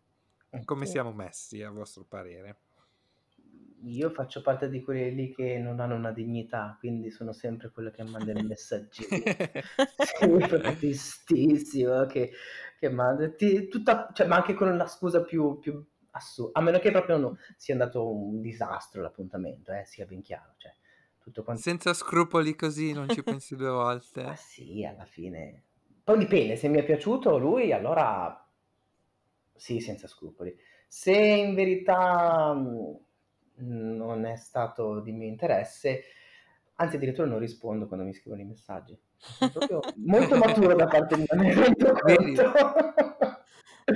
Come 0.64 0.86
siamo 0.86 1.12
messi 1.12 1.62
a 1.62 1.70
vostro 1.70 2.04
parere? 2.04 2.60
Io 3.84 4.10
faccio 4.10 4.40
parte 4.42 4.68
di 4.68 4.82
quelli 4.82 5.14
lì 5.14 5.34
che 5.34 5.58
non 5.58 5.80
hanno 5.80 5.94
una 5.94 6.12
dignità, 6.12 6.76
quindi 6.78 7.10
sono 7.10 7.32
sempre 7.32 7.70
quello 7.70 7.90
che 7.90 8.02
manda 8.02 8.32
il 8.32 8.44
messaggino. 8.44 9.08
sempre 10.18 10.60
tristissimo 10.76 12.06
che, 12.06 12.32
che 12.78 12.88
manda, 12.88 13.30
ti, 13.30 13.68
tutta, 13.68 14.10
cioè, 14.12 14.26
ma 14.26 14.36
anche 14.36 14.54
con 14.54 14.68
una 14.68 14.86
scusa 14.86 15.22
più, 15.22 15.58
più 15.58 15.84
assurda, 16.10 16.58
a 16.58 16.62
meno 16.62 16.78
che 16.78 16.90
proprio 16.90 17.16
no, 17.18 17.38
sia 17.56 17.74
andato 17.74 18.10
un 18.10 18.40
disastro 18.40 19.02
l'appuntamento, 19.02 19.72
eh, 19.72 19.84
sia 19.84 20.06
ben 20.06 20.22
chiaro. 20.22 20.54
Cioè, 20.56 20.72
quanto... 21.44 21.62
Senza 21.62 21.92
scrupoli 21.92 22.54
così, 22.56 22.92
non 22.92 23.08
ci 23.08 23.22
pensi 23.22 23.54
due 23.54 23.70
volte? 23.70 24.22
Ma 24.22 24.36
sì, 24.36 24.84
alla 24.84 25.04
fine. 25.04 25.64
Poi 26.02 26.18
dipende, 26.18 26.56
se 26.56 26.68
mi 26.68 26.78
è 26.78 26.84
piaciuto 26.84 27.36
lui, 27.38 27.72
allora 27.72 28.44
sì, 29.54 29.80
senza 29.80 30.06
scrupoli. 30.06 30.56
Se 30.86 31.12
in 31.12 31.54
verità 31.54 32.54
non 33.58 34.24
è 34.24 34.36
stato 34.36 35.00
di 35.00 35.12
mio 35.12 35.26
interesse, 35.26 36.02
anzi 36.76 36.96
addirittura 36.96 37.26
non 37.26 37.38
rispondo 37.38 37.86
quando 37.86 38.04
mi 38.04 38.12
scrivono 38.14 38.42
i 38.42 38.46
messaggi. 38.46 38.98
Molto 39.96 40.36
maturo 40.36 40.74
da 40.74 40.86
parte 40.86 41.16
mia. 41.16 41.26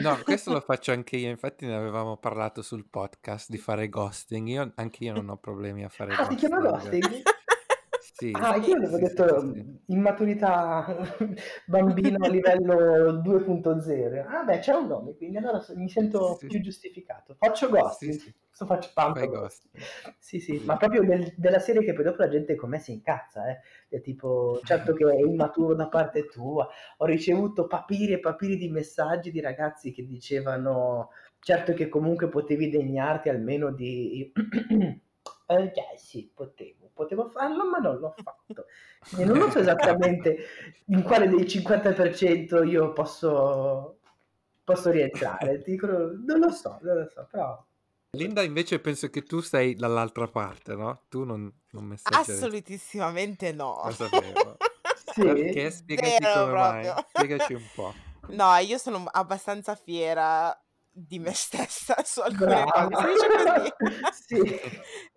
No, 0.01 0.19
questo 0.25 0.53
lo 0.53 0.61
faccio 0.61 0.93
anche 0.93 1.17
io, 1.17 1.29
infatti 1.29 1.67
ne 1.67 1.75
avevamo 1.75 2.17
parlato 2.17 2.63
sul 2.63 2.87
podcast 2.89 3.51
di 3.51 3.59
fare 3.59 3.91
ghosting, 3.91 4.49
io, 4.49 4.73
anche 4.77 5.05
io 5.05 5.13
non 5.13 5.29
ho 5.29 5.37
problemi 5.37 5.85
a 5.85 5.91
fare 5.91 6.15
ah, 6.15 6.27
ghosting. 6.27 6.33
Ah, 6.33 6.41
si 6.41 6.47
chiama 6.47 6.71
ghosting? 6.71 7.23
Sì, 8.23 8.31
ah, 8.35 8.55
io 8.55 8.77
avevo 8.77 8.99
sì, 8.99 9.03
detto 9.03 9.41
sì, 9.41 9.53
sì. 9.53 9.81
immaturità 9.87 10.97
bambino 11.67 12.25
a 12.25 12.29
livello 12.29 13.21
2.0. 13.21 14.25
Ah, 14.25 14.45
beh, 14.45 14.61
c'è 14.61 14.75
un 14.75 14.87
nome, 14.87 15.17
quindi 15.17 15.39
allora 15.39 15.61
mi 15.75 15.89
sento 15.89 16.37
più 16.39 16.61
giustificato. 16.61 17.35
Faccio 17.37 17.69
ghosting, 17.69 18.13
sì. 18.13 18.33
faccio 18.65 18.91
tanto 18.95 19.29
ghost. 19.29 19.69
Sì, 20.21 20.39
sì, 20.39 20.63
ma 20.65 20.77
proprio 20.77 21.03
del, 21.03 21.35
della 21.37 21.59
serie 21.59 21.83
che 21.83 21.95
poi 21.95 22.05
dopo 22.05 22.23
la 22.23 22.29
gente 22.29 22.55
con 22.55 22.71
me 22.71 22.79
si 22.79 22.93
incazza, 22.93 23.51
eh. 23.51 23.59
È 23.89 24.01
tipo, 24.01 24.61
certo 24.63 24.93
che 24.93 25.05
è 25.05 25.19
immaturo 25.19 25.75
da 25.75 25.89
parte 25.89 26.27
tua. 26.27 26.69
Ho 26.99 27.05
ricevuto 27.05 27.67
papiri 27.67 28.13
e 28.13 28.21
papiri 28.21 28.57
di 28.57 28.69
messaggi 28.69 29.33
di 29.33 29.41
ragazzi 29.41 29.91
che 29.91 30.07
dicevano, 30.07 31.09
certo 31.41 31.73
che 31.73 31.89
comunque 31.89 32.29
potevi 32.29 32.71
degnarti 32.71 33.29
almeno 33.31 33.73
di... 33.73 34.31
eh, 35.47 35.73
sì, 35.97 36.31
potevo 36.33 36.82
potevo 36.93 37.29
farlo, 37.29 37.69
ma 37.69 37.79
non 37.79 37.99
l'ho 37.99 38.15
fatto. 38.23 38.67
E 39.17 39.25
non 39.25 39.51
so 39.51 39.59
esattamente 39.59 40.37
in 40.87 41.03
quale 41.03 41.29
dei 41.29 41.45
50% 41.45 42.67
io 42.67 42.93
posso, 42.93 43.99
posso 44.65 44.91
rientrare. 44.91 45.63
Ti 45.63 45.71
dico, 45.71 45.87
non 45.87 46.39
lo 46.39 46.51
so, 46.51 46.79
non 46.83 46.99
lo 46.99 47.09
so, 47.13 47.27
però... 47.31 47.65
Linda, 48.15 48.43
invece 48.43 48.79
penso 48.79 49.09
che 49.09 49.23
tu 49.23 49.41
sei 49.41 49.75
dall'altra 49.75 50.29
parte, 50.29 50.75
no? 50.75 51.05
Tu 51.09 51.25
non, 51.25 51.51
non 51.71 51.85
messaggi. 51.85 52.31
Assolutissimamente 52.31 53.53
no. 53.53 53.83
Lo 53.85 53.93
sapevo. 53.93 54.57
Sì? 55.13 55.21
Perché? 55.21 55.71
Spiegaci 55.71 56.17
Zero 56.23 56.41
come 56.41 56.53
mai. 56.53 56.93
Spiegaci 57.09 57.53
un 57.53 57.69
po'. 57.75 57.93
No, 58.29 58.57
io 58.57 58.79
sono 58.79 59.05
abbastanza 59.11 59.75
fiera 59.75 60.59
di 60.93 61.19
me 61.19 61.33
stessa 61.33 61.97
su 62.05 62.21
alcune 62.21 62.65
Brava. 62.65 62.89
cose. 62.89 63.75
Si 64.13 64.41
dice 64.43 64.63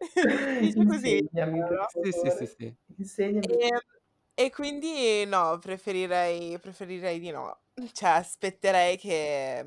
così. 0.06 0.08
sì. 0.16 0.60
dice 0.60 0.86
così. 0.86 1.30
Sì, 2.04 2.12
sì, 2.12 2.32
sì, 2.32 2.56
sì. 2.58 2.76
Insegnami. 2.98 3.46
E, 3.46 3.68
ehm, 3.68 3.80
e 4.34 4.50
quindi 4.52 5.26
no, 5.26 5.58
preferirei, 5.60 6.58
preferirei 6.60 7.20
di 7.20 7.32
no. 7.32 7.60
Cioè, 7.92 8.10
aspetterei 8.10 8.98
che 8.98 9.66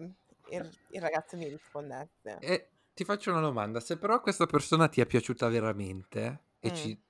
il, 0.51 0.71
il 0.90 1.01
ragazzo 1.01 1.37
mi 1.37 1.49
rispondesse. 1.49 2.38
E 2.40 2.68
ti 2.94 3.05
faccio 3.05 3.31
una 3.31 3.40
domanda, 3.40 3.81
se 3.81 3.97
però 3.97 4.21
questa 4.21 4.47
persona 4.47 4.88
ti 4.88 5.01
è 5.01 5.07
piaciuta 5.07 5.49
veramente 5.49 6.42
e 6.59 6.71
mm. 6.71 6.75
ci 6.75 7.01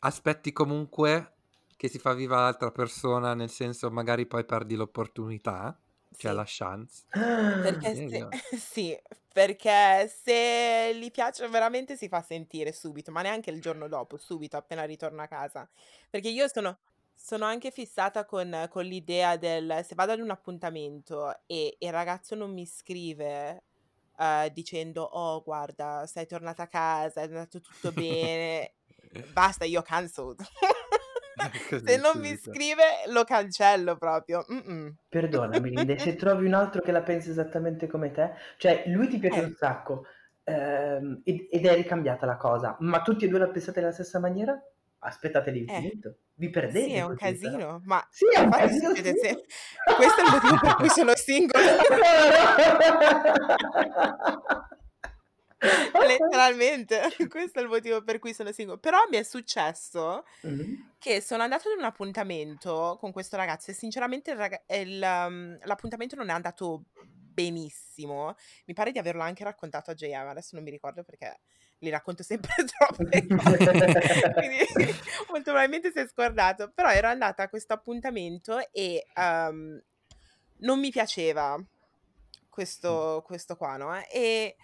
aspetti 0.00 0.52
comunque 0.52 1.32
che 1.76 1.88
si 1.88 1.98
fa 1.98 2.14
viva 2.14 2.40
l'altra 2.40 2.70
persona, 2.70 3.34
nel 3.34 3.50
senso 3.50 3.90
magari 3.90 4.26
poi 4.26 4.44
perdi 4.44 4.74
l'opportunità, 4.74 5.78
cioè 6.16 6.32
la 6.32 6.44
chance. 6.46 7.04
Perché 7.10 7.94
se, 7.94 8.28
sì, 8.56 8.98
perché 9.32 10.08
se 10.08 10.96
gli 10.96 11.10
piace 11.10 11.46
veramente 11.48 11.96
si 11.96 12.08
fa 12.08 12.22
sentire 12.22 12.72
subito, 12.72 13.12
ma 13.12 13.22
neanche 13.22 13.50
il 13.50 13.60
giorno 13.60 13.88
dopo, 13.88 14.16
subito, 14.16 14.56
appena 14.56 14.84
ritorno 14.84 15.22
a 15.22 15.26
casa. 15.26 15.68
Perché 16.08 16.28
io 16.28 16.48
sono, 16.48 16.78
sono 17.14 17.44
anche 17.44 17.70
fissata 17.70 18.24
con, 18.24 18.66
con 18.70 18.84
l'idea 18.84 19.36
del 19.36 19.84
se 19.86 19.94
vado 19.94 20.12
ad 20.12 20.20
un 20.20 20.30
appuntamento 20.30 21.40
e 21.46 21.76
il 21.78 21.90
ragazzo 21.92 22.34
non 22.34 22.52
mi 22.52 22.66
scrive 22.66 23.62
uh, 24.16 24.48
dicendo 24.52 25.02
oh 25.02 25.42
guarda 25.42 26.06
sei 26.06 26.26
tornata 26.26 26.64
a 26.64 26.68
casa, 26.68 27.20
è 27.20 27.24
andato 27.24 27.60
tutto 27.60 27.92
bene, 27.92 28.74
basta, 29.32 29.64
io 29.64 29.82
cancelled. 29.82 30.40
se 31.84 31.96
non 31.98 32.18
mi 32.18 32.36
scrive 32.36 32.82
lo 33.08 33.24
cancello 33.24 33.96
proprio. 33.96 34.44
Mm-mm. 34.50 34.94
Perdonami, 35.08 35.70
Linde, 35.70 35.98
se 35.98 36.16
trovi 36.16 36.46
un 36.46 36.54
altro 36.54 36.80
che 36.80 36.92
la 36.92 37.02
pensa 37.02 37.30
esattamente 37.30 37.86
come 37.86 38.10
te, 38.10 38.32
cioè 38.56 38.84
lui 38.86 39.08
ti 39.08 39.18
piace 39.18 39.40
eh. 39.40 39.44
un 39.44 39.54
sacco 39.54 40.06
ehm, 40.44 41.20
ed, 41.24 41.48
ed, 41.50 41.66
è 41.66 41.74
ricambiata 41.74 42.26
la 42.26 42.36
cosa, 42.36 42.76
ma 42.80 43.02
tutti 43.02 43.24
e 43.24 43.28
due 43.28 43.38
la 43.38 43.48
pensate 43.48 43.80
nella 43.80 43.92
stessa 43.92 44.18
maniera? 44.18 44.60
Aspettate 44.98 45.50
l'infinito, 45.50 46.08
eh. 46.08 46.16
vi 46.34 46.50
perdete. 46.50 46.88
Sì, 46.88 46.94
è 46.94 47.04
un 47.04 47.14
casino, 47.14 47.56
però. 47.56 47.80
ma 47.84 48.04
sì, 48.10 48.24
è 48.34 48.40
un 48.40 48.50
casino, 48.50 48.94
sì. 48.94 49.02
Se... 49.02 49.44
questo 49.94 50.20
è 50.20 50.24
il 50.24 50.30
motivo 50.32 50.58
per 50.58 50.74
cui 50.76 50.88
sono 50.88 51.14
single. 51.14 51.60
Letteralmente, 55.58 57.00
questo 57.28 57.58
è 57.58 57.62
il 57.62 57.68
motivo 57.68 58.02
per 58.02 58.18
cui 58.18 58.34
sono 58.34 58.52
single. 58.52 58.78
Però 58.78 58.98
mi 59.10 59.16
è 59.16 59.22
successo 59.22 60.24
mm-hmm. 60.46 60.74
che 60.98 61.20
sono 61.20 61.42
andata 61.42 61.68
ad 61.70 61.78
un 61.78 61.84
appuntamento 61.84 62.96
con 63.00 63.12
questo 63.12 63.36
ragazzo 63.36 63.70
e 63.70 63.74
sinceramente 63.74 64.32
il 64.32 64.36
rag- 64.36 64.62
il, 64.68 65.02
um, 65.02 65.58
l'appuntamento 65.62 66.16
non 66.16 66.28
è 66.28 66.32
andato 66.32 66.84
benissimo. 66.92 68.34
Mi 68.66 68.74
pare 68.74 68.92
di 68.92 68.98
averlo 68.98 69.22
anche 69.22 69.44
raccontato 69.44 69.90
a 69.90 69.94
JM, 69.94 70.28
adesso 70.28 70.54
non 70.54 70.64
mi 70.64 70.70
ricordo 70.70 71.02
perché 71.02 71.40
li 71.80 71.90
racconto 71.90 72.22
sempre 72.22 72.52
troppe 72.64 73.26
cose. 73.26 73.56
Quindi 74.32 74.94
molto 75.28 75.50
probabilmente 75.50 75.90
si 75.92 75.98
è 75.98 76.06
scordato. 76.06 76.70
Però 76.74 76.90
ero 76.90 77.08
andata 77.08 77.44
a 77.44 77.48
questo 77.48 77.72
appuntamento 77.72 78.70
e 78.72 79.06
um, 79.16 79.80
non 80.58 80.80
mi 80.80 80.90
piaceva 80.90 81.62
questo, 82.48 83.22
questo 83.26 83.56
qua, 83.56 83.76
no? 83.76 84.02
E 84.06 84.56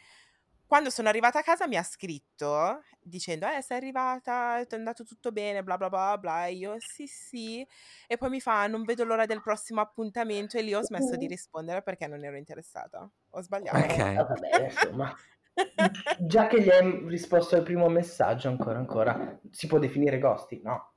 quando 0.72 0.88
sono 0.88 1.10
arrivata 1.10 1.40
a 1.40 1.42
casa 1.42 1.68
mi 1.68 1.76
ha 1.76 1.82
scritto 1.82 2.82
dicendo 2.98 3.46
eh 3.46 3.60
sei 3.60 3.76
arrivata, 3.76 4.58
è 4.58 4.66
andato 4.70 5.04
tutto 5.04 5.30
bene, 5.30 5.62
bla 5.62 5.76
bla 5.76 5.90
bla 5.90 6.16
bla, 6.16 6.46
e 6.46 6.54
io 6.54 6.76
sì 6.78 7.06
sì, 7.06 7.66
e 8.06 8.16
poi 8.16 8.30
mi 8.30 8.40
fa 8.40 8.66
non 8.68 8.84
vedo 8.84 9.04
l'ora 9.04 9.26
del 9.26 9.42
prossimo 9.42 9.82
appuntamento 9.82 10.56
e 10.56 10.62
lì 10.62 10.72
ho 10.72 10.82
smesso 10.82 11.14
di 11.16 11.26
rispondere 11.26 11.82
perché 11.82 12.06
non 12.06 12.24
ero 12.24 12.38
interessata, 12.38 13.06
ho 13.28 13.42
sbagliato. 13.42 13.76
Ok, 13.76 13.98
eh, 13.98 14.14
vabbè, 14.14 14.64
insomma, 14.64 15.14
già 16.20 16.46
che 16.46 16.62
gli 16.62 16.70
hai 16.70 17.06
risposto 17.06 17.54
al 17.54 17.64
primo 17.64 17.90
messaggio 17.90 18.48
ancora 18.48 18.78
ancora, 18.78 19.38
si 19.50 19.66
può 19.66 19.78
definire 19.78 20.18
ghosting? 20.18 20.62
No, 20.62 20.92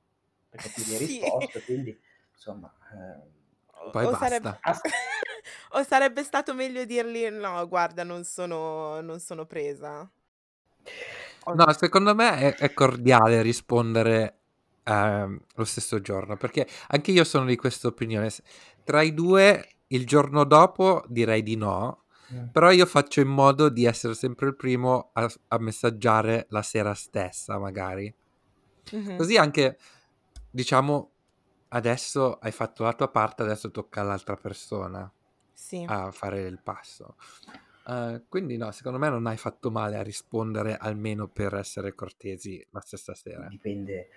perché 0.48 0.70
ti 0.70 0.80
hai 0.80 0.86
sì. 0.86 1.20
risposto, 1.20 1.60
quindi 1.66 2.00
insomma... 2.32 2.74
Eh... 2.94 3.90
Poi 3.90 4.06
o 4.06 4.10
basta. 4.10 4.24
Sarebbe... 4.24 4.58
o 5.70 5.82
sarebbe 5.82 6.22
stato 6.22 6.54
meglio 6.54 6.84
dirgli 6.84 7.28
no, 7.28 7.66
guarda, 7.68 8.04
non 8.04 8.24
sono, 8.24 9.00
non 9.00 9.18
sono 9.20 9.46
presa. 9.46 10.08
No, 11.54 11.72
secondo 11.72 12.14
me 12.14 12.38
è, 12.38 12.54
è 12.56 12.72
cordiale 12.72 13.42
rispondere 13.42 14.38
eh, 14.82 15.40
lo 15.54 15.64
stesso 15.64 16.00
giorno, 16.00 16.36
perché 16.36 16.66
anche 16.88 17.10
io 17.12 17.24
sono 17.24 17.44
di 17.44 17.56
questa 17.56 17.88
opinione. 17.88 18.30
Tra 18.84 19.02
i 19.02 19.14
due, 19.14 19.76
il 19.88 20.06
giorno 20.06 20.44
dopo 20.44 21.04
direi 21.08 21.42
di 21.42 21.56
no, 21.56 22.04
mm. 22.32 22.46
però 22.46 22.70
io 22.70 22.86
faccio 22.86 23.20
in 23.20 23.28
modo 23.28 23.68
di 23.68 23.84
essere 23.84 24.14
sempre 24.14 24.46
il 24.48 24.56
primo 24.56 25.10
a, 25.12 25.30
a 25.48 25.58
messaggiare 25.58 26.46
la 26.50 26.62
sera 26.62 26.94
stessa, 26.94 27.58
magari. 27.58 28.12
Mm-hmm. 28.94 29.16
Così 29.16 29.36
anche, 29.36 29.78
diciamo, 30.50 31.10
adesso 31.68 32.38
hai 32.40 32.52
fatto 32.52 32.84
la 32.84 32.92
tua 32.92 33.08
parte, 33.08 33.42
adesso 33.42 33.70
tocca 33.70 34.00
all'altra 34.00 34.36
persona 34.36 35.10
sì. 35.66 35.84
a 35.88 36.12
fare 36.12 36.42
il 36.42 36.60
passo. 36.62 37.16
Uh, 37.86 38.24
quindi 38.28 38.56
no, 38.56 38.70
secondo 38.70 38.98
me 38.98 39.08
non 39.08 39.26
hai 39.26 39.36
fatto 39.36 39.70
male 39.70 39.96
a 39.96 40.02
rispondere 40.02 40.76
almeno 40.76 41.28
per 41.28 41.54
essere 41.54 41.94
cortesi 41.94 42.64
la 42.70 42.80
stessa 42.80 43.14
sera. 43.14 43.48
Dipende 43.48 44.08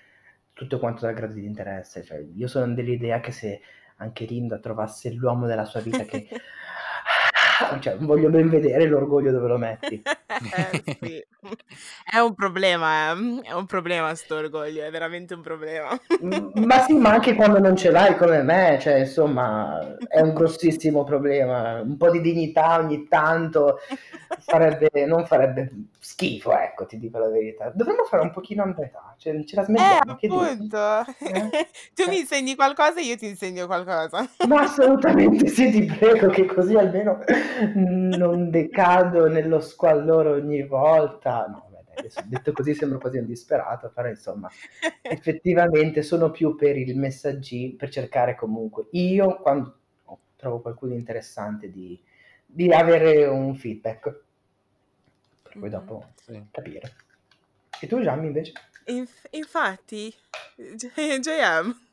tutto 0.53 0.77
quanto 0.77 1.05
dal 1.05 1.15
grado 1.15 1.33
di 1.33 1.45
interesse. 1.45 2.03
Cioè, 2.03 2.23
io 2.35 2.47
sono 2.47 2.71
dell'idea 2.73 3.19
che 3.19 3.31
se 3.31 3.61
anche 3.97 4.25
Linda 4.25 4.59
trovasse 4.59 5.11
l'uomo 5.11 5.47
della 5.47 5.65
sua 5.65 5.81
vita 5.81 6.03
che 6.03 6.27
cioè, 7.79 7.97
voglio 7.97 8.29
ben 8.29 8.49
vedere 8.49 8.85
l'orgoglio 8.85 9.31
dove 9.31 9.47
lo 9.47 9.57
metti. 9.57 10.01
eh, 10.05 10.97
sì. 11.01 11.25
È 12.03 12.17
un 12.19 12.33
problema, 12.33 13.11
eh. 13.11 13.41
è 13.43 13.53
un 13.53 13.65
problema 13.65 14.13
sto 14.15 14.35
orgoglio, 14.35 14.83
è 14.83 14.91
veramente 14.91 15.33
un 15.33 15.41
problema. 15.41 15.97
ma 16.53 16.79
sì, 16.79 16.93
ma 16.93 17.11
anche 17.11 17.35
quando 17.35 17.59
non 17.59 17.75
ce 17.75 17.91
l'hai 17.91 18.15
come 18.15 18.41
me, 18.43 18.77
cioè 18.81 18.99
insomma 18.99 19.97
è 20.07 20.21
un 20.21 20.33
grossissimo 20.33 21.03
problema, 21.03 21.81
un 21.81 21.97
po' 21.97 22.09
di 22.09 22.21
dignità 22.21 22.77
ogni 22.79 23.07
tanto 23.07 23.79
farebbe, 24.37 25.05
non 25.05 25.25
farebbe 25.25 25.71
schifo, 25.99 26.57
ecco, 26.57 26.85
ti 26.85 26.97
dico 26.97 27.17
la 27.17 27.29
verità. 27.29 27.71
Dovremmo 27.73 28.03
fare 28.03 28.23
un 28.23 28.31
pochino 28.31 28.63
a 28.63 28.65
metà, 28.67 29.15
cioè, 29.17 29.43
ce 29.43 29.55
la 29.55 29.63
smettiamo. 29.63 30.17
Eh, 30.19 30.27
appunto. 30.27 30.99
Eh? 31.19 31.67
tu 31.93 32.09
mi 32.09 32.19
insegni 32.19 32.55
qualcosa 32.55 32.99
e 32.99 33.03
io 33.03 33.17
ti 33.17 33.27
insegno 33.27 33.65
qualcosa. 33.65 34.27
Ma 34.47 34.61
assolutamente 34.61 35.47
sì, 35.47 35.69
ti 35.71 35.85
prego, 35.85 36.29
che 36.29 36.45
così 36.45 36.75
almeno 36.75 37.19
non 37.75 38.49
decado 38.49 39.27
nello 39.27 39.59
squallore 39.59 40.29
ogni 40.29 40.63
volta. 40.63 41.45
No, 41.47 41.69
vabbè, 41.71 41.99
adesso, 41.99 42.21
detto 42.25 42.51
così 42.51 42.73
sembro 42.73 42.99
quasi 42.99 43.17
un 43.17 43.25
disperato, 43.25 43.91
però 43.93 44.07
insomma, 44.09 44.49
effettivamente 45.01 46.01
sono 46.01 46.31
più 46.31 46.55
per 46.55 46.77
il 46.77 46.97
messaggino, 46.97 47.75
per 47.77 47.89
cercare 47.89 48.35
comunque, 48.35 48.87
io 48.91 49.37
quando 49.37 49.75
trovo 50.35 50.61
qualcuno 50.61 50.93
interessante 50.93 51.69
di, 51.69 52.01
di 52.45 52.71
avere 52.71 53.25
un 53.25 53.55
feedback 53.55 54.21
per 55.43 55.59
poi 55.59 55.69
dopo 55.69 56.11
sì. 56.15 56.41
capire. 56.51 56.93
E 57.81 57.87
tu, 57.87 58.01
Gianni, 58.01 58.27
invece? 58.27 58.53
Inf- 58.85 59.27
infatti, 59.31 60.13
JM. 60.55 61.87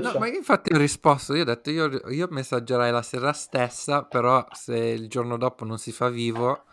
No, 0.00 0.14
ma 0.18 0.26
infatti 0.26 0.72
ho 0.72 0.78
risposto, 0.78 1.34
io 1.34 1.42
ho 1.42 1.44
detto 1.44 1.70
io, 1.70 2.08
io 2.08 2.26
messaggerai 2.28 2.90
la 2.90 3.02
sera 3.02 3.32
stessa, 3.32 4.02
però 4.04 4.44
se 4.50 4.76
il 4.76 5.08
giorno 5.08 5.36
dopo 5.36 5.64
non 5.64 5.78
si 5.78 5.92
fa 5.92 6.08
vivo, 6.08 6.64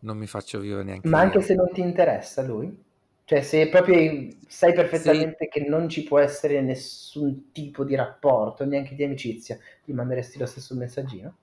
non 0.00 0.18
mi 0.18 0.26
faccio 0.26 0.58
vivo 0.58 0.82
neanche 0.82 1.08
Ma 1.08 1.18
io. 1.18 1.24
anche 1.24 1.40
se 1.40 1.54
non 1.54 1.70
ti 1.72 1.80
interessa 1.80 2.42
lui? 2.42 2.76
Cioè 3.24 3.40
se 3.40 3.68
proprio 3.68 4.28
sai 4.48 4.74
perfettamente 4.74 5.48
sì. 5.50 5.60
che 5.60 5.66
non 5.66 5.88
ci 5.88 6.02
può 6.02 6.18
essere 6.18 6.60
nessun 6.60 7.52
tipo 7.52 7.84
di 7.84 7.94
rapporto, 7.94 8.64
neanche 8.66 8.94
di 8.94 9.04
amicizia, 9.04 9.58
gli 9.84 9.92
manderesti 9.92 10.38
lo 10.38 10.46
stesso 10.46 10.74
messaggino? 10.74 11.36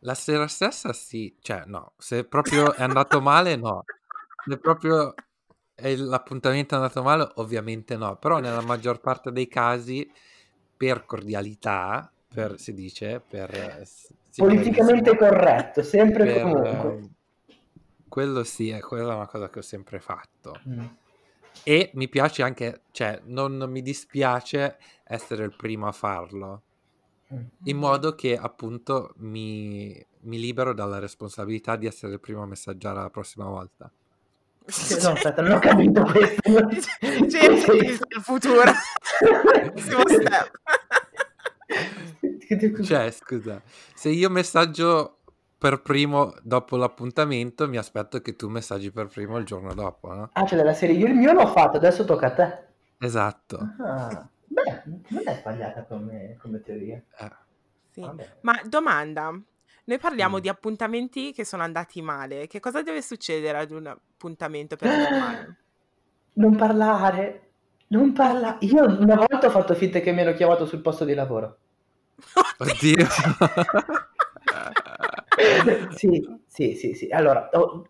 La 0.00 0.14
sera 0.14 0.46
stessa 0.46 0.92
sì, 0.92 1.36
cioè 1.40 1.64
no, 1.66 1.92
se 1.98 2.24
proprio 2.24 2.74
è 2.74 2.82
andato 2.82 3.20
male 3.20 3.56
no, 3.56 3.84
se 4.46 4.58
proprio 4.58 5.14
l'appuntamento 5.96 6.74
è 6.74 6.78
andato 6.78 7.02
male 7.02 7.30
ovviamente 7.36 7.96
no, 7.96 8.16
però 8.16 8.38
nella 8.38 8.60
maggior 8.60 9.00
parte 9.00 9.32
dei 9.32 9.48
casi 9.48 10.10
per 10.76 11.04
cordialità, 11.04 12.10
per, 12.32 12.58
si 12.58 12.72
dice, 12.72 13.22
per... 13.26 13.86
Politicamente 14.36 15.16
corretto, 15.16 15.82
sempre 15.82 16.24
per, 16.24 16.42
comunque. 16.42 17.08
quello 18.08 18.44
sì, 18.44 18.70
è, 18.70 18.80
quella 18.80 19.12
è 19.12 19.16
una 19.16 19.26
cosa 19.26 19.50
che 19.50 19.58
ho 19.58 19.62
sempre 19.62 20.00
fatto. 20.00 20.60
Mm. 20.68 20.84
E 21.64 21.90
mi 21.94 22.08
piace 22.08 22.42
anche, 22.42 22.82
cioè 22.92 23.20
non, 23.24 23.56
non 23.56 23.70
mi 23.70 23.82
dispiace 23.82 24.78
essere 25.04 25.44
il 25.44 25.54
primo 25.56 25.88
a 25.88 25.92
farlo 25.92 26.62
in 27.64 27.76
modo 27.76 28.14
che 28.14 28.36
appunto 28.36 29.14
mi, 29.18 30.04
mi 30.22 30.38
libero 30.38 30.74
dalla 30.74 30.98
responsabilità 30.98 31.76
di 31.76 31.86
essere 31.86 32.14
il 32.14 32.20
primo 32.20 32.42
a 32.42 32.46
messaggiare 32.46 33.00
la 33.00 33.10
prossima 33.10 33.46
volta. 33.46 33.90
No, 35.02 35.10
aspetta, 35.10 35.42
non 35.42 35.52
ho 35.52 35.58
capito 35.58 36.02
questo. 36.02 36.40
Gente, 37.26 37.72
il 37.72 38.20
futuro. 38.20 38.70
step. 39.76 40.50
Cioè, 42.82 43.10
scusa, 43.10 43.62
se 43.94 44.08
io 44.08 44.28
messaggio 44.30 45.18
per 45.58 45.82
primo 45.82 46.34
dopo 46.42 46.76
l'appuntamento, 46.76 47.68
mi 47.68 47.76
aspetto 47.76 48.20
che 48.20 48.34
tu 48.34 48.48
messaggi 48.48 48.90
per 48.90 49.08
primo 49.08 49.36
il 49.36 49.44
giorno 49.44 49.74
dopo, 49.74 50.12
no? 50.14 50.30
Ah, 50.32 50.46
cioè 50.46 50.62
la 50.62 50.72
serie, 50.72 50.96
io 50.96 51.06
il 51.06 51.14
mio 51.14 51.32
l'ho 51.32 51.46
fatto, 51.46 51.76
adesso 51.76 52.04
tocca 52.04 52.26
a 52.26 52.32
te. 52.32 52.58
Esatto. 52.98 53.58
Ah, 53.78 54.28
beh, 54.46 54.82
non 55.08 55.22
è 55.28 55.34
sbagliata 55.34 55.84
come, 55.84 56.36
come 56.40 56.60
teoria. 56.62 57.02
Eh. 57.18 57.30
Sì. 57.90 58.08
Ma 58.40 58.60
domanda, 58.64 59.38
noi 59.90 59.98
parliamo 59.98 60.36
mm. 60.36 60.40
di 60.40 60.48
appuntamenti 60.48 61.32
che 61.32 61.44
sono 61.44 61.64
andati 61.64 62.00
male. 62.00 62.46
Che 62.46 62.60
cosa 62.60 62.80
deve 62.82 63.02
succedere 63.02 63.58
ad 63.58 63.72
un 63.72 63.88
appuntamento 63.88 64.76
per 64.76 64.88
andare 64.88 65.18
male? 65.18 65.56
Non 66.32 66.54
parlare, 66.54 67.50
non 67.88 68.12
parla. 68.12 68.56
Io 68.60 68.84
una 68.84 69.16
volta 69.16 69.48
ho 69.48 69.50
fatto 69.50 69.74
finta 69.74 69.98
che 69.98 70.12
mi 70.12 70.20
hanno 70.20 70.32
chiamato 70.32 70.64
sul 70.64 70.80
posto 70.80 71.04
di 71.04 71.12
lavoro. 71.12 71.58
Oddio. 72.56 73.06
sì, 75.96 76.24
sì, 76.46 76.76
sì, 76.76 76.94
sì. 76.94 77.08
Allora, 77.10 77.48
oh, 77.52 77.88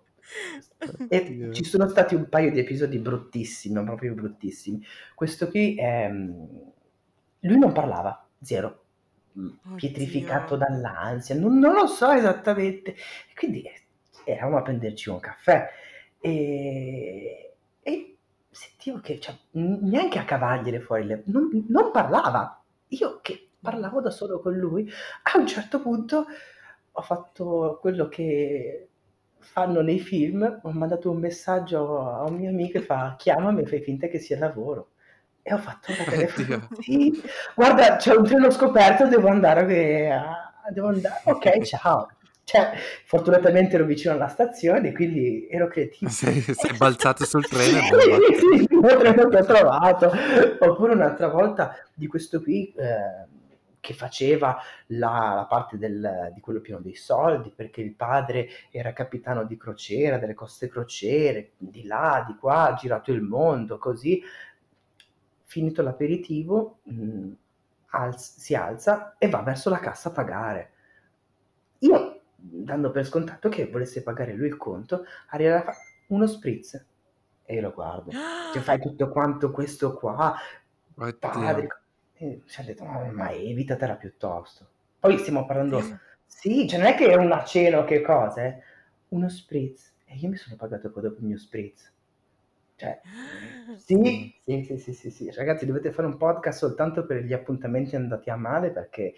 e 1.07 1.51
ci 1.53 1.65
sono 1.65 1.87
stati 1.87 2.15
un 2.15 2.31
paio 2.31 2.51
di 2.51 2.59
episodi 2.59 2.99
bruttissimi, 2.99 3.85
proprio 3.85 4.15
bruttissimi. 4.15 4.83
Questo 5.15 5.49
qui, 5.49 5.77
è... 5.77 6.11
lui 6.11 7.59
non 7.59 7.73
parlava, 7.73 8.27
zero. 8.41 8.85
Oddio. 9.33 9.75
Pietrificato 9.77 10.57
dall'ansia, 10.57 11.35
non, 11.35 11.59
non, 11.59 11.75
lo 11.75 11.87
so 11.87 12.11
esattamente. 12.11 12.97
Quindi 13.37 13.65
eravamo 14.25 14.59
a 14.59 14.63
prenderci 14.63 15.09
un 15.09 15.21
caffè 15.21 15.69
e, 16.21 17.55
e 17.81 18.17
sentivo 18.51 19.01
che 19.01 19.19
cioè, 19.21 19.35
neanche 19.53 20.19
a 20.19 20.25
cavagliere 20.25 20.81
fuori, 20.81 21.05
le... 21.05 21.23
non, 21.27 21.49
non 21.69 21.91
parlava. 21.91 22.63
Io 22.89 23.21
che 23.23 23.51
parlavo 23.61 24.01
da 24.01 24.11
solo 24.11 24.41
con 24.41 24.55
lui, 24.55 24.91
a 25.23 25.39
un 25.39 25.47
certo 25.47 25.81
punto 25.81 26.27
ho 26.93 27.03
fatto 27.03 27.79
quello 27.81 28.09
che 28.09 28.89
fanno 29.39 29.81
nei 29.81 30.01
film, 30.01 30.61
ho 30.63 30.71
mandato 30.73 31.11
un 31.11 31.19
messaggio 31.19 32.01
a 32.01 32.25
un 32.25 32.37
mio 32.37 32.51
amico 32.51 32.79
e 32.79 32.83
fa 32.83 33.15
chiamami 33.17 33.63
e 33.63 33.67
fai 33.67 33.81
finta 33.81 34.09
che 34.09 34.19
sia 34.19 34.39
lavoro. 34.39 34.91
E 35.43 35.55
ho 35.55 35.59
fatto 35.59 35.93
una 35.93 36.05
telefonata. 36.11 36.69
Sì, 36.81 37.23
guarda, 37.55 37.97
c'è 37.97 38.15
un 38.15 38.25
treno 38.25 38.51
scoperto, 38.51 39.07
devo 39.07 39.29
andare. 39.29 40.11
A... 40.13 40.53
Devo 40.71 40.89
andare. 40.89 41.21
Ok, 41.25 41.61
ciao. 41.65 42.11
Cioè, 42.43 42.73
fortunatamente 43.05 43.77
ero 43.77 43.85
vicino 43.85 44.13
alla 44.13 44.27
stazione, 44.27 44.93
quindi 44.93 45.47
ero 45.49 45.69
cretino. 45.69 46.11
Sei, 46.11 46.41
sei 46.41 46.77
balzato 46.77 47.25
sul 47.25 47.47
treno. 47.49 47.81
sì, 47.81 48.39
sì, 48.39 48.69
il 48.69 48.97
treno 48.99 49.29
che 49.29 49.37
ho 49.37 49.45
trovato. 49.45 50.13
Oppure 50.59 50.95
un'altra 50.95 51.29
volta 51.29 51.77
di 51.95 52.07
questo 52.07 52.43
qui... 52.43 52.73
Eh, 52.77 53.39
che 53.81 53.95
faceva 53.95 54.59
la, 54.89 55.33
la 55.35 55.47
parte 55.49 55.79
del, 55.79 56.31
di 56.35 56.41
quello 56.41 56.61
pieno 56.61 56.81
dei 56.81 56.95
soldi, 56.95 57.51
perché 57.55 57.81
il 57.81 57.95
padre 57.95 58.49
era 58.71 58.93
capitano 58.93 59.45
di 59.45 59.57
crociera, 59.57 60.19
delle 60.19 60.35
coste 60.35 60.69
crociere, 60.69 61.53
di 61.57 61.87
là, 61.87 62.25
di 62.27 62.37
qua, 62.37 62.69
ha 62.69 62.75
girato 62.75 63.11
il 63.11 63.23
mondo, 63.23 63.79
così. 63.79 64.23
Finito 65.51 65.83
l'aperitivo, 65.83 66.79
mh, 66.85 67.03
mm, 67.03 67.33
alz- 67.87 68.39
si 68.39 68.55
alza 68.55 69.17
e 69.19 69.29
va 69.29 69.43
verso 69.43 69.69
la 69.69 69.81
cassa 69.81 70.11
a 70.11 70.13
pagare. 70.13 70.71
Io, 71.81 72.21
dando 72.37 72.93
per 72.93 73.05
scontato 73.05 73.49
che 73.49 73.67
volesse 73.67 74.05
pagare 74.05 74.33
lui 74.33 74.47
il 74.47 74.57
conto, 74.57 75.05
arriva 75.31 75.57
a 75.57 75.63
fare 75.63 75.77
uno 76.07 76.29
spritz. 76.29 76.87
E 77.45 77.55
io 77.55 77.63
lo 77.63 77.73
guardo. 77.73 78.13
Che 78.53 78.61
fai 78.61 78.81
tutto 78.81 79.09
quanto 79.09 79.51
questo 79.51 79.95
qua? 79.95 80.37
Padre, 81.19 81.69
e 82.15 82.43
ci 82.47 82.61
ha 82.61 82.65
detto, 82.65 82.85
ma, 82.85 83.11
ma 83.11 83.33
evitatela 83.33 83.97
piuttosto. 83.97 84.69
Poi 85.01 85.19
stiamo 85.19 85.47
parlando, 85.47 85.83
sì, 86.27 86.69
cioè 86.69 86.79
non 86.79 86.89
è 86.89 86.95
che 86.95 87.11
è 87.11 87.17
una 87.17 87.43
cena 87.45 87.81
o 87.81 87.85
che 87.85 88.03
cosa, 88.03 88.45
eh? 88.45 88.63
uno 89.09 89.29
spritz. 89.29 89.95
E 90.05 90.17
io 90.17 90.29
mi 90.29 90.37
sono 90.37 90.55
pagato 90.55 90.91
poi 90.91 91.03
dopo 91.03 91.19
il 91.19 91.27
mio 91.27 91.39
spritz. 91.39 91.93
Cioè, 92.81 92.99
sì, 93.77 94.35
sì, 94.43 94.65
sì, 94.65 94.79
sì, 94.79 94.93
sì, 94.95 95.11
sì, 95.11 95.31
Ragazzi, 95.33 95.67
dovete 95.67 95.93
fare 95.93 96.09
un 96.09 96.17
podcast 96.17 96.61
soltanto 96.61 97.05
per 97.05 97.25
gli 97.25 97.35
appuntamenti 97.35 97.95
andati 97.95 98.31
a 98.31 98.37
male 98.37 98.71
perché... 98.71 99.13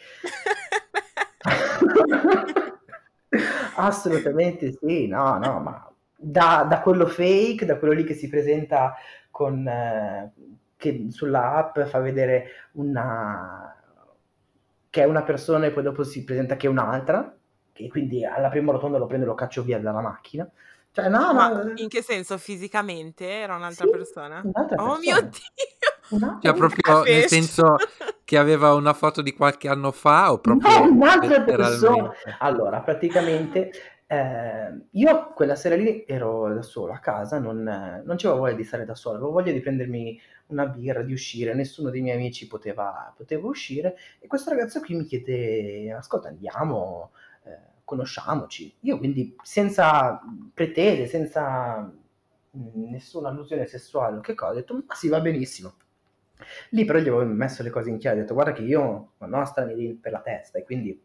Assolutamente 3.76 4.72
sì, 4.72 5.06
no, 5.06 5.38
no, 5.38 5.60
ma 5.60 5.88
da, 6.16 6.66
da, 6.68 6.80
quello 6.80 7.06
fake, 7.06 7.64
da 7.64 7.78
quello 7.78 7.94
lì 7.94 8.02
che 8.02 8.14
si 8.14 8.28
presenta 8.28 8.96
con, 9.30 9.66
eh, 9.66 10.32
che 10.76 11.06
sulla 11.10 11.54
app 11.54 11.78
fa 11.82 12.00
vedere 12.00 12.46
una 12.72 13.76
che 14.90 15.02
è 15.02 15.06
una 15.06 15.22
persona 15.22 15.66
e 15.66 15.70
poi 15.70 15.84
dopo 15.84 16.02
si 16.02 16.24
presenta 16.24 16.56
che 16.56 16.66
è 16.66 16.70
un'altra, 16.70 17.34
che 17.72 17.88
quindi 17.88 18.26
alla 18.26 18.48
prima 18.48 18.72
rotonda 18.72 18.98
lo 18.98 19.06
prendo 19.06 19.24
e 19.24 19.28
lo 19.28 19.34
caccio 19.34 19.62
via 19.62 19.78
dalla 19.78 20.02
macchina. 20.02 20.50
Cioè, 20.92 21.08
no, 21.08 21.32
Ma 21.32 21.48
no, 21.48 21.72
in 21.76 21.88
che 21.88 22.02
senso? 22.02 22.36
Fisicamente 22.36 23.26
era 23.26 23.56
un'altra 23.56 23.86
sì, 23.86 23.90
persona? 23.90 24.42
Un'altra 24.44 24.82
oh 24.82 24.96
persona. 24.96 24.98
mio 24.98 25.20
Dio! 25.20 26.38
Cioè, 26.42 26.52
proprio 26.52 27.02
nel 27.04 27.28
senso 27.28 27.76
che 28.24 28.36
aveva 28.36 28.74
una 28.74 28.92
foto 28.92 29.22
di 29.22 29.32
qualche 29.32 29.68
anno 29.68 29.90
fa 29.90 30.32
o 30.32 30.38
proprio 30.38 30.84
no, 30.84 30.90
un'altra 30.90 31.40
persona. 31.40 32.12
Allora, 32.40 32.80
praticamente 32.80 33.70
eh, 34.06 34.88
io 34.90 35.32
quella 35.32 35.54
sera 35.54 35.74
lì 35.74 36.04
ero 36.06 36.52
da 36.52 36.60
solo 36.60 36.92
a 36.92 36.98
casa, 36.98 37.38
non, 37.38 37.62
non 37.62 38.16
avevo 38.16 38.36
voglia 38.36 38.54
di 38.54 38.64
stare 38.64 38.84
da 38.84 38.94
solo, 38.94 39.16
avevo 39.16 39.30
voglia 39.32 39.52
di 39.52 39.60
prendermi 39.60 40.20
una 40.48 40.66
birra, 40.66 41.02
di 41.02 41.14
uscire, 41.14 41.54
nessuno 41.54 41.88
dei 41.88 42.02
miei 42.02 42.16
amici 42.16 42.46
poteva, 42.46 43.10
poteva 43.16 43.48
uscire 43.48 43.96
e 44.18 44.26
questo 44.26 44.50
ragazzo 44.50 44.80
qui 44.80 44.96
mi 44.96 45.04
chiede, 45.06 45.90
ascolta 45.92 46.28
andiamo, 46.28 47.12
eh, 47.14 47.21
conosciamoci. 47.92 48.74
Io 48.80 48.98
quindi 48.98 49.34
senza 49.42 50.20
pretese, 50.54 51.06
senza 51.06 51.80
mh, 52.50 52.90
nessuna 52.90 53.28
allusione 53.28 53.66
sessuale 53.66 54.16
o 54.18 54.20
che 54.20 54.34
cosa, 54.34 54.52
ho 54.52 54.54
detto 54.54 54.74
ma 54.86 54.94
sì 54.94 55.08
va 55.08 55.20
benissimo. 55.20 55.74
Lì 56.70 56.84
però 56.84 56.98
gli 56.98 57.08
avevo 57.08 57.24
messo 57.24 57.62
le 57.62 57.70
cose 57.70 57.90
in 57.90 57.98
chiaro, 57.98 58.16
ho 58.18 58.20
detto 58.20 58.34
guarda 58.34 58.52
che 58.52 58.62
io 58.62 59.12
ho 59.18 59.26
nostra 59.26 59.64
mi 59.64 59.94
per 59.94 60.12
la 60.12 60.20
testa 60.20 60.58
e 60.58 60.62
quindi 60.64 61.00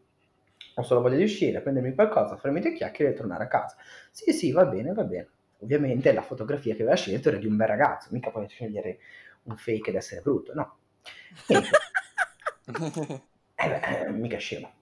ho 0.74 0.82
solo 0.82 1.00
voglia 1.00 1.16
di 1.16 1.24
uscire, 1.24 1.60
prendermi 1.60 1.94
qualcosa, 1.94 2.36
farmi 2.36 2.60
due 2.60 2.72
chiacchiere 2.72 3.12
e 3.12 3.14
tornare 3.14 3.44
a 3.44 3.48
casa. 3.48 3.76
Sì, 4.10 4.32
sì, 4.32 4.52
va 4.52 4.64
bene, 4.64 4.92
va 4.92 5.04
bene. 5.04 5.28
Ovviamente 5.60 6.12
la 6.12 6.22
fotografia 6.22 6.74
che 6.74 6.82
aveva 6.82 6.96
scelto 6.96 7.28
era 7.28 7.38
di 7.38 7.46
un 7.46 7.56
bel 7.56 7.66
ragazzo, 7.66 8.08
mica 8.12 8.30
puoi 8.30 8.48
scegliere 8.48 8.98
un 9.44 9.56
fake 9.56 9.90
ed 9.90 9.96
essere 9.96 10.20
brutto, 10.22 10.54
no. 10.54 10.78
eh 13.56 13.68
beh, 13.68 14.06
eh, 14.06 14.10
mica 14.10 14.38
scemo. 14.38 14.72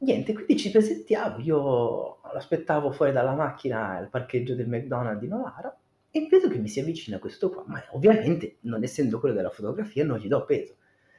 Niente, 0.00 0.32
quindi 0.32 0.56
ci 0.56 0.70
presentiamo, 0.70 1.38
io 1.40 2.20
l'aspettavo 2.32 2.92
fuori 2.92 3.10
dalla 3.10 3.34
macchina 3.34 3.96
al 3.96 4.08
parcheggio 4.08 4.54
del 4.54 4.68
McDonald's 4.68 5.20
di 5.20 5.26
Novara 5.26 5.76
e 6.10 6.28
vedo 6.30 6.48
che 6.48 6.58
mi 6.58 6.68
si 6.68 6.78
avvicina 6.78 7.18
questo 7.18 7.50
qua, 7.50 7.64
ma 7.66 7.82
ovviamente 7.90 8.58
non 8.60 8.84
essendo 8.84 9.18
quello 9.18 9.34
della 9.34 9.50
fotografia 9.50 10.04
non 10.04 10.18
gli 10.18 10.28
do 10.28 10.44
peso. 10.44 10.76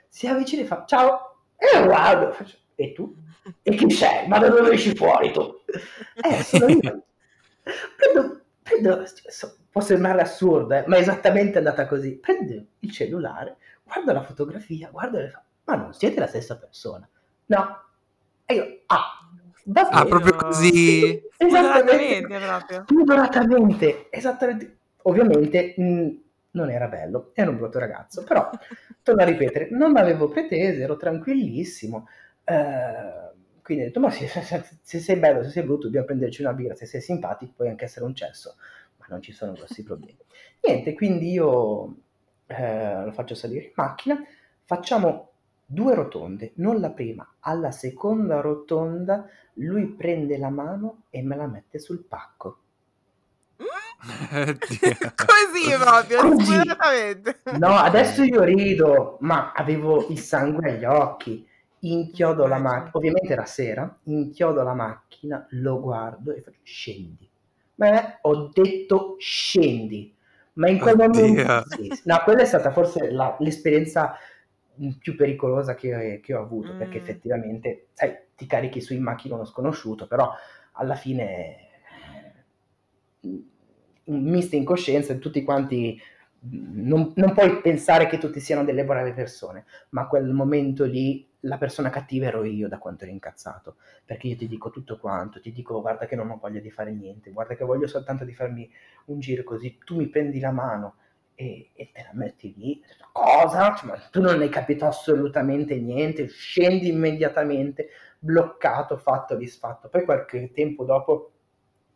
Si 0.07 0.27
avvicina 0.27 0.61
e 0.61 0.65
fa 0.65 0.85
ciao 0.85 1.43
e 1.57 1.83
guardo, 1.83 2.31
faccio, 2.31 2.57
e 2.75 2.93
tu? 2.93 3.13
E 3.61 3.75
chi 3.75 3.89
sei? 3.91 4.27
Ma 4.29 4.39
da 4.39 4.47
dove 4.47 4.71
esci 4.71 4.95
fuori 4.95 5.31
tu? 5.31 5.41
Eh, 6.21 6.43
sono 6.43 6.67
io. 6.67 7.03
prendo, 7.95 8.41
prendo, 8.63 9.05
può 9.69 9.81
sembrare 9.81 10.21
assurdo, 10.21 10.73
eh, 10.73 10.83
ma 10.87 10.95
è 10.95 10.99
esattamente 10.99 11.57
andata 11.57 11.85
così. 11.85 12.17
Prendo 12.17 12.65
il 12.79 12.91
cellulare, 12.91 13.57
guardo 13.83 14.13
la 14.13 14.23
fotografia, 14.23 14.89
guardo 14.89 15.19
e 15.19 15.29
fa, 15.29 15.43
ma 15.65 15.75
non 15.75 15.93
siete 15.93 16.19
la 16.19 16.27
stessa 16.27 16.57
persona. 16.57 17.07
No. 17.47 17.88
E 18.51 18.55
io, 18.55 18.81
ah, 18.87 19.29
va 19.65 19.81
ah, 19.89 20.05
proprio 20.05 20.33
così? 20.33 21.21
Esattamente. 21.37 22.83
Spudoratamente, 22.83 24.07
esattamente. 24.09 24.77
Ovviamente 25.03 25.75
mh, 25.77 25.83
mm, 25.83 26.09
non 26.53 26.71
era 26.71 26.87
bello, 26.87 27.29
era 27.35 27.51
un 27.51 27.57
brutto 27.57 27.77
ragazzo, 27.77 28.23
però, 28.23 28.49
torno 29.03 29.21
a 29.21 29.25
ripetere, 29.25 29.67
non 29.69 29.95
avevo 29.97 30.29
pretese, 30.29 30.81
ero 30.81 30.97
tranquillissimo. 30.97 32.07
Eh, 32.43 33.29
quindi 33.61 33.83
ho 33.83 33.87
detto, 33.87 33.99
ma 33.99 34.09
se, 34.09 34.25
se, 34.25 34.65
se, 34.81 34.99
sei 34.99 35.17
bello, 35.17 35.43
se 35.43 35.49
sei 35.49 35.61
brutto, 35.61 35.83
dobbiamo 35.83 36.07
prenderci 36.07 36.41
una 36.41 36.53
birra, 36.53 36.73
se 36.73 36.87
sei 36.87 37.01
simpatico 37.01 37.53
puoi 37.55 37.69
anche 37.69 37.85
essere 37.85 38.05
un 38.05 38.15
cesso, 38.15 38.55
ma 38.97 39.05
non 39.09 39.21
ci 39.21 39.31
sono 39.31 39.51
grossi 39.51 39.83
problemi. 39.83 40.17
Niente, 40.61 40.95
quindi 40.95 41.29
io 41.31 41.97
eh, 42.47 43.03
lo 43.05 43.11
faccio 43.11 43.35
salire 43.35 43.65
in 43.65 43.71
macchina, 43.75 44.19
facciamo 44.63 45.28
due 45.71 45.93
rotonde, 45.93 46.53
non 46.55 46.79
la 46.79 46.89
prima, 46.89 47.35
alla 47.41 47.69
seconda 47.69 48.41
rotonda 48.41 49.27
lui 49.55 49.85
prende 49.87 50.37
la 50.37 50.49
mano 50.49 51.03
e 51.11 51.21
me 51.21 51.35
la 51.35 51.45
mette 51.45 51.77
sul 51.77 52.03
pacco. 52.03 52.57
Così 53.99 55.75
proprio, 55.77 56.21
Così. 56.21 57.57
No, 57.57 57.75
adesso 57.75 58.23
io 58.23 58.43
rido, 58.43 59.17
ma 59.21 59.51
avevo 59.53 60.07
il 60.07 60.19
sangue 60.19 60.71
agli 60.71 60.85
occhi 60.85 61.47
inchiodo 61.81 62.47
la 62.47 62.57
macchina, 62.57 62.91
ovviamente 62.93 63.33
era 63.33 63.45
sera, 63.45 63.97
inchiodo 64.03 64.63
la 64.63 64.73
macchina, 64.73 65.45
lo 65.51 65.79
guardo 65.79 66.33
e 66.33 66.41
faccio 66.41 66.59
scendi. 66.63 67.29
Ma 67.75 68.17
ho 68.21 68.49
detto 68.51 69.15
scendi. 69.19 70.13
Ma 70.53 70.69
in 70.69 70.79
quel 70.79 70.99
Oddio. 70.99 71.07
momento... 71.07 71.63
Sì, 71.67 72.01
no, 72.05 72.21
quella 72.23 72.41
è 72.41 72.45
stata 72.45 72.71
forse 72.71 73.11
la, 73.11 73.35
l'esperienza 73.39 74.17
più 74.99 75.15
pericolosa 75.15 75.75
che, 75.75 76.19
che 76.23 76.33
ho 76.33 76.41
avuto, 76.41 76.73
mm. 76.73 76.77
perché 76.77 76.97
effettivamente, 76.97 77.87
sai, 77.93 78.15
ti 78.35 78.45
carichi 78.45 78.81
sui 78.81 78.99
macchine 78.99 79.33
uno 79.33 79.45
sconosciuto, 79.45 80.07
però 80.07 80.31
alla 80.73 80.95
fine 80.95 81.67
un 83.21 84.23
misto 84.23 84.55
incoscienza 84.55 85.13
e 85.13 85.19
tutti 85.19 85.43
quanti 85.43 85.99
non, 86.41 87.11
non, 87.15 87.33
puoi 87.33 87.59
pensare 87.61 88.07
che 88.07 88.17
tutti 88.17 88.39
siano 88.39 88.63
delle 88.63 88.85
brave 88.85 89.13
persone, 89.13 89.65
ma 89.89 90.01
a 90.01 90.07
quel 90.07 90.31
momento 90.31 90.85
lì 90.85 91.27
la 91.41 91.57
persona 91.57 91.89
cattiva 91.89 92.27
ero 92.27 92.43
io 92.43 92.67
da 92.67 92.77
quanto 92.77 93.03
ero 93.03 93.13
incazzato, 93.13 93.75
perché 94.05 94.27
io 94.27 94.35
ti 94.37 94.47
dico 94.47 94.69
tutto 94.69 94.97
quanto, 94.97 95.41
ti 95.41 95.51
dico 95.51 95.81
guarda 95.81 96.05
che 96.05 96.15
non 96.15 96.29
ho 96.29 96.37
voglia 96.37 96.61
di 96.61 96.71
fare 96.71 96.91
niente, 96.91 97.31
guarda 97.31 97.55
che 97.55 97.65
voglio 97.65 97.87
soltanto 97.87 98.23
di 98.23 98.33
farmi 98.33 98.69
un 99.05 99.19
giro 99.19 99.43
così, 99.43 99.77
tu 99.83 99.97
mi 99.97 100.07
prendi 100.07 100.39
la 100.39 100.51
mano 100.51 100.95
e, 101.39 101.69
e 101.73 101.89
te 101.93 102.03
la 102.03 102.11
metti 102.11 102.53
lì, 102.57 102.83
cosa? 103.13 103.73
Cioè, 103.73 103.87
ma 103.87 103.97
tu 104.11 104.19
non 104.19 104.41
hai 104.41 104.49
capito 104.49 104.85
assolutamente 104.85 105.79
niente, 105.79 106.27
scendi 106.27 106.89
immediatamente, 106.89 107.87
bloccato, 108.19 108.97
fatto, 108.97 109.35
disfatto. 109.35 109.87
Poi 109.87 110.03
qualche 110.03 110.51
tempo 110.51 110.83
dopo 110.83 111.31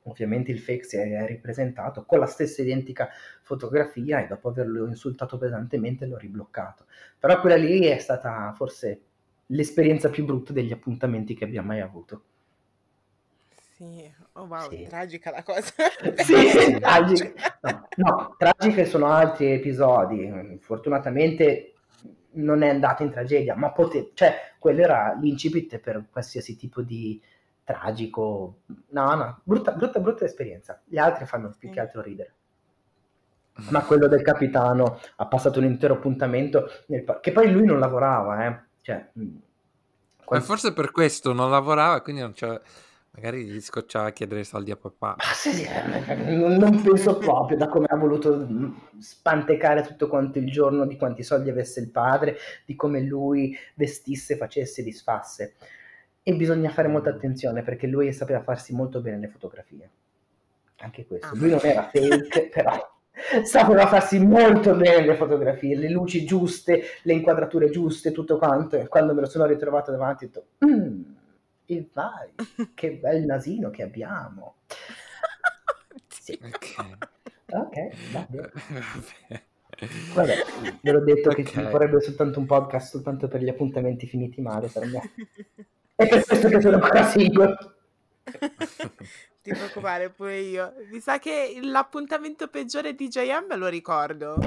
ovviamente 0.03 0.51
il 0.51 0.59
fake 0.59 0.83
si 0.85 0.95
è 0.95 1.25
ripresentato 1.27 2.05
con 2.05 2.19
la 2.19 2.25
stessa 2.25 2.61
identica 2.61 3.09
fotografia 3.41 4.23
e 4.23 4.27
dopo 4.27 4.47
averlo 4.47 4.87
insultato 4.87 5.37
pesantemente 5.37 6.05
l'ho 6.05 6.17
ribloccato. 6.17 6.85
Però 7.19 7.41
quella 7.41 7.57
lì 7.57 7.81
è 7.81 7.97
stata 7.97 8.53
forse 8.55 9.01
l'esperienza 9.47 10.09
più 10.09 10.23
brutta 10.23 10.53
degli 10.53 10.71
appuntamenti 10.71 11.35
che 11.35 11.43
abbia 11.43 11.61
mai 11.61 11.81
avuto. 11.81 12.23
Sì, 13.83 14.13
oh 14.33 14.45
wow, 14.45 14.69
sì. 14.69 14.85
tragica 14.87 15.31
la 15.31 15.43
cosa. 15.43 15.73
sì, 16.23 16.79
tragica. 16.79 17.57
No, 17.61 17.87
no, 17.97 18.35
tragiche 18.37 18.85
sono 18.85 19.07
altri 19.07 19.51
episodi. 19.51 20.57
Fortunatamente 20.61 21.73
non 22.33 22.61
è 22.61 22.69
andato 22.69 23.03
in 23.03 23.11
tragedia, 23.11 23.55
ma 23.55 23.71
pote- 23.71 24.11
cioè, 24.13 24.53
quello 24.57 24.81
era 24.81 25.17
l'incipit 25.19 25.79
per 25.79 26.05
qualsiasi 26.09 26.55
tipo 26.55 26.81
di 26.81 27.21
tragico. 27.63 28.59
No, 28.89 29.15
no, 29.15 29.41
brutta, 29.43 29.71
brutta, 29.73 29.99
brutta 29.99 30.23
esperienza. 30.23 30.81
Gli 30.85 30.97
altri 30.97 31.25
fanno 31.25 31.53
più 31.57 31.69
che 31.69 31.81
altro 31.81 32.01
ridere. 32.01 32.35
Ma 33.69 33.83
quello 33.83 34.07
del 34.07 34.23
capitano 34.23 34.99
ha 35.17 35.27
passato 35.27 35.59
un 35.59 35.65
intero 35.65 35.95
appuntamento 35.95 36.69
nel 36.87 37.03
pa- 37.03 37.19
che 37.19 37.31
poi 37.31 37.51
lui 37.51 37.65
non 37.65 37.79
lavorava, 37.79 38.47
eh. 38.47 38.59
Cioè, 38.81 39.11
mm, 39.19 39.35
quando... 40.23 40.45
forse 40.45 40.73
per 40.73 40.91
questo 40.91 41.33
non 41.33 41.51
lavorava, 41.51 42.01
quindi 42.01 42.21
non 42.21 42.31
c'era... 42.31 42.59
Magari 43.15 43.45
gli 43.45 43.61
scocciava 43.61 44.07
a 44.07 44.11
chiedere 44.11 44.43
soldi 44.43 44.71
a 44.71 44.75
papà. 44.75 45.15
Ah, 45.17 45.33
sì, 45.35 45.51
sì, 45.51 45.67
non 46.25 46.81
penso 46.81 47.17
proprio 47.19 47.57
da 47.57 47.67
come 47.67 47.85
ha 47.87 47.95
voluto 47.95 48.35
mm, 48.35 48.71
spantecare 48.97 49.83
tutto 49.83 50.07
quanto 50.07 50.39
il 50.39 50.49
giorno, 50.49 50.87
di 50.87 50.97
quanti 50.97 51.21
soldi 51.21 51.51
avesse 51.51 51.79
il 51.79 51.91
padre, 51.91 52.37
di 52.65 52.75
come 52.75 53.01
lui 53.01 53.55
vestisse, 53.75 54.35
facesse, 54.35 54.81
disfasse. 54.81 55.53
E 56.23 56.35
bisogna 56.35 56.71
fare 56.71 56.87
molta 56.87 57.11
attenzione 57.11 57.61
perché 57.61 57.85
lui 57.85 58.11
sapeva 58.13 58.41
farsi 58.41 58.73
molto 58.73 58.99
bene 58.99 59.19
le 59.19 59.27
fotografie. 59.27 59.89
Anche 60.77 61.05
questo. 61.05 61.27
Ah, 61.27 61.35
lui 61.35 61.51
non 61.51 61.59
era 61.61 61.89
fake, 61.93 62.49
però 62.51 62.93
sapeva 63.43 63.85
farsi 63.85 64.17
molto 64.17 64.75
bene 64.75 65.05
le 65.05 65.15
fotografie, 65.15 65.77
le 65.77 65.89
luci 65.91 66.25
giuste, 66.25 66.81
le 67.03 67.13
inquadrature 67.13 67.69
giuste, 67.69 68.11
tutto 68.11 68.39
quanto. 68.39 68.75
E 68.75 68.87
quando 68.87 69.13
me 69.13 69.21
lo 69.21 69.27
sono 69.27 69.45
ritrovato 69.45 69.91
davanti 69.91 70.25
ho 70.25 70.27
detto, 70.27 70.45
mm, 70.65 71.12
e 71.65 71.89
vai, 71.93 72.33
che 72.73 72.91
bel 72.93 73.23
nasino 73.23 73.69
che 73.69 73.83
abbiamo. 73.83 74.55
Sì. 76.23 76.39
Ok, 76.41 76.97
okay 77.47 77.89
va 78.13 78.27
bene. 78.29 79.43
Vabbè, 80.13 80.45
ve 80.81 80.91
l'ho 80.91 81.03
detto 81.03 81.29
okay. 81.29 81.43
che 81.43 81.51
ci 81.51 81.61
vorrebbe 81.61 81.99
soltanto 82.01 82.39
un 82.39 82.45
podcast 82.45 82.91
soltanto 82.91 83.27
per 83.27 83.41
gli 83.41 83.49
appuntamenti 83.49 84.07
finiti 84.07 84.39
male 84.39 84.67
per 84.67 84.85
me. 84.85 85.11
È 85.95 86.07
per 86.07 86.23
questo 86.23 86.47
che 86.47 86.61
sono 86.61 86.75
ancora 86.75 87.05
single. 87.09 87.55
Ti 89.41 89.51
preoccupare 89.51 90.09
pure 90.11 90.39
io. 90.39 90.73
Mi 90.91 90.99
sa 90.99 91.19
che 91.19 91.59
l'appuntamento 91.61 92.47
peggiore 92.47 92.93
di 92.93 93.07
JM 93.07 93.57
lo 93.57 93.67
ricordo. 93.67 94.37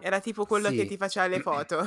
Era 0.00 0.20
tipo 0.20 0.44
quello 0.44 0.68
sì. 0.68 0.76
che 0.76 0.86
ti 0.86 0.96
faceva 0.96 1.26
le 1.26 1.40
foto. 1.40 1.86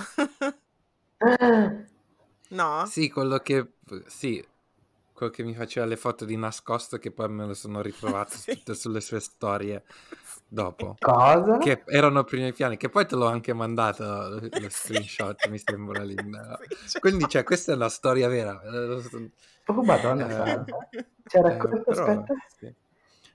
no? 2.50 2.86
Sì, 2.88 3.10
quello 3.10 3.38
che... 3.40 3.74
Sì, 4.06 4.46
quello 5.18 5.32
che 5.32 5.44
mi 5.44 5.56
faceva 5.56 5.88
le 5.88 5.98
foto 5.98 6.26
di 6.26 6.38
nascosto 6.38 7.00
che 7.00 7.10
poi 7.12 7.28
me 7.30 7.48
lo 7.48 7.56
sono 7.56 7.82
ritrovato 7.82 8.34
sì. 8.38 8.52
tutte 8.52 8.76
sulle 8.76 9.02
sue 9.02 9.20
storie 9.20 9.84
dopo. 10.48 10.96
Cosa? 11.00 11.58
Che 11.58 11.84
erano 11.88 12.24
primi 12.24 12.54
piani, 12.54 12.78
che 12.78 12.90
poi 12.90 13.08
te 13.08 13.16
l'ho 13.16 13.26
anche 13.26 13.52
mandato 13.54 14.40
lo 14.40 14.70
screenshot, 14.70 15.48
mi 15.50 15.58
sembra 15.58 16.04
lì. 16.04 16.16
Sì, 16.86 17.00
Quindi, 17.00 17.28
cioè, 17.28 17.44
questa 17.44 17.72
è 17.72 17.76
una 17.76 17.90
storia 17.90 18.28
vera. 18.28 18.62
Oh, 19.66 19.84
madonna, 19.84 20.64
eh, 20.64 21.06
c'era 21.24 21.56
eh, 21.56 21.82
però, 21.84 22.24
sì. 22.58 22.74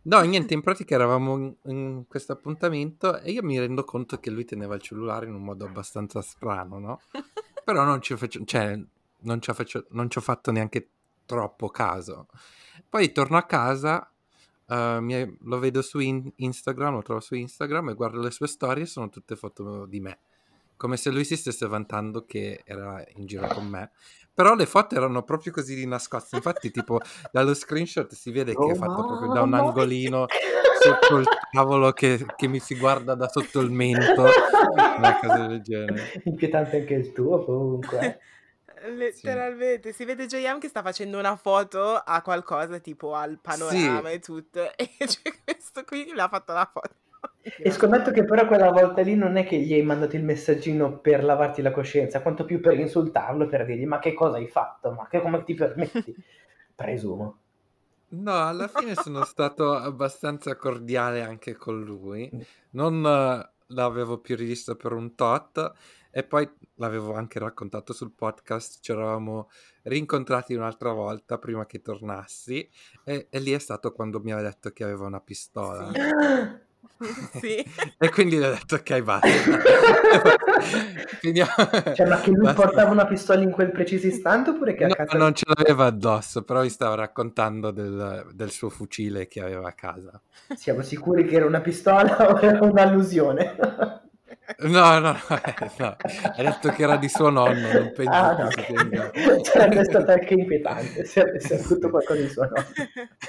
No, 0.05 0.21
niente, 0.23 0.55
in 0.55 0.63
pratica 0.63 0.95
eravamo 0.95 1.37
in, 1.37 1.55
in 1.65 2.05
questo 2.09 2.33
appuntamento 2.33 3.19
e 3.19 3.31
io 3.31 3.43
mi 3.43 3.59
rendo 3.59 3.85
conto 3.85 4.19
che 4.19 4.31
lui 4.31 4.45
teneva 4.45 4.75
il 4.75 4.81
cellulare 4.81 5.27
in 5.27 5.35
un 5.35 5.43
modo 5.43 5.65
abbastanza 5.67 6.23
strano, 6.23 6.79
no? 6.79 7.01
Però 7.65 7.85
non 7.85 8.01
ci, 8.01 8.17
faccio, 8.17 8.45
cioè, 8.45 8.81
non 9.23 9.41
ci, 9.41 9.53
faccio, 9.53 9.87
non 9.91 10.11
ci 10.11 10.19
ho 10.19 10.21
fatto 10.21 10.51
neanche 10.51 10.89
troppo 11.27 11.69
caso. 11.69 12.29
Poi 12.89 13.13
torno 13.13 13.37
a 13.37 13.45
casa 13.45 14.07
Uh, 14.73 15.01
mi, 15.01 15.37
lo 15.43 15.59
vedo 15.59 15.83
su 15.83 15.99
in, 15.99 16.31
Instagram, 16.35 16.95
lo 16.95 17.03
trovo 17.03 17.21
su 17.21 17.35
Instagram 17.35 17.91
e 17.91 17.95
guardo 17.95 18.23
le 18.23 18.31
sue 18.31 18.47
storie, 18.47 18.87
sono 18.87 19.11
tutte 19.11 19.37
foto 19.37 19.85
di 19.85 20.01
me. 20.01 20.21
Come 20.79 20.97
se 20.97 21.11
lui 21.11 21.25
si 21.25 21.37
stesse 21.37 21.67
vantando 21.67 22.25
che 22.25 22.63
era 22.65 23.05
in 23.17 23.27
giro 23.27 23.47
con 23.49 23.67
me. 23.67 23.91
Però 24.33 24.55
le 24.55 24.65
foto 24.65 24.95
erano 24.95 25.25
proprio 25.25 25.53
così 25.53 25.75
di 25.75 25.87
nascosto. 25.87 26.37
Infatti, 26.37 26.71
tipo, 26.71 27.01
dallo 27.31 27.53
screenshot 27.53 28.11
si 28.15 28.31
vede 28.31 28.53
che 28.53 28.63
oh, 28.63 28.71
è 28.71 28.75
fatto 28.75 29.07
proprio 29.07 29.33
da 29.33 29.43
un 29.43 29.53
angolino 29.53 30.27
sotto 30.81 31.19
il 31.19 31.27
tavolo 31.51 31.93
che, 31.93 32.25
che, 32.35 32.49
mi 32.49 32.59
si 32.59 32.77
guarda 32.77 33.15
da 33.15 33.29
sotto 33.29 33.61
il 33.61 33.71
mento. 33.71 34.25
Una 34.97 35.19
cosa 35.21 35.47
del 35.49 35.61
genere. 35.61 36.23
Inquietante 36.25 36.79
anche 36.79 36.95
il 36.95 37.13
tuo, 37.13 37.45
comunque. 37.45 38.21
Letteralmente, 38.89 39.91
sì. 39.91 39.97
si 39.99 40.05
vede 40.05 40.27
JM 40.27 40.59
che 40.59 40.69
sta 40.69 40.83
facendo 40.83 41.19
una 41.19 41.37
foto 41.37 41.95
a 41.95 42.21
qualcosa 42.23 42.79
tipo 42.79 43.15
al 43.15 43.39
panorama 43.41 44.09
sì. 44.09 44.15
e 44.15 44.19
tutto, 44.19 44.61
e 44.77 44.89
c'è 44.99 45.33
questo 45.45 45.85
qui 45.85 46.05
che 46.05 46.15
le 46.15 46.23
ha 46.23 46.29
fatto 46.29 46.53
la 46.53 46.69
foto. 46.71 46.95
E 47.45 47.71
scommetto 47.71 48.11
che 48.11 48.25
però 48.25 48.47
quella 48.47 48.71
volta 48.71 49.03
lì 49.03 49.15
non 49.15 49.37
è 49.37 49.45
che 49.45 49.59
gli 49.59 49.73
hai 49.73 49.83
mandato 49.83 50.17
il 50.17 50.25
messaggino 50.25 50.99
per 50.99 51.23
lavarti 51.23 51.63
la 51.63 51.71
coscienza, 51.71 52.23
quanto 52.23 52.45
più 52.45 52.61
per 52.61 52.79
insultarlo, 52.79 53.47
per 53.47 53.65
dirgli 53.65 53.87
ma 53.87 53.99
che 53.99 54.15
cosa 54.15 54.37
hai 54.37 54.49
fatto, 54.49 54.93
ma 54.93 55.07
che, 55.09 55.21
come 55.21 55.43
ti 55.45 55.55
permetti? 55.55 56.15
Presumo. 56.75 57.39
No, 58.09 58.47
alla 58.47 58.69
fine 58.69 58.95
sono 58.95 59.25
stato 59.25 59.73
abbastanza 59.73 60.55
cordiale 60.57 61.23
anche 61.23 61.55
con 61.55 61.83
lui, 61.83 62.31
mm. 62.33 62.41
non 62.71 63.03
uh, 63.03 63.75
l'avevo 63.75 64.19
più 64.19 64.37
rivisto 64.37 64.77
per 64.77 64.93
un 64.93 65.15
tot 65.15 65.73
e 66.15 66.23
poi 66.23 66.49
l'avevo 66.75 67.15
anche 67.15 67.39
raccontato 67.39 67.95
sul 67.95 68.13
podcast, 68.13 68.81
ci 68.83 68.93
eravamo 68.93 69.49
rincontrati 69.85 70.55
un'altra 70.55 70.93
volta 70.93 71.39
prima 71.39 71.65
che 71.65 71.81
tornassi 71.81 72.69
e, 73.03 73.29
e 73.31 73.39
lì 73.41 73.53
è 73.53 73.59
stato 73.59 73.93
quando 73.93 74.21
mi 74.21 74.31
aveva 74.31 74.51
detto 74.51 74.71
che 74.71 74.85
aveva 74.85 75.07
una 75.07 75.21
pistola. 75.21 75.91
Sì. 75.91 76.01
Sì. 77.41 77.57
e 77.99 78.11
quindi 78.11 78.37
gli 78.37 78.43
ho 78.43 78.51
detto 78.51 78.77
ok 78.77 79.03
basta 79.03 79.29
cioè 81.95 82.07
ma 82.07 82.21
che 82.21 82.31
lui 82.31 82.43
basta. 82.43 82.63
portava 82.63 82.91
una 82.91 83.07
pistola 83.07 83.43
in 83.43 83.51
quel 83.51 83.73
preciso 83.73 84.07
istante 84.07 84.51
oppure 84.51 84.75
che 84.75 84.85
a 84.85 84.89
no, 84.89 84.95
casa 84.95 85.19
non 85.19 85.35
ce 85.35 85.45
l'aveva 85.53 85.87
addosso 85.87 86.43
però 86.43 86.63
vi 86.63 86.69
stavo 86.69 86.95
raccontando 86.95 87.73
del, 87.73 88.29
del, 88.33 88.51
suo 88.51 88.69
fucile 88.69 89.27
che 89.27 89.41
aveva 89.41 89.69
a 89.69 89.73
casa 89.73 90.21
siamo 90.55 90.83
sicuri 90.83 91.25
che 91.25 91.37
era 91.37 91.47
una 91.47 91.61
pistola 91.61 92.31
o 92.33 92.39
era 92.41 92.65
un'allusione 92.65 94.01
No, 94.59 94.99
no, 94.99 95.13
no, 95.13 95.17
eh, 95.29 95.71
no, 95.79 95.97
hai 96.37 96.45
detto 96.45 96.71
che 96.71 96.83
era 96.83 96.97
di 96.97 97.09
suo 97.09 97.31
nonno, 97.31 97.73
non 97.73 97.93
penso 97.95 98.11
ah, 98.11 98.37
no. 98.37 98.49
che 98.49 98.65
tenga... 98.65 99.11
Sarebbe 99.45 99.85
stato 99.85 100.11
anche 100.11 100.35
inquietante 100.35 101.05
se 101.05 101.21
avesse 101.21 101.59
avuto 101.59 101.89
qualcosa 101.91 102.21
di 102.21 102.29
suo 102.29 102.45
nonno. 102.45 102.67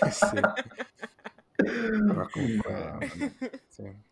Eh, 0.01 0.11
sì. 0.11 0.39
Però 1.55 2.27
comunque... 2.29 3.31
Sì. 3.67 4.11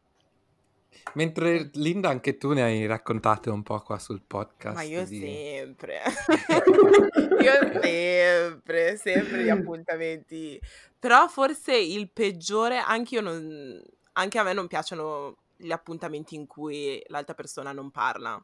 Mentre 1.13 1.69
Linda, 1.73 2.09
anche 2.09 2.37
tu 2.37 2.53
ne 2.53 2.61
hai 2.61 2.85
raccontate 2.85 3.49
un 3.49 3.63
po' 3.63 3.79
qua 3.81 3.97
sul 3.99 4.21
podcast. 4.25 4.75
Ma 4.75 4.83
io 4.83 5.03
di... 5.03 5.19
sempre, 5.19 6.01
io 7.41 7.81
sempre, 7.81 8.95
sempre 8.95 9.43
gli 9.43 9.49
appuntamenti. 9.49 10.61
Però 10.97 11.27
forse 11.27 11.75
il 11.75 12.09
peggiore, 12.11 12.77
anche 12.77 13.15
io 13.15 13.21
non, 13.21 13.81
anche 14.13 14.39
a 14.39 14.43
me 14.43 14.53
non 14.53 14.67
piacciono 14.67 15.37
gli 15.61 15.71
appuntamenti 15.71 16.35
in 16.35 16.47
cui 16.47 17.01
l'altra 17.07 17.33
persona 17.33 17.71
non 17.71 17.91
parla. 17.91 18.43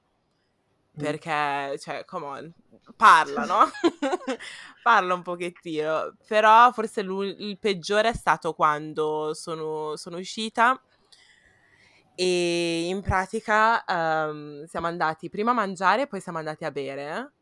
perché, 0.97 1.77
cioè, 1.79 2.05
come 2.05 2.25
on, 2.25 2.53
parla, 2.95 3.45
no? 3.45 3.69
parla 4.81 5.13
un 5.13 5.21
pochettino, 5.21 6.15
però 6.27 6.71
forse 6.71 7.01
il 7.01 7.57
peggiore 7.59 8.09
è 8.09 8.13
stato 8.13 8.53
quando 8.53 9.33
sono, 9.35 9.95
sono 9.95 10.17
uscita 10.17 10.81
e 12.19 12.87
in 12.87 13.01
pratica 13.01 13.83
um, 13.87 14.65
siamo 14.65 14.87
andati 14.87 15.29
prima 15.29 15.51
a 15.51 15.53
mangiare 15.53 16.01
e 16.03 16.07
poi 16.07 16.19
siamo 16.19 16.39
andati 16.39 16.65
a 16.65 16.71
bere. 16.71 17.33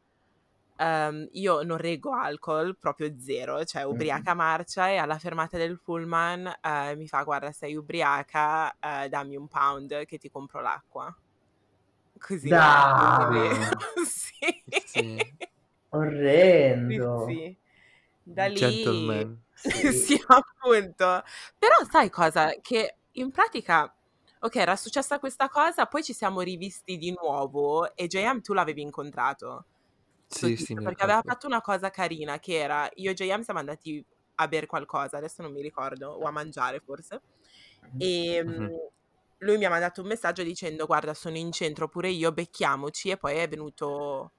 Um, 0.78 1.28
io 1.32 1.64
non 1.64 1.78
reggo 1.78 2.12
alcol, 2.12 2.76
proprio 2.78 3.14
zero, 3.18 3.64
cioè 3.64 3.84
ubriaca 3.84 4.34
marcia 4.34 4.90
e 4.90 4.98
alla 4.98 5.18
fermata 5.18 5.58
del 5.58 5.80
pullman 5.82 6.46
uh, 6.46 6.98
mi 6.98 7.08
fa 7.08 7.24
guarda 7.24 7.52
sei 7.54 7.76
ubriaca, 7.76 8.76
uh, 8.82 9.08
dammi 9.08 9.38
un 9.38 9.48
pound 9.48 10.06
che 10.06 10.18
ti 10.18 10.30
compro 10.30 10.62
l'acqua. 10.62 11.16
Così. 12.20 12.50
Dai! 12.50 13.50
sì. 14.06 14.64
sì. 14.86 15.36
Orrendo. 15.90 17.26
Sì, 17.28 17.34
sì. 17.34 17.58
Da 18.24 18.46
lì... 18.48 18.56
Gentleman. 18.56 19.44
sì, 19.56 20.22
appunto. 20.28 21.24
Però 21.58 21.76
sai 21.90 22.10
cosa? 22.10 22.54
Che 22.62 22.96
in 23.14 23.32
pratica 23.32 23.94
ok, 24.46 24.56
era 24.58 24.76
successa 24.76 25.20
questa 25.20 25.50
cosa, 25.50 25.88
poi 25.88 26.04
ci 26.04 26.14
siamo 26.14 26.42
rivisti 26.42 26.98
di 26.98 27.12
nuovo 27.20 27.96
e 27.96 28.08
JM 28.08 28.42
tu 28.42 28.54
l'avevi 28.54 28.82
incontrato. 28.82 29.66
Sì, 30.38 30.56
sì, 30.58 30.74
perché 30.74 31.04
aveva 31.04 31.22
fatto 31.24 31.48
una 31.48 31.62
cosa 31.62 31.90
carina 31.90 32.40
che 32.40 32.58
era 32.58 32.90
io 32.96 33.12
e 33.12 33.14
JM 33.14 33.42
siamo 33.42 33.60
andati 33.60 34.04
a 34.36 34.48
bere 34.48 34.66
qualcosa, 34.66 35.18
adesso 35.18 35.42
non 35.42 35.54
mi 35.54 35.62
ricordo, 35.62 36.10
o 36.10 36.26
a 36.26 36.32
mangiare 36.32 36.82
forse. 36.82 37.22
E 37.98 38.44
mm-hmm. 38.44 38.76
lui 39.40 39.58
mi 39.58 39.66
ha 39.66 39.70
mandato 39.70 40.02
un 40.02 40.08
messaggio 40.08 40.44
dicendo 40.44 40.86
guarda 40.86 41.14
sono 41.14 41.38
in 41.38 41.52
centro 41.52 41.88
pure 41.88 42.10
io, 42.10 42.32
becchiamoci 42.32 43.10
e 43.12 43.18
poi 43.18 43.38
è 43.38 43.48
venuto 43.48 44.32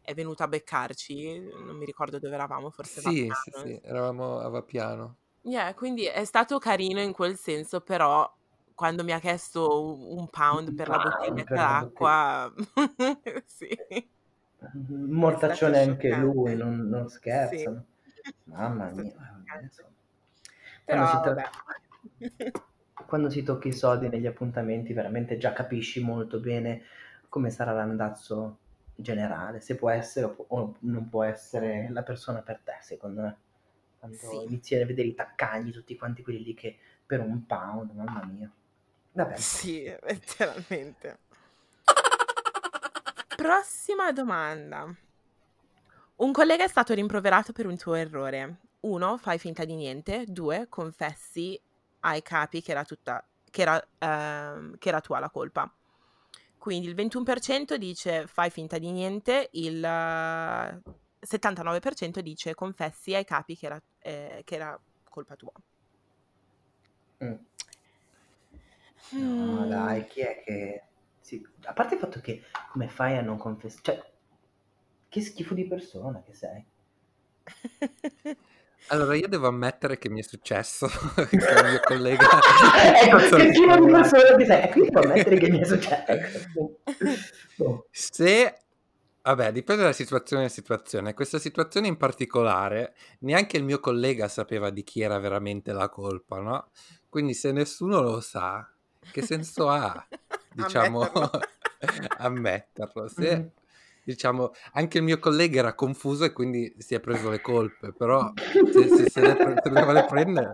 è 0.00 0.14
venuto 0.14 0.42
a 0.42 0.48
beccarci, 0.48 1.38
non 1.38 1.76
mi 1.76 1.84
ricordo 1.84 2.18
dove 2.18 2.34
eravamo, 2.34 2.70
forse 2.70 3.00
Sì, 3.00 3.30
sì, 3.44 3.52
sì, 3.54 3.80
eravamo 3.84 4.38
a 4.40 4.48
Vapiano. 4.48 5.16
Yeah, 5.42 5.74
quindi 5.74 6.06
è 6.06 6.24
stato 6.24 6.58
carino 6.58 7.00
in 7.00 7.12
quel 7.12 7.36
senso, 7.36 7.82
però 7.82 8.30
quando 8.74 9.04
mi 9.04 9.12
ha 9.12 9.18
chiesto 9.18 9.84
un 10.16 10.28
pound 10.28 10.74
per 10.74 10.88
la 10.88 10.98
bottiglietta 10.98 11.54
d'acqua, 11.54 12.52
sì. 13.44 13.76
Mortaccione 14.82 15.80
anche 15.80 16.14
lui, 16.14 16.56
non, 16.56 16.88
non 16.88 17.08
scherzano. 17.08 17.84
Sì. 18.22 18.34
Mamma 18.44 18.90
mia. 18.90 19.12
Però, 20.84 21.04
quando, 21.04 21.40
si 21.40 22.40
tra... 22.40 22.52
quando 23.06 23.30
si 23.30 23.42
tocca 23.42 23.68
i 23.68 23.72
soldi 23.72 24.08
negli 24.08 24.26
appuntamenti, 24.26 24.92
veramente 24.92 25.38
già 25.38 25.52
capisci 25.52 26.02
molto 26.02 26.40
bene 26.40 26.82
come 27.28 27.50
sarà 27.50 27.72
l'andazzo 27.72 28.58
generale, 28.94 29.60
se 29.60 29.76
può 29.76 29.90
essere 29.90 30.34
o 30.36 30.76
non 30.80 31.08
può 31.08 31.22
essere 31.22 31.88
la 31.90 32.02
persona 32.02 32.42
per 32.42 32.60
te, 32.64 32.78
secondo 32.80 33.22
me. 33.22 33.36
Quando 33.98 34.16
sì. 34.16 34.42
inizi 34.44 34.74
a 34.76 34.86
vedere 34.86 35.08
i 35.08 35.14
taccagni, 35.14 35.70
tutti 35.70 35.96
quanti 35.96 36.22
quelli 36.22 36.42
lì 36.42 36.54
che 36.54 36.76
per 37.06 37.20
un 37.20 37.46
pound, 37.46 37.92
mamma 37.92 38.24
mia. 38.24 38.50
Vabbè. 39.12 39.36
Sì, 39.36 39.84
letteralmente. 40.02 41.18
Prossima 43.38 44.10
domanda. 44.10 44.92
Un 46.16 46.32
collega 46.32 46.64
è 46.64 46.68
stato 46.68 46.92
rimproverato 46.92 47.52
per 47.52 47.66
un 47.66 47.76
tuo 47.76 47.94
errore. 47.94 48.62
Uno, 48.80 49.16
fai 49.16 49.38
finta 49.38 49.64
di 49.64 49.76
niente. 49.76 50.24
Due, 50.26 50.66
confessi 50.68 51.56
ai 52.00 52.20
capi 52.22 52.60
che 52.60 52.72
era, 52.72 52.84
tutta, 52.84 53.24
che 53.48 53.62
era, 53.62 53.76
uh, 53.76 54.76
che 54.76 54.88
era 54.88 55.00
tua 55.00 55.20
la 55.20 55.30
colpa. 55.30 55.72
Quindi 56.58 56.88
il 56.88 56.96
21% 56.96 57.76
dice 57.76 58.26
fai 58.26 58.50
finta 58.50 58.76
di 58.76 58.90
niente, 58.90 59.50
il 59.52 59.80
79% 59.82 62.18
dice 62.18 62.56
confessi 62.56 63.14
ai 63.14 63.24
capi 63.24 63.56
che 63.56 63.66
era, 63.66 63.80
eh, 64.00 64.42
che 64.44 64.54
era 64.56 64.76
colpa 65.08 65.36
tua. 65.36 65.52
Mm. 67.22 67.34
No, 69.10 69.64
dai, 69.68 70.04
chi 70.08 70.22
è 70.22 70.42
che... 70.44 70.87
Sì, 71.28 71.46
a 71.64 71.74
parte 71.74 71.92
il 71.92 72.00
fatto 72.00 72.20
che 72.20 72.44
come 72.72 72.88
fai 72.88 73.18
a 73.18 73.20
non 73.20 73.36
confessare... 73.36 73.82
Cioè, 73.82 74.10
che 75.10 75.20
schifo 75.20 75.52
di 75.52 75.66
persona 75.66 76.22
che 76.22 76.32
sei. 76.32 76.64
Allora, 78.86 79.14
io 79.14 79.28
devo 79.28 79.46
ammettere 79.46 79.98
che 79.98 80.08
mi 80.08 80.20
è 80.20 80.22
successo 80.22 80.88
con 81.14 81.28
il 81.30 81.38
mio 81.68 81.80
collega. 81.84 82.26
ecco, 83.02 83.16
che 83.18 83.52
schifo 83.52 83.84
di 83.84 83.90
persona 83.92 84.36
che 84.36 84.46
sei. 84.46 84.62
Ecco, 84.62 84.80
devo 84.80 85.00
ammettere 85.00 85.38
che 85.38 85.50
mi 85.50 85.60
è 85.60 85.64
successo. 85.64 86.10
Ecco. 86.12 86.78
Oh. 87.58 87.86
Se 87.90 88.60
Vabbè, 89.20 89.52
dipende 89.52 89.82
dalla 89.82 89.92
situazione 89.92 90.44
alla 90.44 90.50
situazione. 90.50 91.12
Questa 91.12 91.38
situazione 91.38 91.88
in 91.88 91.98
particolare, 91.98 92.94
neanche 93.18 93.58
il 93.58 93.64
mio 93.64 93.80
collega 93.80 94.28
sapeva 94.28 94.70
di 94.70 94.82
chi 94.82 95.02
era 95.02 95.18
veramente 95.18 95.74
la 95.74 95.90
colpa, 95.90 96.38
no? 96.38 96.70
Quindi 97.10 97.34
se 97.34 97.52
nessuno 97.52 98.00
lo 98.00 98.20
sa, 98.22 98.66
che 99.12 99.20
senso 99.20 99.68
ha, 99.68 100.08
diciamo, 100.62 101.00
ammetterlo? 101.00 101.40
ammetterlo. 102.18 103.08
Se, 103.12 103.36
mm-hmm. 103.36 103.46
diciamo, 104.04 104.52
anche 104.72 104.98
il 104.98 105.04
mio 105.04 105.18
collega 105.18 105.58
era 105.58 105.74
confuso 105.74 106.24
e 106.24 106.32
quindi 106.32 106.74
si 106.78 106.94
è 106.94 107.00
preso 107.00 107.30
le 107.30 107.40
colpe, 107.40 107.92
però 107.92 108.32
se, 108.36 108.88
se, 108.88 109.10
se, 109.10 109.20
le, 109.20 109.36
se 109.62 109.70
le 109.70 109.82
vuole 109.82 110.04
prendere, 110.06 110.52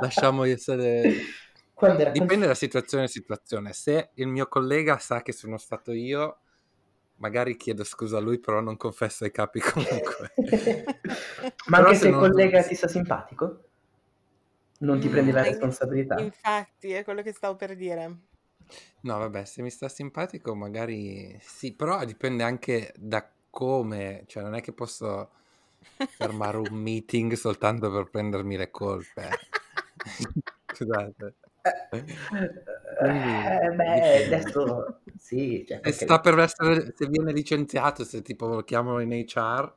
lasciamo 0.00 0.44
essere... 0.44 1.14
Dipende 1.78 2.38
dalla 2.38 2.54
situazione 2.54 3.02
alla 3.02 3.12
situazione. 3.12 3.74
Se 3.74 4.10
il 4.14 4.28
mio 4.28 4.48
collega 4.48 4.96
sa 4.96 5.20
che 5.20 5.32
sono 5.32 5.58
stato 5.58 5.92
io, 5.92 6.38
magari 7.16 7.54
chiedo 7.58 7.84
scusa 7.84 8.16
a 8.16 8.20
lui, 8.20 8.38
però 8.38 8.60
non 8.60 8.78
confesso 8.78 9.24
ai 9.24 9.30
capi 9.30 9.60
comunque. 9.60 10.32
Ma 11.68 11.78
anche 11.78 11.94
se 11.96 12.08
il 12.08 12.14
collega 12.14 12.60
non... 12.60 12.68
ti 12.68 12.74
sta 12.74 12.88
simpatico? 12.88 13.66
non 14.78 14.98
ti 14.98 15.08
prendi 15.08 15.30
la 15.30 15.42
responsabilità. 15.42 16.20
Infatti, 16.20 16.92
è 16.92 17.04
quello 17.04 17.22
che 17.22 17.32
stavo 17.32 17.56
per 17.56 17.76
dire. 17.76 18.16
No, 19.02 19.18
vabbè, 19.18 19.44
se 19.44 19.62
mi 19.62 19.70
sta 19.70 19.88
simpatico 19.88 20.54
magari 20.54 21.38
sì, 21.40 21.72
però 21.72 22.04
dipende 22.04 22.42
anche 22.42 22.92
da 22.96 23.28
come, 23.50 24.24
cioè 24.26 24.42
non 24.42 24.54
è 24.54 24.60
che 24.60 24.72
posso 24.72 25.30
fermare 26.08 26.56
un 26.56 26.74
meeting 26.74 27.32
soltanto 27.34 27.90
per 27.90 28.10
prendermi 28.10 28.56
le 28.56 28.70
colpe. 28.70 29.28
Scusate. 30.74 31.34
Eh, 31.90 32.04
eh, 33.00 33.70
beh, 33.70 34.24
adesso 34.26 35.00
sì. 35.18 35.64
Cioè, 35.66 35.80
perché... 35.80 36.04
sta 36.04 36.20
per 36.20 36.38
essere, 36.38 36.92
se 36.96 37.06
viene 37.06 37.32
licenziato, 37.32 38.04
se 38.04 38.22
tipo 38.22 38.46
lo 38.46 38.62
chiamano 38.62 39.00
in 39.00 39.10
HR, 39.10 39.72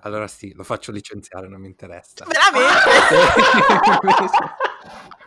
allora 0.00 0.26
sì, 0.28 0.52
lo 0.54 0.62
faccio 0.62 0.92
licenziare, 0.92 1.48
non 1.48 1.60
mi 1.60 1.68
interessa. 1.68 2.26
Veramente? 2.26 2.90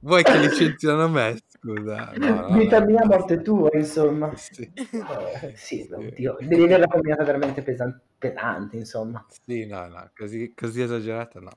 Vuoi 0.00 0.22
che 0.22 0.38
licenziano 0.38 1.08
me? 1.08 1.38
Scusa. 1.46 2.12
No, 2.16 2.48
no, 2.48 2.56
Vita 2.56 2.78
no, 2.78 2.86
mia, 2.86 3.04
morte 3.04 3.42
tua, 3.42 3.70
insomma. 3.72 4.34
Sì, 4.36 4.70
eh, 4.72 5.52
sì 5.54 5.88
oddio. 5.90 6.36
devi 6.40 6.62
avere 6.62 6.78
la 6.78 6.86
combinata 6.86 7.24
veramente 7.24 7.62
pesante, 7.62 8.02
pesante, 8.18 8.76
insomma. 8.76 9.24
Sì, 9.44 9.66
no, 9.66 9.86
no, 9.88 10.10
così, 10.16 10.52
così 10.54 10.82
esagerata 10.82 11.40
no. 11.40 11.50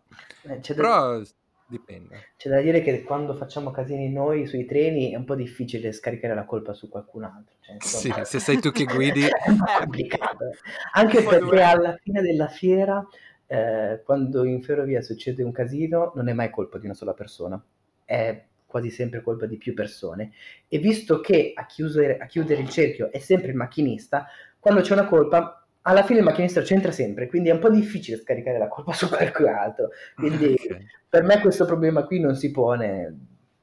Eh, 0.44 0.60
Però... 0.74 1.20
Da 1.20 1.26
Dipende. 1.70 2.32
C'è 2.36 2.50
da 2.50 2.62
dire 2.62 2.82
che 2.82 3.04
quando 3.04 3.36
facciamo 3.36 3.70
casini 3.70 4.12
noi 4.12 4.48
sui 4.48 4.66
treni 4.66 5.12
è 5.12 5.16
un 5.18 5.24
po' 5.24 5.36
difficile 5.36 5.92
scaricare 5.92 6.34
la 6.34 6.44
colpa 6.44 6.74
su 6.74 6.90
qualcun 6.90 7.26
altro. 7.26 7.58
Cioè, 7.62 7.76
insomma, 7.76 8.24
sì, 8.24 8.32
se 8.32 8.40
sei 8.40 8.60
tu 8.60 8.72
che 8.72 8.86
guidi... 8.86 9.22
è 9.30 9.32
complicato. 9.78 10.50
Anche 10.94 11.22
perché 11.22 11.62
alla 11.62 11.96
fine 12.02 12.24
della 12.24 12.48
fiera, 12.48 13.08
eh, 13.52 14.02
quando 14.04 14.45
in 14.45 14.62
ferrovia 14.62 15.02
succede 15.02 15.41
un 15.41 15.52
casino, 15.52 16.12
non 16.14 16.30
è 16.30 16.34
mai 16.34 16.52
colpa 16.52 16.78
di 16.78 16.86
una 16.86 16.93
sola 16.93 17.14
persona. 17.14 17.60
È 18.06 18.45
quasi 18.68 18.91
sempre 18.91 19.24
colpa 19.24 19.47
di 19.47 19.58
più 19.58 19.74
persone. 19.74 20.32
E 20.68 20.78
visto 20.78 21.20
che 21.20 21.54
a 21.56 21.66
chiudere, 21.66 22.20
a 22.20 22.28
chiudere 22.28 22.62
il 22.62 22.70
cerchio 22.70 23.12
è 23.12 23.18
sempre 23.18 23.50
il 23.50 23.56
macchinista, 23.56 24.28
quando 24.60 24.82
c'è 24.82 24.93
una 24.93 25.08
colpa 25.08 25.66
alla 25.82 26.04
fine 26.04 26.20
il 26.20 26.26
macchinista 26.26 26.62
c'entra 26.62 26.91
sempre, 26.91 27.28
quindi 27.28 27.50
è 27.50 27.54
un 27.54 27.60
po' 27.60 27.72
difficile 27.72 28.18
scaricare 28.18 28.60
la 28.60 28.68
colpa 28.68 28.93
su 28.93 29.10
qualcun 29.10 29.47
altro. 29.47 29.89
Quindi 30.14 30.54
okay. 30.54 30.86
per 31.10 31.24
me 31.24 31.39
questo 31.39 31.66
problema 31.66 32.04
qui 32.04 32.20
non 32.20 32.36
si 32.36 32.52
pone. 32.52 33.18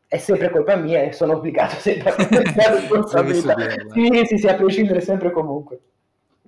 È 0.08 0.18
sempre 0.18 0.50
colpa 0.50 0.76
mia 0.76 1.02
e 1.02 1.12
sono 1.12 1.34
obbligato 1.34 1.76
sempre 1.76 2.10
a 2.10 2.14
prendere 2.26 2.52
la 2.54 2.70
responsabilità. 2.70 3.54
sì, 3.92 4.24
sì, 4.24 4.38
sì, 4.38 4.46
a 4.48 4.54
prescindere 4.54 5.00
sempre 5.00 5.30
comunque. 5.30 5.80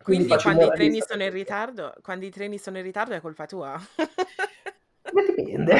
Quindi, 0.09 0.27
quindi 0.27 0.43
quando 0.43 0.65
i 0.65 0.71
treni 0.71 1.01
sono 1.07 1.23
in 1.23 1.31
ritardo, 1.31 1.93
quando 2.03 2.25
i 2.25 2.31
treni 2.31 2.59
sono 2.59 2.79
in 2.79 2.85
ritardo 2.85 3.15
è 3.15 3.21
colpa 3.21 3.45
tua. 3.45 3.79
Dipende. 5.27 5.77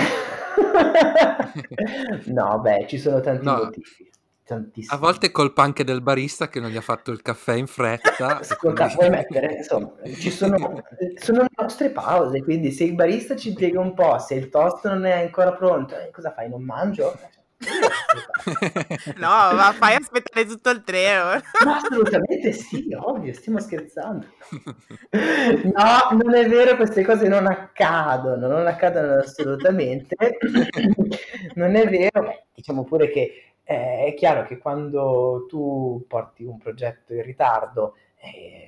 no, 2.27 2.59
beh, 2.61 2.87
ci 2.89 2.99
sono 2.99 3.21
tanti 3.21 3.45
no. 3.45 3.57
motivi 3.57 4.11
tantissimo. 4.49 4.97
A 4.97 4.99
volte 4.99 5.27
è 5.27 5.31
colpa 5.31 5.63
anche 5.63 5.85
del 5.85 6.01
barista 6.01 6.49
che 6.49 6.59
non 6.59 6.71
gli 6.71 6.77
ha 6.77 6.83
fatto 6.83 7.13
il 7.13 7.23
caffè 7.23 7.55
in 7.55 7.67
fretta. 7.67 8.39
Ascolta, 8.41 8.87
quindi... 8.87 8.95
puoi 8.97 9.11
mettere, 9.11 9.57
insomma, 9.57 9.93
ci 10.19 10.31
sono, 10.31 10.83
sono 11.21 11.43
le 11.43 11.51
nostre 11.55 11.91
pause, 11.91 12.43
quindi 12.43 12.73
se 12.73 12.85
il 12.85 12.95
barista 12.95 13.37
ci 13.37 13.51
impiega 13.51 13.79
un 13.79 13.95
po', 13.95 14.19
se 14.19 14.35
il 14.35 14.49
toast 14.49 14.87
non 14.89 15.05
è 15.05 15.23
ancora 15.23 15.53
pronto, 15.53 15.97
eh, 15.97 16.11
cosa 16.11 16.33
fai? 16.33 16.49
Non 16.49 16.63
mangio? 16.63 17.17
no, 19.17 19.53
ma 19.55 19.73
fai 19.73 19.97
aspettare 19.97 20.47
tutto 20.47 20.71
il 20.71 20.83
treno. 20.85 21.41
Ma 21.65 21.77
assolutamente 21.77 22.53
sì, 22.53 22.89
ovvio, 22.97 23.33
stiamo 23.33 23.59
scherzando. 23.61 24.27
No, 25.11 26.17
non 26.23 26.35
è 26.35 26.49
vero, 26.49 26.77
queste 26.77 27.05
cose 27.05 27.27
non 27.29 27.47
accadono, 27.47 28.47
non 28.47 28.67
accadono 28.67 29.15
assolutamente. 29.21 30.15
Non 31.55 31.75
è 31.75 31.89
vero, 31.89 32.45
diciamo 32.55 32.85
pure 32.85 33.11
che 33.11 33.53
eh, 33.65 34.07
è 34.07 34.15
chiaro 34.15 34.45
che 34.45 34.59
quando 34.59 35.47
tu 35.49 36.05
porti 36.07 36.45
un 36.45 36.59
progetto 36.59 37.15
in 37.15 37.23
ritardo, 37.23 37.97
eh, 38.21 38.68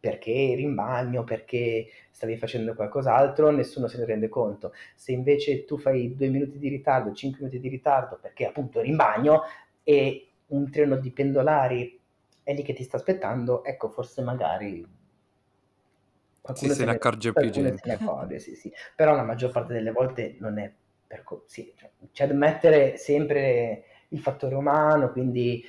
perché 0.00 0.32
eri 0.32 0.62
in 0.62 0.74
bagno, 0.74 1.24
perché 1.24 1.86
stavi 2.10 2.38
facendo 2.38 2.74
qualcos'altro, 2.74 3.50
nessuno 3.50 3.86
se 3.86 3.98
ne 3.98 4.06
rende 4.06 4.28
conto. 4.28 4.72
Se 4.94 5.12
invece 5.12 5.66
tu 5.66 5.76
fai 5.76 6.16
due 6.16 6.28
minuti 6.28 6.58
di 6.58 6.68
ritardo, 6.68 7.12
cinque 7.12 7.40
minuti 7.40 7.60
di 7.60 7.68
ritardo, 7.68 8.18
perché 8.20 8.46
appunto 8.46 8.80
eri 8.80 8.88
in 8.88 8.96
bagno 8.96 9.42
e 9.82 10.28
un 10.48 10.70
treno 10.70 10.96
di 10.96 11.10
pendolari 11.10 12.00
è 12.42 12.54
lì 12.54 12.62
che 12.62 12.72
ti 12.72 12.82
sta 12.82 12.96
aspettando, 12.96 13.62
ecco, 13.62 13.90
forse 13.90 14.22
magari 14.22 14.84
qualcuno 16.40 16.72
sì, 16.72 16.78
se, 16.78 16.84
ne 16.86 16.92
accorge 16.92 17.32
più 17.34 17.50
gente. 17.50 17.82
Ne 17.84 17.92
accorge, 17.92 18.38
sì, 18.38 18.54
sì. 18.54 18.72
Però 18.96 19.14
la 19.14 19.22
maggior 19.22 19.50
parte 19.50 19.74
delle 19.74 19.92
volte 19.92 20.36
non 20.38 20.58
è 20.58 20.72
per 21.06 21.22
così. 21.22 21.72
Cioè, 21.76 21.90
c'è 22.12 22.26
da 22.26 22.34
mettere 22.34 22.96
sempre 22.96 23.84
il 24.08 24.20
fattore 24.20 24.54
umano, 24.54 25.12
quindi 25.12 25.62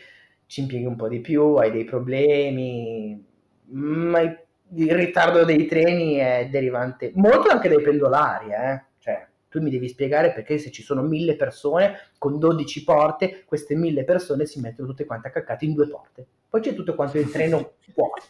ci 0.45 0.61
impieghi 0.61 0.85
un 0.85 0.95
po' 0.95 1.07
di 1.07 1.19
più, 1.19 1.55
hai 1.55 1.71
dei 1.71 1.83
problemi, 1.83 3.30
ma 3.71 4.21
il 4.21 4.95
ritardo 4.95 5.43
dei 5.43 5.65
treni 5.65 6.15
è 6.15 6.47
derivante 6.49 7.11
molto 7.15 7.49
anche 7.49 7.69
dai 7.69 7.81
pendolari, 7.81 8.51
eh? 8.51 8.83
cioè 8.99 9.27
tu 9.49 9.61
mi 9.61 9.69
devi 9.69 9.89
spiegare 9.89 10.31
perché 10.31 10.57
se 10.57 10.71
ci 10.71 10.81
sono 10.81 11.01
mille 11.01 11.35
persone 11.35 12.11
con 12.17 12.39
12 12.39 12.83
porte, 12.85 13.43
queste 13.45 13.75
mille 13.75 14.05
persone 14.05 14.45
si 14.45 14.61
mettono 14.61 14.87
tutte 14.87 15.05
quante 15.05 15.27
accaccate 15.27 15.65
in 15.65 15.73
due 15.73 15.89
porte. 15.89 16.25
Poi 16.49 16.61
c'è 16.61 16.73
tutto 16.73 16.95
quanto 16.95 17.17
il 17.17 17.29
treno 17.29 17.73
fuori. 17.93 18.21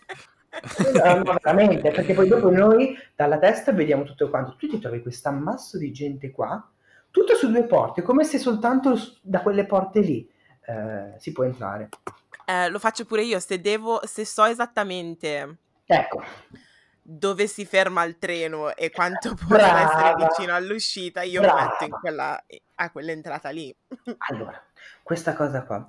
no, 0.93 1.37
veramente, 1.41 1.91
perché 1.91 2.13
poi 2.13 2.27
dopo 2.27 2.49
noi 2.49 2.97
dalla 3.15 3.37
testa 3.37 3.71
vediamo 3.71 4.03
tutto 4.03 4.29
quanto. 4.31 4.55
Tu 4.55 4.67
ti 4.67 4.79
trovi 4.79 5.01
questo 5.03 5.29
ammasso 5.29 5.77
di 5.77 5.91
gente 5.91 6.31
qua, 6.31 6.67
tutto 7.11 7.35
su 7.35 7.51
due 7.51 7.65
porte, 7.65 8.01
come 8.01 8.23
se 8.23 8.39
soltanto 8.39 8.97
da 9.21 9.41
quelle 9.41 9.65
porte 9.65 9.99
lì 9.99 10.27
eh, 10.65 11.13
si 11.17 11.31
può 11.31 11.43
entrare. 11.43 11.89
Eh, 12.51 12.69
lo 12.69 12.79
faccio 12.79 13.05
pure 13.05 13.23
io, 13.23 13.39
se 13.39 13.61
devo, 13.61 14.01
se 14.05 14.25
so 14.25 14.43
esattamente 14.43 15.57
ecco. 15.85 16.21
dove 17.01 17.47
si 17.47 17.63
ferma 17.65 18.03
il 18.03 18.17
treno 18.17 18.75
e 18.75 18.91
quanto 18.91 19.35
può 19.47 19.55
essere 19.55 20.15
vicino 20.17 20.53
all'uscita, 20.53 21.21
io 21.21 21.39
Brava. 21.39 21.61
mi 21.61 21.67
metto 21.69 21.83
in 21.85 21.91
quella, 21.91 22.43
a 22.75 22.91
quell'entrata 22.91 23.49
lì. 23.51 23.73
allora, 24.29 24.61
questa 25.01 25.33
cosa 25.33 25.63
qua. 25.63 25.87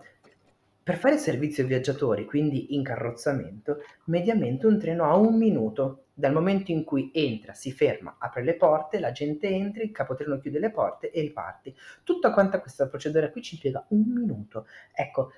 Per 0.85 0.97
fare 0.97 1.19
servizio 1.19 1.65
viaggiatori, 1.65 2.27
quindi 2.27 2.75
in 2.75 2.85
carrozzamento, 2.85 3.79
mediamente 4.05 4.67
un 4.67 4.79
treno 4.79 5.05
ha 5.05 5.17
un 5.17 5.37
minuto 5.37 6.07
dal 6.13 6.33
momento 6.33 6.71
in 6.71 6.85
cui 6.85 7.11
entra, 7.13 7.55
si 7.55 7.73
ferma, 7.73 8.17
apre 8.19 8.43
le 8.43 8.55
porte, 8.55 9.01
la 9.01 9.13
gente 9.13 9.49
entra, 9.49 9.83
il 9.83 9.93
capotreno 9.93 10.39
chiude 10.39 10.59
le 10.59 10.71
porte 10.71 11.11
e 11.11 11.21
riparti. 11.21 11.75
Tutta 12.05 12.33
quanta 12.33 12.61
questa 12.61 12.89
procedura 12.89 13.31
qui 13.31 13.43
ci 13.43 13.55
impiega 13.55 13.85
un 13.89 14.03
minuto. 14.07 14.67
Ecco, 14.93 15.33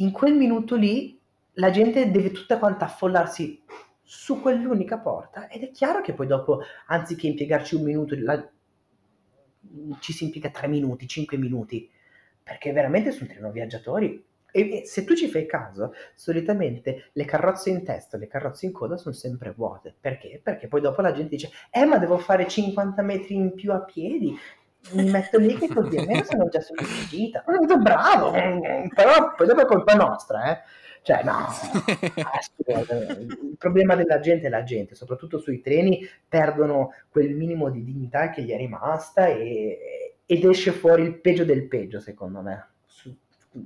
in 0.00 0.10
quel 0.12 0.34
minuto 0.34 0.76
lì 0.76 1.18
la 1.54 1.70
gente 1.70 2.10
deve 2.10 2.30
tutta 2.30 2.58
quanta 2.58 2.84
affollarsi 2.84 3.62
su 4.02 4.40
quell'unica 4.40 4.98
porta 4.98 5.48
ed 5.48 5.62
è 5.62 5.70
chiaro 5.70 6.00
che 6.00 6.14
poi 6.14 6.26
dopo, 6.26 6.60
anziché 6.86 7.26
impiegarci 7.26 7.74
un 7.74 7.82
minuto, 7.82 8.14
la, 8.18 8.48
ci 10.00 10.12
si 10.12 10.24
impiega 10.24 10.50
tre 10.50 10.68
minuti, 10.68 11.06
cinque 11.06 11.36
minuti, 11.36 11.90
perché 12.42 12.72
veramente 12.72 13.10
sono 13.10 13.28
treno 13.28 13.50
viaggiatori. 13.50 14.24
E, 14.50 14.82
se 14.86 15.04
tu 15.04 15.14
ci 15.14 15.28
fai 15.28 15.46
caso, 15.46 15.92
solitamente 16.14 17.10
le 17.12 17.24
carrozze 17.26 17.68
in 17.68 17.84
testa, 17.84 18.16
le 18.16 18.28
carrozze 18.28 18.64
in 18.64 18.72
coda 18.72 18.96
sono 18.96 19.14
sempre 19.14 19.52
vuote. 19.54 19.94
Perché? 19.98 20.40
Perché 20.42 20.68
poi 20.68 20.80
dopo 20.80 21.02
la 21.02 21.12
gente 21.12 21.30
dice, 21.30 21.50
eh 21.70 21.84
ma 21.84 21.98
devo 21.98 22.16
fare 22.16 22.48
50 22.48 23.02
metri 23.02 23.34
in 23.34 23.52
più 23.52 23.72
a 23.72 23.80
piedi, 23.80 24.34
mi 24.92 25.10
metto 25.10 25.38
lì 25.38 25.54
che 25.56 25.68
così 25.68 25.96
almeno 25.96 26.24
sono 26.24 26.48
già 26.48 26.60
sull'uscita. 26.60 27.44
Bravo, 27.80 28.30
però 28.30 29.34
poi 29.36 29.46
dopo 29.46 29.60
è 29.60 29.66
colpa 29.66 29.94
nostra, 29.94 30.50
eh. 30.50 30.62
Cioè, 31.00 31.22
no, 31.22 31.46
il 32.66 33.56
problema 33.56 33.94
della 33.94 34.20
gente 34.20 34.48
è 34.48 34.50
la 34.50 34.62
gente, 34.62 34.94
soprattutto 34.94 35.38
sui 35.38 35.60
treni 35.60 36.06
perdono 36.28 36.92
quel 37.08 37.34
minimo 37.34 37.70
di 37.70 37.82
dignità 37.82 38.28
che 38.30 38.42
gli 38.42 38.50
è 38.50 38.56
rimasta 38.56 39.26
e, 39.26 40.16
ed 40.26 40.44
esce 40.44 40.72
fuori 40.72 41.04
il 41.04 41.18
peggio 41.20 41.44
del 41.44 41.66
peggio, 41.66 42.00
secondo 42.00 42.42
me. 42.42 42.68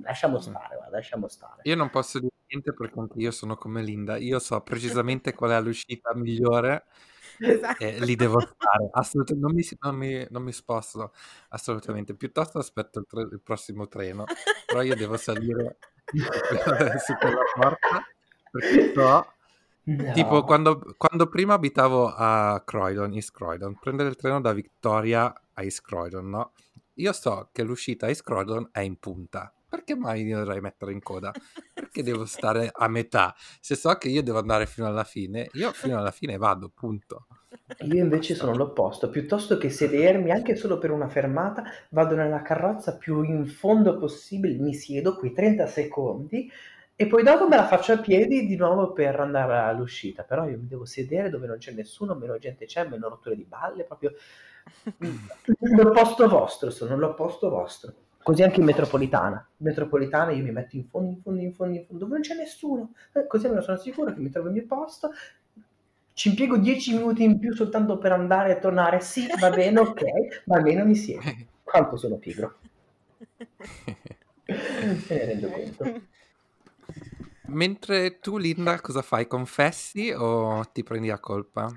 Lasciamo 0.03 0.39
stare, 0.39 0.77
guarda, 0.77 0.95
lasciamo 0.95 1.27
stare. 1.27 1.61
Io 1.63 1.75
non 1.75 1.89
posso 1.89 2.19
dire 2.19 2.31
niente 2.47 2.73
perché 2.73 2.99
io 3.15 3.31
sono 3.31 3.57
come 3.57 3.81
Linda, 3.83 4.15
io 4.15 4.39
so 4.39 4.61
precisamente 4.61 5.33
qual 5.33 5.51
è 5.51 5.61
l'uscita 5.61 6.15
migliore 6.15 6.85
Esatto. 7.39 7.83
Eh, 7.83 7.99
lì 7.99 8.15
devo 8.15 8.39
stare, 8.39 8.89
assolutamente, 8.91 9.47
non 9.47 9.55
mi, 9.55 9.67
non, 9.79 9.95
mi, 9.95 10.27
non 10.29 10.43
mi 10.43 10.51
sposto 10.51 11.13
assolutamente, 11.49 12.13
piuttosto 12.15 12.59
aspetto 12.59 12.99
il, 12.99 13.05
tre, 13.07 13.21
il, 13.21 13.41
prossimo 13.41 13.87
treno, 13.87 14.25
però 14.65 14.81
io 14.81 14.95
devo 14.95 15.17
salire 15.17 15.77
su 17.05 17.13
quella 17.19 17.43
porta 17.55 18.05
perché 18.51 18.93
so... 18.93 19.27
No. 19.85 20.13
Tipo 20.13 20.45
quando, 20.45 20.95
quando, 20.95 21.27
prima 21.27 21.55
abitavo 21.55 22.07
a 22.07 22.61
Croydon, 22.65 23.11
East 23.15 23.33
Croydon, 23.33 23.77
prendere 23.77 24.07
il 24.07 24.15
treno 24.15 24.39
da 24.39 24.53
Victoria 24.53 25.25
a 25.25 25.61
East 25.61 25.81
Croydon, 25.81 26.29
no? 26.29 26.53
Io 26.95 27.11
so 27.11 27.49
che 27.51 27.63
l'uscita 27.63 28.05
a 28.05 28.09
East 28.09 28.23
Croydon 28.23 28.69
è 28.71 28.79
in 28.79 28.97
punta. 28.97 29.53
Perché 29.73 29.95
mai 29.95 30.21
io 30.21 30.37
dovrei 30.37 30.61
mettere 30.61 30.91
in 30.91 31.01
coda? 31.01 31.31
Perché 31.73 32.03
devo 32.03 32.25
stare 32.25 32.69
a 32.71 32.87
metà? 32.87 33.33
Se 33.59 33.73
so 33.73 33.91
che 33.95 34.07
io 34.07 34.21
devo 34.21 34.37
andare 34.37 34.67
fino 34.67 34.85
alla 34.85 35.03
fine, 35.03 35.49
io 35.53 35.71
fino 35.71 35.97
alla 35.97 36.11
fine 36.11 36.37
vado, 36.37 36.69
punto. 36.71 37.25
Io 37.79 38.03
invece 38.03 38.35
sono 38.35 38.53
l'opposto, 38.53 39.09
piuttosto 39.09 39.57
che 39.57 39.71
sedermi 39.71 40.29
anche 40.29 40.55
solo 40.55 40.77
per 40.77 40.91
una 40.91 41.09
fermata, 41.09 41.63
vado 41.89 42.13
nella 42.13 42.43
carrozza 42.43 42.97
più 42.97 43.23
in 43.23 43.47
fondo 43.47 43.97
possibile, 43.97 44.59
mi 44.59 44.75
siedo 44.75 45.15
quei 45.15 45.33
30 45.33 45.65
secondi 45.65 46.47
e 46.95 47.07
poi 47.07 47.23
dopo 47.23 47.47
me 47.47 47.55
la 47.55 47.65
faccio 47.65 47.93
a 47.93 47.97
piedi 47.97 48.45
di 48.45 48.55
nuovo 48.55 48.93
per 48.93 49.19
andare 49.19 49.57
all'uscita. 49.57 50.21
Però 50.21 50.47
io 50.47 50.59
mi 50.59 50.67
devo 50.67 50.85
sedere 50.85 51.31
dove 51.31 51.47
non 51.47 51.57
c'è 51.57 51.71
nessuno, 51.71 52.13
meno 52.13 52.37
gente 52.37 52.67
c'è, 52.67 52.87
meno 52.87 53.09
rotture 53.09 53.35
di 53.35 53.43
balle, 53.43 53.85
proprio 53.85 54.13
l'opposto 55.75 56.27
vostro, 56.27 56.69
sono 56.69 56.95
l'opposto 56.95 57.49
vostro. 57.49 57.93
Così 58.23 58.41
anche 58.41 58.59
in 58.59 58.65
metropolitana. 58.65 59.45
In 59.57 59.65
metropolitana 59.65 60.31
io 60.31 60.43
mi 60.43 60.51
metto 60.51 60.75
in 60.77 60.87
fondo, 60.87 61.09
in 61.09 61.21
fondo, 61.21 61.41
in 61.41 61.53
fondo, 61.53 61.75
in 61.75 61.85
fondo, 61.85 62.03
dove 62.03 62.13
non 62.13 62.21
c'è 62.21 62.35
nessuno. 62.35 62.93
Eh, 63.11 63.27
così 63.27 63.45
almeno 63.45 63.63
sono 63.63 63.77
sicuro 63.77 64.13
che 64.13 64.19
mi 64.19 64.29
trovo 64.29 64.47
il 64.47 64.53
mio 64.53 64.65
posto 64.65 65.11
ci 66.13 66.29
impiego 66.29 66.57
10 66.57 66.93
minuti 66.93 67.23
in 67.23 67.39
più 67.39 67.53
soltanto 67.53 67.97
per 67.97 68.11
andare 68.11 68.55
e 68.55 68.59
tornare. 68.59 68.99
Sì, 68.99 69.27
va 69.39 69.49
bene, 69.49 69.79
ok, 69.79 70.01
ma 70.45 70.57
almeno 70.57 70.85
mi 70.85 70.95
siedo. 70.95 71.21
Quanto 71.63 71.97
sono 71.97 72.17
pigro. 72.17 72.55
Me 74.45 75.03
ne 75.07 75.25
rendo 75.25 75.49
conto. 75.49 76.01
Mentre 77.47 78.19
tu, 78.19 78.37
Linda, 78.37 78.79
cosa 78.79 79.01
fai? 79.01 79.27
Confessi 79.27 80.11
o 80.11 80.63
ti 80.71 80.83
prendi 80.83 81.09
a 81.09 81.19
colpa? 81.19 81.63
Io 81.63 81.73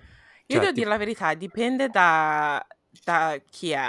cioè, 0.47 0.59
devo 0.59 0.67
ti... 0.67 0.73
dire 0.75 0.89
la 0.89 0.99
verità, 0.99 1.35
dipende 1.35 1.89
da, 1.89 2.65
da 3.05 3.41
chi 3.49 3.71
è. 3.71 3.89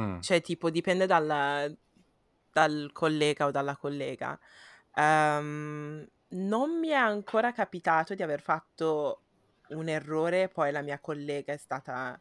Mm. 0.00 0.20
Cioè, 0.20 0.40
tipo, 0.40 0.70
dipende 0.70 1.06
dal, 1.06 1.76
dal 2.52 2.90
collega 2.92 3.46
o 3.46 3.50
dalla 3.50 3.76
collega. 3.76 4.38
Um, 4.94 6.06
non 6.28 6.78
mi 6.78 6.88
è 6.88 6.94
ancora 6.94 7.52
capitato 7.52 8.14
di 8.14 8.22
aver 8.22 8.40
fatto 8.40 9.22
un 9.68 9.88
errore, 9.88 10.48
poi 10.48 10.72
la 10.72 10.82
mia 10.82 10.98
collega 10.98 11.52
è 11.52 11.56
stata, 11.56 12.20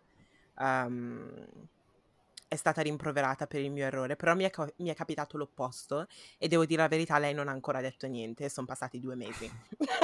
um, 0.58 1.46
è 2.50 2.56
stata 2.56 2.82
rimproverata 2.82 3.46
per 3.46 3.62
il 3.62 3.70
mio 3.70 3.86
errore, 3.86 4.16
però 4.16 4.34
mi 4.34 4.44
è, 4.44 4.50
co- 4.50 4.74
mi 4.78 4.90
è, 4.90 4.96
capitato 4.96 5.38
l'opposto 5.38 6.08
e 6.40 6.48
devo 6.48 6.66
dire 6.66 6.82
la 6.82 6.88
verità, 6.88 7.20
lei 7.20 7.32
non 7.32 7.48
ha 7.48 7.52
ancora 7.52 7.80
detto 7.80 8.08
niente, 8.08 8.50
sono 8.50 8.66
passati 8.66 9.00
due 9.00 9.14
mesi. 9.16 9.50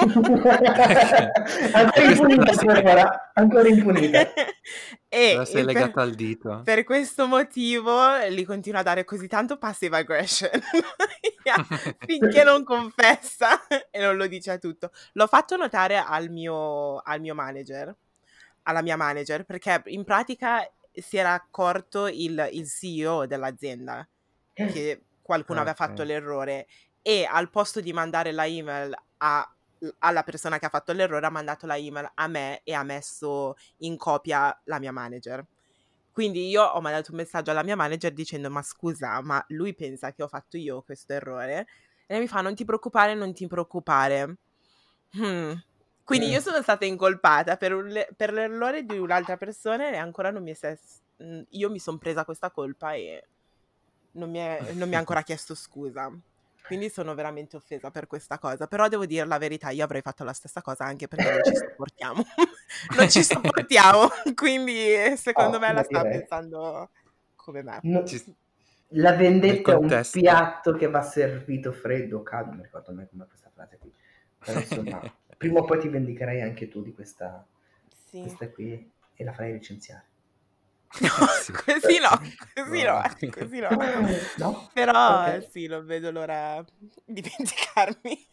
ancora 1.72 2.04
impunita, 2.04 3.32
ancora 3.34 3.66
impunita. 3.68 4.32
e 5.08 5.42
sei 5.44 5.64
legata 5.64 5.90
per, 5.90 6.02
al 6.04 6.14
dito. 6.14 6.62
Per 6.64 6.84
questo 6.84 7.26
motivo 7.26 8.16
gli 8.30 8.46
continua 8.46 8.78
a 8.78 8.84
dare 8.84 9.04
così 9.04 9.26
tanto 9.26 9.58
passive 9.58 9.96
aggression 9.96 10.50
finché 12.06 12.44
non 12.44 12.62
confessa 12.62 13.66
e 13.90 14.00
non 14.00 14.16
lo 14.16 14.28
dice 14.28 14.52
a 14.52 14.58
tutto. 14.58 14.92
L'ho 15.14 15.26
fatto 15.26 15.56
notare 15.56 15.96
al 15.96 16.30
mio, 16.30 16.98
al 16.98 17.20
mio 17.20 17.34
manager, 17.34 17.92
alla 18.62 18.82
mia 18.82 18.96
manager, 18.96 19.44
perché 19.44 19.82
in 19.86 20.04
pratica 20.04 20.64
si 20.96 21.16
era 21.16 21.32
accorto 21.32 22.06
il, 22.06 22.48
il 22.52 22.68
CEO 22.68 23.26
dell'azienda 23.26 24.06
che 24.52 25.02
qualcuno 25.22 25.60
okay. 25.60 25.72
aveva 25.72 25.86
fatto 25.86 26.02
l'errore 26.02 26.66
e 27.02 27.26
al 27.30 27.50
posto 27.50 27.80
di 27.80 27.92
mandare 27.92 28.32
la 28.32 28.46
email 28.46 28.96
a 29.18 29.50
alla 29.98 30.22
persona 30.22 30.58
che 30.58 30.66
ha 30.66 30.70
fatto 30.70 30.92
l'errore 30.92 31.26
ha 31.26 31.30
mandato 31.30 31.66
la 31.66 31.76
email 31.76 32.10
a 32.14 32.26
me 32.26 32.60
e 32.64 32.72
ha 32.72 32.82
messo 32.82 33.56
in 33.78 33.96
copia 33.96 34.58
la 34.64 34.78
mia 34.78 34.92
manager. 34.92 35.44
Quindi 36.12 36.48
io 36.48 36.62
ho 36.62 36.80
mandato 36.80 37.10
un 37.10 37.18
messaggio 37.18 37.50
alla 37.50 37.62
mia 37.62 37.76
manager 37.76 38.12
dicendo 38.12 38.48
ma 38.50 38.62
scusa, 38.62 39.20
ma 39.20 39.44
lui 39.48 39.74
pensa 39.74 40.12
che 40.12 40.22
ho 40.22 40.28
fatto 40.28 40.56
io 40.56 40.82
questo 40.82 41.12
errore? 41.12 41.66
E 42.06 42.14
lei 42.14 42.20
mi 42.20 42.28
fa 42.28 42.40
non 42.40 42.54
ti 42.54 42.64
preoccupare, 42.64 43.14
non 43.14 43.34
ti 43.34 43.46
preoccupare. 43.46 44.36
Hmm. 45.18 45.52
Quindi 46.06 46.28
io 46.28 46.40
sono 46.40 46.62
stata 46.62 46.84
incolpata 46.84 47.56
per, 47.56 47.74
un, 47.74 47.92
per 48.14 48.32
l'errore 48.32 48.84
di 48.84 48.96
un'altra 48.96 49.36
persona 49.36 49.90
e 49.90 49.96
ancora 49.96 50.30
non 50.30 50.44
mi 50.44 50.56
è... 50.56 50.78
Io 51.48 51.68
mi 51.68 51.80
sono 51.80 51.98
presa 51.98 52.24
questa 52.24 52.52
colpa 52.52 52.92
e 52.92 53.26
non 54.12 54.30
mi, 54.30 54.38
è, 54.38 54.72
non 54.74 54.88
mi 54.88 54.94
ha 54.94 54.98
ancora 54.98 55.22
chiesto 55.26 55.56
scusa. 55.56 56.08
Quindi 56.64 56.90
sono 56.90 57.12
veramente 57.14 57.56
offesa 57.56 57.90
per 57.90 58.06
questa 58.06 58.38
cosa. 58.38 58.68
Però 58.68 58.86
devo 58.86 59.04
dire 59.04 59.26
la 59.26 59.38
verità, 59.38 59.70
io 59.70 59.82
avrei 59.82 60.00
fatto 60.00 60.22
la 60.22 60.32
stessa 60.32 60.62
cosa 60.62 60.84
anche 60.84 61.08
perché 61.08 61.28
non 61.28 61.40
ci 61.42 61.54
sopportiamo. 61.58 62.22
non 62.96 63.10
ci 63.10 63.22
sopportiamo. 63.24 64.08
Quindi 64.36 65.16
secondo 65.16 65.56
oh, 65.56 65.60
me 65.60 65.72
la 65.72 65.82
sta 65.82 66.02
direi. 66.02 66.18
pensando 66.18 66.90
come 67.34 67.62
me. 67.64 67.80
No, 67.82 68.04
la 68.90 69.12
vendetta 69.14 69.72
è 69.72 69.74
un 69.74 70.02
piatto 70.12 70.72
che 70.74 70.88
va 70.88 71.02
servito 71.02 71.72
freddo 71.72 72.18
o 72.18 72.22
caldo. 72.22 72.52
Non 72.52 72.62
ricordo 72.62 72.92
mai 72.92 73.08
come 73.08 73.26
questa 73.26 73.50
frase 73.52 73.78
qui. 73.78 73.92
Però 74.38 74.60
insomma, 74.60 75.02
prima 75.36 75.60
o 75.60 75.64
poi 75.64 75.78
ti 75.78 75.88
vendicherai 75.88 76.40
anche 76.40 76.68
tu 76.68 76.82
di 76.82 76.94
questa, 76.94 77.46
sì. 78.08 78.20
questa 78.20 78.50
qui 78.50 78.92
e 79.14 79.24
la 79.24 79.32
farai 79.32 79.52
licenziare. 79.52 80.04
No, 81.00 81.08
così 81.64 81.98
no, 81.98 82.08
così 82.54 82.82
no, 82.82 83.02
no, 83.02 83.30
così 83.30 83.58
no. 83.58 83.68
no? 84.38 84.70
Però 84.72 85.20
okay. 85.20 85.46
sì, 85.50 85.66
non 85.66 85.84
vedo 85.84 86.10
l'ora 86.10 86.64
di 87.04 87.20
vendicarmi. 87.36 88.28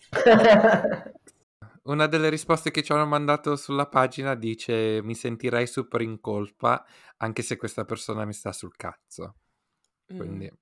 Una 1.83 2.07
delle 2.07 2.29
risposte 2.29 2.71
che 2.71 2.83
ci 2.83 2.93
hanno 2.93 3.05
mandato 3.05 3.55
sulla 3.57 3.87
pagina 3.87 4.35
dice 4.35 5.01
mi 5.03 5.15
sentirei 5.15 5.67
super 5.67 6.01
in 6.01 6.21
colpa 6.21 6.85
anche 7.17 7.41
se 7.41 7.57
questa 7.57 7.83
persona 7.83 8.23
mi 8.23 8.33
sta 8.33 8.53
sul 8.53 8.75
cazzo. 8.75 9.35
Quindi... 10.05 10.49
Mm. 10.51 10.55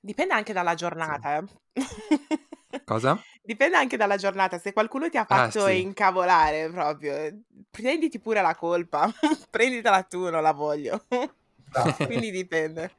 Dipende 0.00 0.32
anche 0.32 0.52
dalla 0.52 0.74
giornata. 0.74 1.44
Sì. 1.46 1.82
Eh. 1.82 2.47
Cosa? 2.88 3.22
Dipende 3.42 3.76
anche 3.76 3.98
dalla 3.98 4.16
giornata. 4.16 4.56
Se 4.56 4.72
qualcuno 4.72 5.10
ti 5.10 5.18
ha 5.18 5.20
ah, 5.20 5.26
fatto 5.26 5.64
ah, 5.64 5.68
sì. 5.68 5.82
incavolare 5.82 6.70
proprio, 6.70 7.42
prenditi 7.70 8.18
pure 8.18 8.40
la 8.40 8.54
colpa. 8.54 9.12
Prenditela 9.50 10.02
tu, 10.04 10.30
non 10.30 10.40
la 10.40 10.52
voglio. 10.52 11.04
Quindi 12.06 12.30
dipende. 12.30 12.92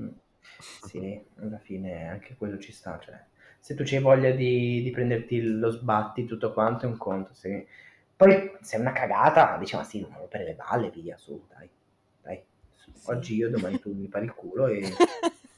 Mm. 0.00 0.08
Sì, 0.86 1.20
alla 1.40 1.58
fine 1.58 2.08
anche 2.08 2.36
quello 2.38 2.56
ci 2.58 2.70
sta. 2.70 3.00
Cioè, 3.02 3.20
se 3.58 3.74
tu 3.74 3.82
c'hai 3.84 3.98
voglia 3.98 4.30
di, 4.30 4.80
di, 4.80 4.90
prenderti 4.92 5.42
lo 5.42 5.70
sbatti, 5.70 6.24
tutto 6.24 6.52
quanto 6.52 6.86
è 6.86 6.88
un 6.88 6.96
conto. 6.96 7.34
Se... 7.34 7.66
Poi 8.14 8.52
se 8.60 8.76
è 8.76 8.78
una 8.78 8.92
cagata, 8.92 9.56
diciamo 9.58 9.82
sì, 9.82 10.00
non 10.02 10.28
per 10.28 10.42
le 10.42 10.54
balle, 10.54 10.90
via 10.90 11.16
su, 11.16 11.44
dai. 11.48 11.68
dai. 12.22 12.40
Sì. 12.76 12.92
Oggi 13.06 13.34
io, 13.34 13.50
domani 13.50 13.80
tu 13.80 13.92
mi 13.92 14.06
pari 14.06 14.26
il 14.26 14.34
culo 14.34 14.68
e... 14.68 14.82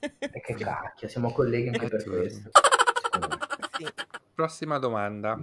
e 0.01 0.41
che 0.41 0.55
cacchio, 0.55 1.07
siamo 1.07 1.33
colleghi 1.33 1.69
anche 1.69 1.87
per 1.89 2.05
questo. 2.05 2.51
Sì. 3.79 3.87
Prossima 4.35 4.79
domanda. 4.79 5.39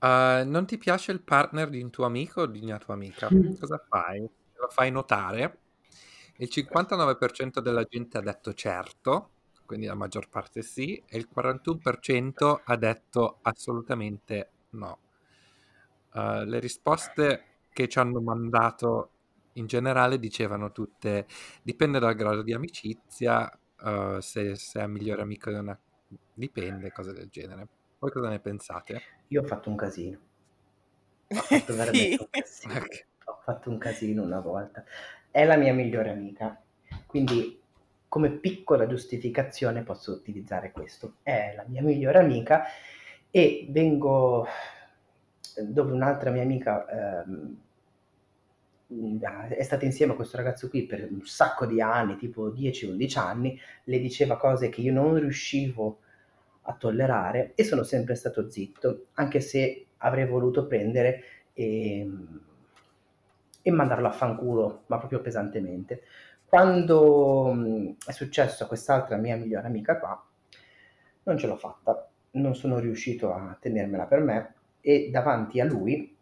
Uh, 0.00 0.48
non 0.48 0.64
ti 0.66 0.78
piace 0.78 1.12
il 1.12 1.22
partner 1.22 1.68
di 1.68 1.80
un 1.80 1.90
tuo 1.90 2.06
amico 2.06 2.42
o 2.42 2.46
di 2.46 2.60
una 2.62 2.78
tua 2.78 2.94
amica? 2.94 3.28
Mm. 3.32 3.54
Cosa 3.54 3.78
fai? 3.86 4.20
Lo 4.20 4.68
fai 4.68 4.90
notare? 4.90 5.58
Il 6.38 6.48
59% 6.50 7.60
della 7.60 7.84
gente 7.84 8.18
ha 8.18 8.22
detto 8.22 8.52
certo, 8.54 9.30
quindi 9.66 9.86
la 9.86 9.94
maggior 9.94 10.28
parte 10.28 10.62
sì, 10.62 11.00
e 11.06 11.18
il 11.18 11.28
41% 11.32 12.62
ha 12.64 12.76
detto 12.76 13.38
assolutamente 13.42 14.50
no. 14.70 14.98
Uh, 16.12 16.42
le 16.44 16.58
risposte 16.58 17.44
che 17.72 17.86
ci 17.86 17.98
hanno 18.00 18.20
mandato 18.20 19.10
in 19.54 19.66
generale 19.66 20.18
dicevano 20.18 20.72
tutte 20.72 21.26
dipende 21.62 21.98
dal 22.00 22.14
grado 22.14 22.42
di 22.42 22.52
amicizia, 22.52 23.48
uh, 23.82 24.18
se 24.18 24.56
sei 24.56 24.88
migliore 24.88 25.22
amico 25.22 25.50
di 25.50 25.56
una 25.56 25.78
dipende, 26.34 26.92
cose 26.92 27.12
del 27.12 27.28
genere. 27.28 27.66
Voi 27.98 28.10
cosa 28.10 28.28
ne 28.28 28.40
pensate? 28.40 29.02
Io 29.28 29.42
ho 29.42 29.46
fatto 29.46 29.68
un 29.68 29.76
casino. 29.76 30.18
Ho 31.28 31.34
fatto 31.36 31.74
veramente 31.74 32.16
sì. 32.16 32.18
un 32.20 32.28
casino. 32.30 32.72
Okay. 32.74 33.04
Ho 33.24 33.40
fatto 33.42 33.70
un 33.70 33.78
casino 33.78 34.22
una 34.22 34.40
volta. 34.40 34.84
È 35.30 35.44
la 35.44 35.56
mia 35.56 35.72
migliore 35.72 36.10
amica, 36.10 36.60
quindi 37.06 37.60
come 38.08 38.30
piccola 38.30 38.88
giustificazione 38.88 39.82
posso 39.82 40.12
utilizzare 40.12 40.72
questo. 40.72 41.16
È 41.22 41.54
la 41.54 41.64
mia 41.68 41.82
migliore 41.82 42.18
amica 42.18 42.64
e 43.30 43.66
vengo 43.70 44.46
dove 45.62 45.92
un'altra 45.92 46.30
mia 46.30 46.42
amica 46.42 47.22
ehm, 47.22 47.56
è 49.48 49.62
stata 49.62 49.84
insieme 49.84 50.12
a 50.12 50.16
questo 50.16 50.36
ragazzo 50.36 50.68
qui 50.68 50.84
per 50.84 51.06
un 51.10 51.24
sacco 51.24 51.64
di 51.64 51.80
anni, 51.80 52.16
tipo 52.16 52.48
10-11 52.48 53.18
anni, 53.18 53.60
le 53.84 54.00
diceva 54.00 54.36
cose 54.36 54.68
che 54.68 54.80
io 54.80 54.92
non 54.92 55.14
riuscivo 55.14 56.00
a 56.62 56.74
tollerare 56.74 57.52
e 57.54 57.64
sono 57.64 57.84
sempre 57.84 58.16
stato 58.16 58.50
zitto, 58.50 59.06
anche 59.14 59.40
se 59.40 59.86
avrei 59.98 60.26
voluto 60.26 60.66
prendere 60.66 61.22
e, 61.52 62.08
e 63.62 63.70
mandarlo 63.70 64.08
a 64.08 64.12
fanculo, 64.12 64.82
ma 64.86 64.98
proprio 64.98 65.20
pesantemente. 65.20 66.02
Quando 66.44 67.96
è 68.04 68.10
successo 68.10 68.64
a 68.64 68.66
quest'altra 68.66 69.16
mia 69.16 69.36
migliore 69.36 69.68
amica 69.68 69.98
qua, 69.98 70.26
non 71.22 71.38
ce 71.38 71.46
l'ho 71.46 71.56
fatta, 71.56 72.08
non 72.32 72.56
sono 72.56 72.80
riuscito 72.80 73.32
a 73.32 73.56
tenermela 73.60 74.06
per 74.06 74.20
me 74.20 74.54
e 74.80 75.10
davanti 75.12 75.60
a 75.60 75.64
lui 75.64 76.16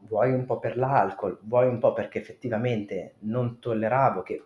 vuoi 0.00 0.32
un 0.32 0.44
po' 0.44 0.58
per 0.58 0.76
l'alcol, 0.76 1.38
vuoi 1.42 1.68
un 1.68 1.78
po' 1.78 1.92
perché 1.92 2.18
effettivamente 2.18 3.14
non 3.20 3.58
tolleravo 3.58 4.22
che 4.22 4.44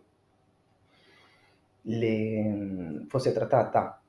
le, 1.83 3.05
fosse 3.09 3.33
trattata 3.33 4.01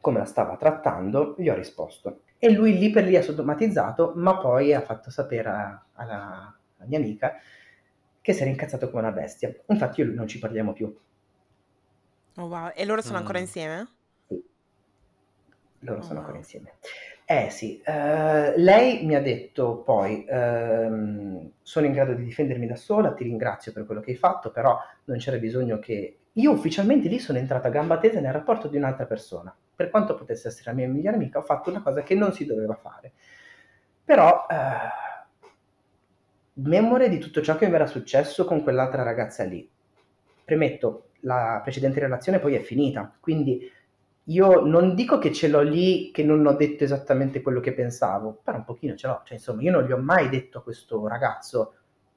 come 0.00 0.18
la 0.18 0.24
stava 0.24 0.56
trattando, 0.56 1.34
gli 1.38 1.48
ho 1.48 1.54
risposto. 1.54 2.22
E 2.38 2.50
lui 2.50 2.76
lì 2.76 2.90
per 2.90 3.04
lì 3.04 3.16
ha 3.16 3.22
sottomatizzato, 3.22 4.12
ma 4.16 4.36
poi 4.36 4.74
ha 4.74 4.80
fatto 4.80 5.10
sapere 5.10 5.48
alla, 5.48 5.86
alla 5.94 6.86
mia 6.86 6.98
amica 6.98 7.34
che 8.20 8.32
si 8.32 8.40
era 8.40 8.50
incazzato 8.50 8.90
come 8.90 9.02
una 9.02 9.12
bestia. 9.12 9.54
Infatti 9.66 10.00
io 10.00 10.06
e 10.06 10.08
lui 10.08 10.16
non 10.16 10.26
ci 10.26 10.38
parliamo 10.38 10.72
più. 10.72 10.96
Oh 12.36 12.46
wow, 12.46 12.72
e 12.74 12.84
loro 12.84 13.00
sono 13.00 13.16
mm. 13.16 13.20
ancora 13.20 13.38
insieme? 13.38 13.88
Sì, 14.26 14.42
loro 15.80 15.98
oh 15.98 16.02
sono 16.02 16.14
wow. 16.14 16.20
ancora 16.20 16.38
insieme. 16.38 16.72
Eh 17.32 17.48
sì, 17.48 17.80
eh, 17.82 18.52
lei 18.58 19.06
mi 19.06 19.14
ha 19.14 19.22
detto 19.22 19.78
poi, 19.78 20.26
ehm, 20.28 21.52
sono 21.62 21.86
in 21.86 21.92
grado 21.92 22.12
di 22.12 22.24
difendermi 22.24 22.66
da 22.66 22.76
sola, 22.76 23.14
ti 23.14 23.24
ringrazio 23.24 23.72
per 23.72 23.86
quello 23.86 24.02
che 24.02 24.10
hai 24.10 24.18
fatto, 24.18 24.50
però 24.50 24.78
non 25.04 25.16
c'era 25.16 25.38
bisogno 25.38 25.78
che... 25.78 26.18
Io 26.32 26.50
ufficialmente 26.50 27.08
lì 27.08 27.18
sono 27.18 27.38
entrata 27.38 27.68
a 27.68 27.70
gamba 27.70 27.96
tesa 27.98 28.20
nel 28.20 28.34
rapporto 28.34 28.68
di 28.68 28.76
un'altra 28.76 29.06
persona. 29.06 29.54
Per 29.74 29.88
quanto 29.88 30.14
potesse 30.14 30.48
essere 30.48 30.72
la 30.72 30.76
mia 30.76 30.88
migliore 30.88 31.16
amica, 31.16 31.38
ho 31.38 31.42
fatto 31.42 31.70
una 31.70 31.80
cosa 31.80 32.02
che 32.02 32.14
non 32.14 32.34
si 32.34 32.44
doveva 32.44 32.74
fare. 32.74 33.12
Però, 34.04 34.46
eh, 34.50 35.46
memore 36.54 37.08
di 37.08 37.18
tutto 37.18 37.40
ciò 37.40 37.56
che 37.56 37.66
mi 37.66 37.74
era 37.76 37.86
successo 37.86 38.44
con 38.44 38.62
quell'altra 38.62 39.02
ragazza 39.02 39.44
lì. 39.44 39.66
Premetto, 40.44 41.08
la 41.20 41.60
precedente 41.62 41.98
relazione 41.98 42.40
poi 42.40 42.56
è 42.56 42.60
finita, 42.60 43.10
quindi 43.20 43.70
io 44.26 44.60
non 44.64 44.94
dico 44.94 45.18
che 45.18 45.32
ce 45.32 45.48
l'ho 45.48 45.62
lì, 45.62 46.10
che 46.12 46.22
non 46.22 46.46
ho 46.46 46.52
detto 46.54 46.84
esattamente 46.84 47.42
quello 47.42 47.60
che 47.60 47.72
pensavo, 47.72 48.40
però 48.42 48.58
un 48.58 48.64
pochino 48.64 48.94
ce 48.94 49.06
l'ho. 49.08 49.22
Cioè, 49.24 49.36
insomma, 49.36 49.62
io 49.62 49.72
non 49.72 49.84
gli 49.84 49.92
ho 49.92 49.98
mai 49.98 50.28
detto 50.28 50.58
a 50.58 50.62
questo 50.62 51.08
ragazzo, 51.08 51.74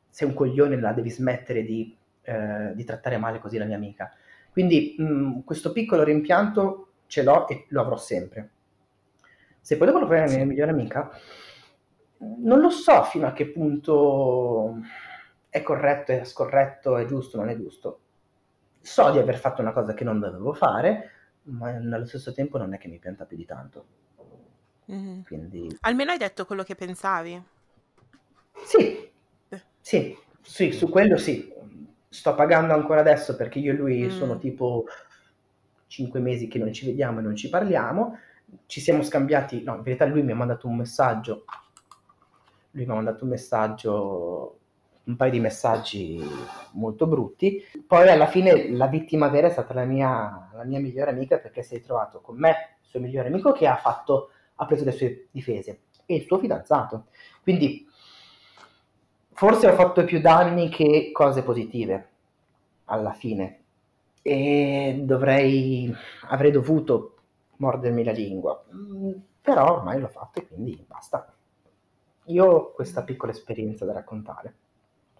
sei 0.10 0.28
un 0.28 0.36
coglione, 0.36 0.80
la 0.80 0.93
devi 0.93 1.10
smettere 1.10 1.64
di, 1.64 1.95
eh, 2.22 2.74
di 2.76 2.84
trattare 2.84 3.18
male 3.18 3.39
così 3.39 3.58
la 3.58 3.66
mia 3.66 3.76
amica. 3.76 4.14
Quindi 4.51 4.95
mh, 4.97 5.03
mm, 5.03 5.39
questo 5.43 5.72
piccolo 5.72 6.03
rimpianto 6.03 6.89
ce 7.08 7.24
l'ho 7.24 7.47
e 7.47 7.66
lo 7.70 7.82
avrò 7.82 7.97
sempre. 7.97 8.51
Se 9.60 9.78
poi 9.78 9.88
dopo 9.88 9.99
lo 9.99 10.08
fai 10.08 10.20
la 10.20 10.36
mia 10.36 10.45
migliore 10.45 10.72
amica, 10.72 11.10
non 12.20 12.60
lo 12.60 12.70
so 12.70 13.03
fino 13.03 13.26
a 13.28 13.34
che 13.34 13.47
punto 13.47 14.78
è 15.49 15.62
corretto, 15.64 16.12
è 16.12 16.24
scorretto, 16.24 16.97
è 16.97 17.06
giusto, 17.06 17.38
non 17.38 17.49
è 17.49 17.56
giusto. 17.56 17.99
So 18.82 19.10
di 19.12 19.18
aver 19.18 19.38
fatto 19.38 19.62
una 19.62 19.74
cosa 19.74 19.93
che 19.95 20.03
non 20.03 20.20
dovevo 20.20 20.53
fare, 20.53 21.14
ma 21.46 21.72
nello 21.72 22.06
stesso 22.06 22.34
tempo 22.34 22.58
non 22.58 22.74
è 22.74 22.78
che 22.78 22.88
mi 22.88 23.00
pianta 23.00 23.26
più 23.26 23.38
di 23.38 23.46
tanto. 23.46 23.86
Mm-hmm. 24.91 25.22
Quindi... 25.22 25.78
Almeno 25.82 26.12
hai 26.12 26.18
detto 26.18 26.46
quello 26.46 26.64
che 26.64 26.76
pensavi. 26.76 27.43
Sì, 28.66 29.10
eh. 29.50 29.62
sì, 29.80 30.18
sì, 30.41 30.72
su 30.72 30.89
quello 30.89 31.18
sì. 31.18 31.54
Sto 32.08 32.34
pagando 32.34 32.74
ancora 32.74 33.02
adesso 33.02 33.36
perché 33.36 33.60
io 33.60 33.74
e 33.74 33.76
lui 33.76 34.06
mm. 34.06 34.10
sono 34.10 34.38
tipo 34.38 34.86
cinque 35.88 36.20
mesi 36.20 36.48
che 36.48 36.60
non 36.60 36.72
ci 36.72 36.86
vediamo 36.86 37.20
e 37.20 37.24
non 37.24 37.36
ci 37.36 37.50
parliamo. 37.50 38.18
Ci 38.66 38.80
siamo 38.80 39.04
scambiati, 39.04 39.64
no, 39.64 39.76
in 39.76 39.82
verità 39.82 40.06
lui 40.06 40.24
mi 40.24 40.32
ha 40.32 40.36
mandato 40.36 40.68
un 40.68 40.78
messaggio. 40.78 41.46
Lui 42.72 42.86
mi 42.86 42.91
ha 42.91 42.96
mandato 42.96 43.24
un 43.24 43.32
messaggio 43.32 44.60
un 45.06 45.16
paio 45.16 45.32
di 45.32 45.39
messaggi 45.39 46.20
molto 46.72 47.08
brutti. 47.08 47.64
Poi 47.86 48.10
alla 48.10 48.28
fine 48.28 48.72
la 48.72 48.88
vittima 48.88 49.28
vera 49.28 49.47
è 49.47 49.51
stata 49.51 49.74
la 49.74 49.86
mia, 49.86 50.49
la 50.53 50.64
mia 50.64 50.80
migliore 50.80 51.12
amica 51.12 51.38
perché 51.38 51.64
si 51.64 51.76
è 51.76 51.82
trovato 51.82 52.22
con 52.22 52.38
me, 52.38 52.78
il 52.82 52.88
suo 52.89 52.99
migliore 52.99 53.28
amico, 53.28 53.51
che 53.51 53.68
ha, 53.68 53.76
fatto, 53.76 54.30
ha 54.56 54.66
preso 54.66 54.84
le 54.84 54.91
sue 54.91 55.28
difese. 55.32 55.82
E 56.06 56.16
il 56.16 56.24
suo 56.24 56.39
fidanzato. 56.39 57.08
Quindi 57.41 57.88
forse 59.34 59.68
ho 59.68 59.74
fatto 59.74 60.03
più 60.06 60.20
danni 60.22 60.70
che 60.70 61.10
cose 61.12 61.43
positive 61.43 62.10
alla 62.86 63.14
fine. 63.14 63.62
E 64.22 65.01
dovrei 65.03 65.93
avrei 66.30 66.49
dovuto 66.49 67.18
mordermi 67.58 68.03
la 68.03 68.12
lingua. 68.12 68.64
Mm, 68.74 69.12
però 69.41 69.78
ormai 69.78 69.99
l'ho 69.99 70.08
fatto 70.08 70.39
e 70.39 70.47
quindi 70.47 70.84
basta. 70.88 71.32
Io 72.30 72.45
ho 72.45 72.72
questa 72.72 73.03
piccola 73.03 73.32
esperienza 73.32 73.86
da 73.86 73.93
raccontare 73.93 74.56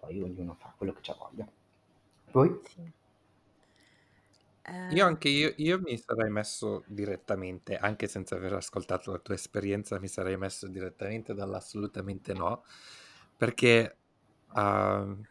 poi 0.06 0.22
ognuno 0.22 0.54
fa 0.54 0.72
quello 0.76 0.92
che 0.92 1.00
c'ha 1.02 1.14
voglia 1.14 1.46
voi? 2.30 2.60
Sì. 2.64 2.92
Io 4.90 5.06
anche 5.06 5.28
io, 5.28 5.52
io 5.58 5.78
mi 5.78 5.96
sarei 5.96 6.28
messo 6.28 6.82
direttamente, 6.86 7.76
anche 7.76 8.08
senza 8.08 8.34
aver 8.34 8.54
ascoltato 8.54 9.12
la 9.12 9.18
tua 9.18 9.34
esperienza, 9.34 10.00
mi 10.00 10.08
sarei 10.08 10.36
messo 10.36 10.66
direttamente 10.66 11.34
dall'assolutamente 11.34 12.32
no, 12.32 12.64
perché 13.36 13.96
uh, 14.52 15.24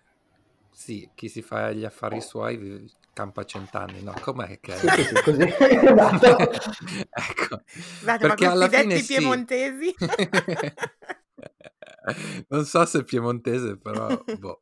sì, 0.72 1.10
chi 1.14 1.28
si 1.28 1.42
fa 1.42 1.72
gli 1.72 1.84
affari 1.84 2.22
suoi 2.22 2.90
campa 3.12 3.44
cent'anni, 3.44 4.02
no? 4.04 4.14
Com'è 4.22 4.58
che... 4.62 4.78
Sì, 4.78 4.88
sì, 4.88 5.04
sì, 5.04 5.22
così. 5.22 5.42
esatto. 5.60 6.38
ecco, 7.12 7.62
Scusate, 7.66 8.28
perché 8.28 8.46
alla 8.46 8.70
fine 8.70 9.00
sì. 9.00 9.16
piemontesi? 9.16 9.96
non 12.50 12.66
so 12.66 12.86
se 12.86 13.00
è 13.00 13.04
piemontese, 13.04 13.78
però... 13.78 14.08
boh. 14.38 14.60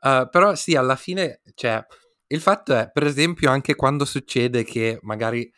Uh, 0.00 0.28
però 0.28 0.54
sì, 0.54 0.74
alla 0.74 0.96
fine, 0.96 1.40
cioè 1.54 1.84
il 2.26 2.40
fatto 2.40 2.74
è, 2.74 2.90
per 2.92 3.04
esempio, 3.04 3.50
anche 3.50 3.74
quando 3.74 4.04
succede 4.04 4.64
che 4.64 4.98
magari 5.02 5.50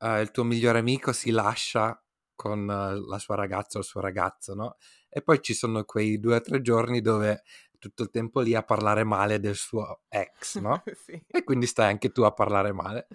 uh, 0.00 0.20
il 0.20 0.30
tuo 0.30 0.44
migliore 0.44 0.78
amico 0.78 1.12
si 1.12 1.30
lascia 1.30 1.98
con 2.34 2.60
uh, 2.62 3.08
la 3.08 3.18
sua 3.18 3.34
ragazza 3.36 3.78
o 3.78 3.80
il 3.80 3.86
suo 3.86 4.00
ragazzo, 4.00 4.54
no? 4.54 4.76
E 5.08 5.22
poi 5.22 5.40
ci 5.40 5.54
sono 5.54 5.84
quei 5.84 6.20
due 6.20 6.36
o 6.36 6.40
tre 6.40 6.60
giorni 6.60 7.00
dove 7.00 7.42
tutto 7.78 8.02
il 8.02 8.10
tempo 8.10 8.40
lì 8.40 8.54
a 8.54 8.62
parlare 8.62 9.04
male 9.04 9.40
del 9.40 9.54
suo 9.54 10.02
ex, 10.08 10.58
no? 10.58 10.82
sì. 11.04 11.20
E 11.26 11.44
quindi 11.44 11.66
stai 11.66 11.90
anche 11.90 12.10
tu 12.10 12.22
a 12.22 12.32
parlare 12.32 12.72
male. 12.72 13.06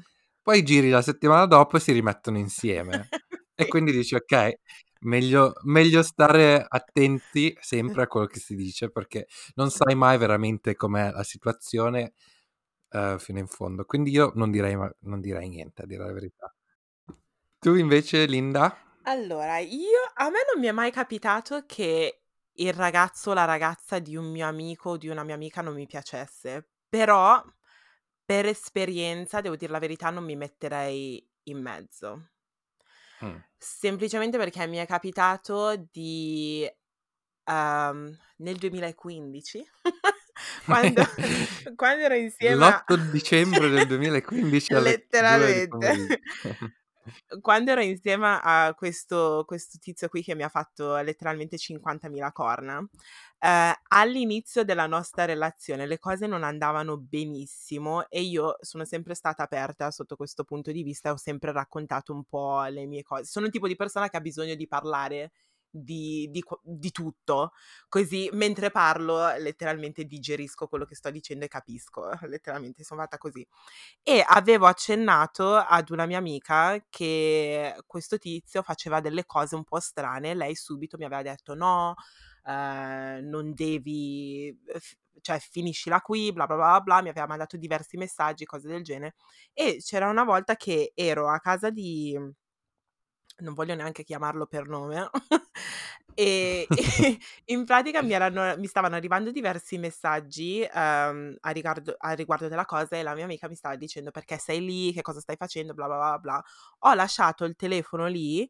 Poi 0.42 0.64
giri 0.64 0.90
la 0.90 1.02
settimana 1.02 1.46
dopo 1.46 1.78
e 1.78 1.80
si 1.80 1.92
rimettono 1.92 2.38
insieme. 2.38 3.08
e 3.54 3.68
quindi 3.68 3.92
dici, 3.92 4.16
ok, 4.16 4.60
meglio, 5.02 5.54
meglio, 5.64 6.04
stare 6.04 6.66
attenti 6.68 7.56
sempre 7.60 8.04
a 8.04 8.08
quello 8.08 8.26
che 8.26 8.40
si 8.40 8.56
dice 8.56 8.90
perché 8.90 9.28
non 9.56 9.70
sai 9.70 9.96
mai 9.96 10.18
veramente 10.18 10.76
com'è 10.76 11.12
la 11.12 11.24
situazione 11.24 12.14
uh, 12.92 13.18
fino 13.18 13.40
in 13.40 13.48
fondo. 13.48 13.86
Quindi 13.86 14.12
io 14.12 14.32
non 14.36 14.52
direi, 14.52 14.78
non 15.00 15.22
direi 15.22 15.50
niente, 15.50 15.84
a 15.84 15.86
dire 15.86 16.06
la 16.06 16.14
verità. 16.14 16.54
Tu 17.60 17.76
invece, 17.76 18.26
Linda? 18.26 18.76
Allora, 19.04 19.58
io 19.60 20.00
a 20.16 20.30
me 20.30 20.40
non 20.52 20.62
mi 20.62 20.68
è 20.68 20.72
mai 20.72 20.92
capitato 20.92 21.64
che 21.66 22.22
il 22.54 22.74
ragazzo 22.74 23.32
o 23.32 23.34
la 23.34 23.46
ragazza 23.46 24.00
di 24.00 24.16
un 24.16 24.30
mio 24.32 24.48
amico 24.48 24.92
o 24.92 24.98
di 24.98 25.08
una 25.08 25.24
mia 25.24 25.36
amica 25.36 25.62
non 25.62 25.74
mi 25.74 25.88
piacesse, 25.88 26.70
però 26.88 27.44
per 28.24 28.46
esperienza, 28.46 29.42
devo 29.42 29.56
dire 29.56 29.72
la 29.72 29.80
verità, 29.80 30.10
non 30.10 30.24
mi 30.24 30.36
metterei 30.36 31.28
in 31.44 31.62
mezzo. 31.62 32.30
Mm. 33.24 33.36
Semplicemente 33.64 34.40
perché 34.40 34.66
mi 34.66 34.78
è 34.78 34.88
capitato 34.88 35.76
di 35.92 36.68
um, 37.46 38.18
nel 38.38 38.56
2015 38.56 39.64
quando, 40.66 41.04
quando 41.76 42.04
ero 42.04 42.16
insieme 42.16 42.56
l'8 42.56 43.12
dicembre 43.12 43.70
del 43.70 43.86
2015 43.86 44.74
letteralmente 44.82 46.22
quando 47.42 47.72
ero 47.72 47.82
insieme 47.82 48.40
a 48.42 48.74
questo, 48.78 49.44
questo, 49.46 49.78
tizio 49.80 50.08
qui 50.10 50.24
che 50.24 50.36
mi 50.36 50.44
ha 50.44 50.50
fatto 50.50 50.96
letteralmente 50.98 51.58
50.000 51.58 52.32
corna 52.32 52.88
eh, 53.44 53.74
all'inizio 53.88 54.64
della 54.64 54.86
nostra 54.86 55.26
relazione 55.26 55.88
le 55.88 55.98
cose 55.98 56.28
non 56.28 56.44
andavano 56.44 56.98
benissimo 56.98 58.08
e 58.08 58.22
io 58.22 58.58
sono 58.62 58.86
sempre 58.86 59.16
stata 59.16 59.42
aperta 59.42 59.90
sotto 59.90 60.16
questo 60.16 60.44
punto 60.44 60.72
di 60.72 60.84
vista 60.84 61.12
ho 61.12 61.18
sempre 61.18 61.52
raccontato 61.52 62.14
un 62.14 62.24
po' 62.24 62.64
le 62.66 62.86
mie 62.86 63.02
cose. 63.02 63.26
Sono 63.26 63.48
il 63.48 63.52
tipo 63.52 63.68
di 63.68 63.76
persona 63.76 64.10
che 64.10 64.18
ha 64.18 64.22
bisogno 64.22 64.54
di 64.54 64.68
parlare 64.68 65.32
di, 65.72 66.28
di, 66.30 66.44
di, 66.62 66.92
tutto, 66.92 67.54
così 67.88 68.30
mentre 68.34 68.70
parlo 68.72 69.34
letteralmente 69.38 70.04
digerisco 70.04 70.68
quello 70.68 70.86
che 70.86 70.96
sto 70.96 71.10
dicendo 71.10 71.46
e 71.46 71.48
capisco, 71.48 72.10
letteralmente 72.28 72.84
sono 72.84 73.02
fatta 73.02 73.18
così. 73.18 73.46
E 74.04 74.24
avevo 74.28 74.68
accennato 74.68 75.56
ad 75.56 75.90
una 75.90 76.06
mia 76.06 76.18
amica 76.18 76.84
che 76.90 77.76
questo 77.88 78.18
tizio 78.18 78.62
faceva 78.62 79.00
delle 79.00 79.26
cose 79.26 79.56
un 79.56 79.64
po' 79.64 79.80
strane, 79.80 80.34
lei 80.36 80.56
subito 80.56 80.98
mi 80.98 81.06
aveva 81.06 81.22
detto 81.22 81.56
no, 81.56 81.96
eh, 82.46 83.20
non 83.22 83.54
devi, 83.54 84.58
cioè 85.22 85.40
finiscila 85.40 86.02
qui, 86.02 86.32
bla 86.34 86.46
bla 86.48 86.56
bla 86.56 86.82
bla, 86.82 87.02
mi 87.02 87.10
aveva 87.10 87.28
mandato 87.28 87.58
diversi 87.58 87.98
messaggi, 87.98 88.46
cose 88.46 88.68
del 88.68 88.84
genere. 88.84 89.16
E 89.54 89.78
c'era 89.82 90.10
una 90.10 90.24
volta 90.24 90.56
che 90.56 90.92
ero 90.96 91.30
a 91.30 91.40
casa 91.40 91.70
di 91.70 92.18
non 93.42 93.54
voglio 93.54 93.76
neanche 93.76 94.04
chiamarlo 94.04 94.46
per 94.46 94.68
nome, 94.68 95.10
e, 96.14 96.68
e, 96.70 97.18
in 97.46 97.66
pratica 97.66 98.02
mi, 98.02 98.14
erano, 98.14 98.56
mi, 98.58 98.68
stavano 98.68 98.96
arrivando 98.96 99.32
diversi 99.32 99.78
messaggi 99.78 100.68
um, 100.74 101.36
a, 101.40 101.50
riguardo, 101.52 101.96
a, 101.98 102.12
riguardo, 102.14 102.48
della 102.48 102.66
cosa 102.66 102.98
e 102.98 103.04
la 103.04 103.16
mia 103.16 103.26
amica 103.26 103.48
mi 103.48 103.56
stava 103.56 103.76
dicendo 103.76 104.12
perché 104.12 104.38
sei 104.38 104.64
lì, 104.64 104.94
che 104.94 105.02
cosa 105.02 105.20
stai 105.20 105.36
facendo, 105.36 105.74
bla 105.74 105.88
bla 105.88 105.98
bla 105.98 106.20
bla. 106.20 106.44
Ho 106.80 106.94
lasciato 106.94 107.46
il 107.46 107.56
telefono 107.56 108.08
lì, 108.08 108.50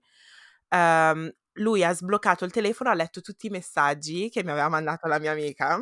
um, 0.69 1.31
lui 1.55 1.83
ha 1.83 1.93
sbloccato 1.93 2.45
il 2.45 2.51
telefono, 2.51 2.89
ha 2.89 2.93
letto 2.93 3.21
tutti 3.21 3.47
i 3.47 3.49
messaggi 3.49 4.29
che 4.29 4.43
mi 4.43 4.51
aveva 4.51 4.69
mandato 4.69 5.07
la 5.07 5.19
mia 5.19 5.31
amica 5.31 5.79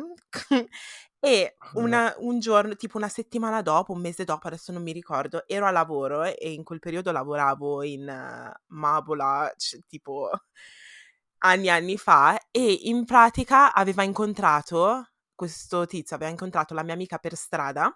E 1.22 1.56
una, 1.74 2.14
un 2.18 2.38
giorno, 2.38 2.74
tipo 2.76 2.96
una 2.96 3.10
settimana 3.10 3.60
dopo, 3.60 3.92
un 3.92 4.00
mese 4.00 4.24
dopo, 4.24 4.46
adesso 4.46 4.72
non 4.72 4.82
mi 4.82 4.92
ricordo, 4.92 5.46
ero 5.46 5.66
a 5.66 5.70
lavoro 5.70 6.24
e 6.24 6.52
in 6.52 6.64
quel 6.64 6.78
periodo 6.78 7.12
lavoravo 7.12 7.82
in 7.82 8.08
uh, 8.08 8.74
Mabola, 8.74 9.52
c- 9.54 9.80
tipo 9.86 10.30
anni 11.44 11.66
e 11.66 11.70
anni 11.70 11.98
fa, 11.98 12.38
e 12.50 12.72
in 12.84 13.04
pratica 13.04 13.74
aveva 13.74 14.02
incontrato, 14.02 15.10
questo 15.34 15.86
tizio 15.86 16.16
aveva 16.16 16.30
incontrato 16.30 16.72
la 16.72 16.82
mia 16.82 16.94
amica 16.94 17.18
per 17.18 17.34
strada 17.34 17.94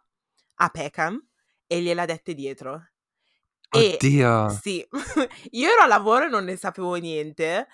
a 0.57 0.69
Peckham 0.69 1.19
e 1.67 1.81
gliela 1.81 2.05
dette 2.05 2.35
dietro. 2.35 2.91
E 3.71 3.95
Oddio! 3.95 4.51
sì, 4.51 4.87
io 5.53 5.71
ero 5.71 5.81
a 5.81 5.87
lavoro 5.87 6.27
e 6.27 6.29
non 6.29 6.45
ne 6.45 6.57
sapevo 6.57 6.95
niente 6.97 7.69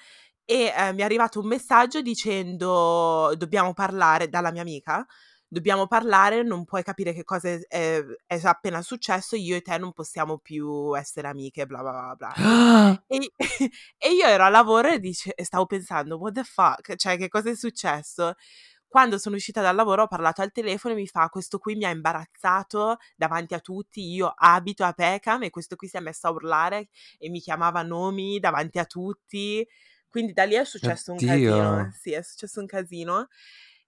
e 0.45 0.73
eh, 0.77 0.93
mi 0.93 1.01
è 1.01 1.05
arrivato 1.05 1.41
un 1.41 1.47
messaggio 1.47 2.01
dicendo 2.01 3.33
dobbiamo 3.37 3.73
parlare 3.75 4.29
dalla 4.29 4.51
mia 4.51 4.63
amica 4.63 5.07
dobbiamo 5.51 5.89
parlare, 5.89 6.45
non 6.45 6.65
puoi 6.65 6.85
capire 6.85 7.13
che 7.13 7.25
cosa 7.25 7.49
è, 7.49 7.59
è, 7.67 8.03
è, 8.25 8.41
appena 8.45 8.81
successo, 8.83 9.35
io 9.35 9.57
e 9.57 9.63
te 9.63 9.77
non 9.79 9.93
possiamo 9.93 10.39
più 10.39 10.97
essere 10.97 11.27
amiche, 11.27 11.67
bla 11.67 11.81
bla 11.81 12.15
bla 12.15 12.33
bla. 12.33 13.05
e, 13.09 13.33
e, 13.99 14.13
io 14.13 14.27
ero 14.27 14.45
a 14.45 14.49
lavoro 14.49 14.89
e, 14.89 15.01
dice, 15.01 15.35
e 15.35 15.45
stavo 15.45 15.67
pensando, 15.67 16.19
what 16.19 16.35
the 16.35 16.45
fuck, 16.45 16.95
cioè 16.95 17.19
che 17.19 17.29
cosa 17.29 17.51
è 17.51 17.57
successo? 17.57 18.35
Quando 18.87 19.19
sono 19.19 19.37
uscita 19.37 19.61
dal 19.61 19.75
lavoro 19.75 20.05
ho 20.05 20.09
parlato 20.09 20.41
al 20.41 20.53
telefono 20.53 20.95
e 20.95 20.99
mi 20.99 21.07
fa 21.07 21.29
questo 21.29 21.59
qui 21.59 21.75
mi 21.75 21.85
ha 21.85 21.91
imbarazzato 21.91 22.99
davanti 23.17 23.55
a 23.55 23.61
tutti, 23.61 24.03
io 24.03 24.33
abito 24.35 24.85
a 24.85 24.93
Peckham 24.93 25.43
e 25.43 25.51
questo 25.51 25.75
qui 25.77 25.89
si 25.89 25.97
è 25.97 26.01
messo 26.01 26.29
a 26.29 26.31
urlare 26.31 26.89
e 27.19 27.29
mi 27.29 27.41
chiamava 27.41 27.83
nomi 27.83 28.39
davanti 28.39 28.79
a 28.79 28.85
tutti. 28.85 29.67
Quindi 30.09 30.33
da 30.33 30.45
lì 30.45 30.55
è 30.55 30.65
successo 30.65 31.13
Oddio. 31.13 31.29
un 31.29 31.39
casino. 31.39 31.91
Sì, 32.01 32.13
è 32.13 32.23
successo 32.23 32.59
un 32.59 32.67
casino 32.67 33.29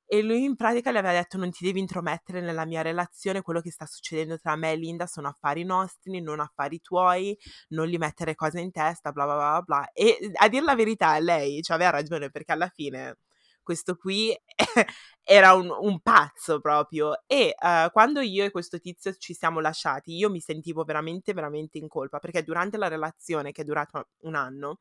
e 0.07 0.23
lui 0.23 0.45
in 0.45 0.57
pratica 0.57 0.91
le 0.91 0.99
aveva 0.99 1.15
detto 1.15 1.39
non 1.39 1.51
ti 1.51 1.65
devi 1.65 1.81
intromettere 1.81 2.41
nella 2.41 2.67
mia 2.67 2.83
relazione, 2.83 3.43
quello 3.43 3.61
che 3.61 3.71
sta 3.71 3.87
succedendo 3.87 4.39
tra 4.39 4.57
me 4.57 4.73
e 4.73 4.77
Linda 4.77 5.07
sono 5.07 5.29
affari 5.29 5.65
nostri, 5.65 6.21
non 6.21 6.41
affari 6.41 6.81
tuoi, 6.81 7.37
non 7.69 7.87
gli 7.87 7.97
mettere 7.97 8.35
cose 8.35 8.61
in 8.61 8.71
testa, 8.71 9.13
bla 9.13 9.25
bla 9.25 9.35
bla 9.37 9.63
bla. 9.63 9.91
E 9.93 10.31
a 10.35 10.49
dire 10.49 10.65
la 10.65 10.75
verità, 10.75 11.19
lei 11.19 11.63
ci 11.63 11.73
aveva 11.73 11.91
ragione 11.91 12.31
perché 12.31 12.53
alla 12.53 12.69
fine 12.69 13.17
questo 13.63 13.97
qui 13.97 14.37
era 15.25 15.55
un, 15.55 15.71
un, 15.71 16.01
pazzo 16.01 16.61
proprio 16.61 17.23
e 17.27 17.55
uh, 17.59 17.91
quando 17.91 18.21
io 18.21 18.45
e 18.45 18.51
questo 18.51 18.79
tizio 18.81 19.15
ci 19.15 19.35
siamo 19.35 19.61
lasciati 19.61 20.15
io 20.17 20.31
mi 20.31 20.41
sentivo 20.41 20.83
veramente 20.85 21.33
veramente 21.33 21.79
in 21.79 21.89
colpa 21.89 22.19
perché 22.19 22.43
durante 22.43 22.77
la 22.77 22.89
relazione 22.89 23.53
che 23.53 23.63
è 23.63 23.65
durata 23.65 24.05
un 24.23 24.35
anno 24.35 24.81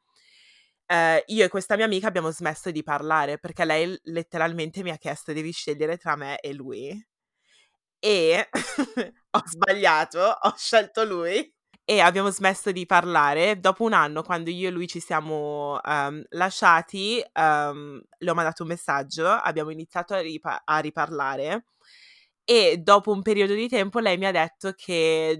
eh, 0.91 1.23
io 1.27 1.45
e 1.45 1.47
questa 1.47 1.77
mia 1.77 1.85
amica 1.85 2.07
abbiamo 2.07 2.31
smesso 2.31 2.69
di 2.69 2.83
parlare 2.83 3.37
perché 3.39 3.63
lei 3.63 3.97
letteralmente 4.03 4.83
mi 4.83 4.89
ha 4.91 4.97
chiesto 4.97 5.31
devi 5.31 5.51
scegliere 5.51 5.97
tra 5.97 6.17
me 6.17 6.39
e 6.39 6.53
lui. 6.53 7.07
E 7.99 8.49
ho 9.31 9.41
sbagliato, 9.45 10.19
ho 10.19 10.53
scelto 10.57 11.05
lui 11.05 11.53
e 11.85 11.99
abbiamo 12.01 12.29
smesso 12.29 12.71
di 12.71 12.85
parlare. 12.85 13.59
Dopo 13.59 13.83
un 13.85 13.93
anno, 13.93 14.23
quando 14.23 14.49
io 14.49 14.67
e 14.67 14.71
lui 14.71 14.87
ci 14.87 14.99
siamo 14.99 15.79
um, 15.83 16.23
lasciati, 16.31 17.23
um, 17.35 18.01
le 18.17 18.29
ho 18.31 18.33
mandato 18.33 18.63
un 18.63 18.69
messaggio, 18.69 19.27
abbiamo 19.27 19.69
iniziato 19.71 20.13
a, 20.13 20.19
ripa- 20.19 20.61
a 20.65 20.79
riparlare 20.79 21.65
e 22.43 22.77
dopo 22.79 23.11
un 23.11 23.21
periodo 23.21 23.53
di 23.53 23.69
tempo 23.69 23.99
lei 23.99 24.17
mi 24.17 24.25
ha 24.25 24.31
detto 24.31 24.73
che 24.75 25.39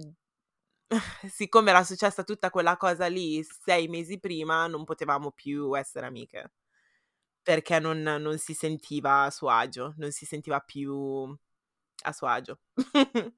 siccome 1.30 1.70
era 1.72 1.84
successa 1.84 2.24
tutta 2.24 2.50
quella 2.50 2.78
cosa 2.78 3.08
lì 3.08 3.44
sei 3.44 3.88
mesi 3.88 4.20
prima, 4.20 4.68
non 4.68 4.84
potevamo 4.84 5.32
più 5.32 5.78
essere 5.78 6.06
amiche. 6.08 6.52
perché 7.44 7.80
non 7.80 8.02
non 8.04 8.38
si 8.38 8.54
sentiva 8.54 9.24
a 9.24 9.32
suo 9.32 9.50
agio, 9.50 9.94
non 9.98 10.12
si 10.12 10.26
sentiva 10.26 10.60
più 10.60 11.36
a 12.04 12.12
suo 12.14 12.28
agio. 12.28 12.60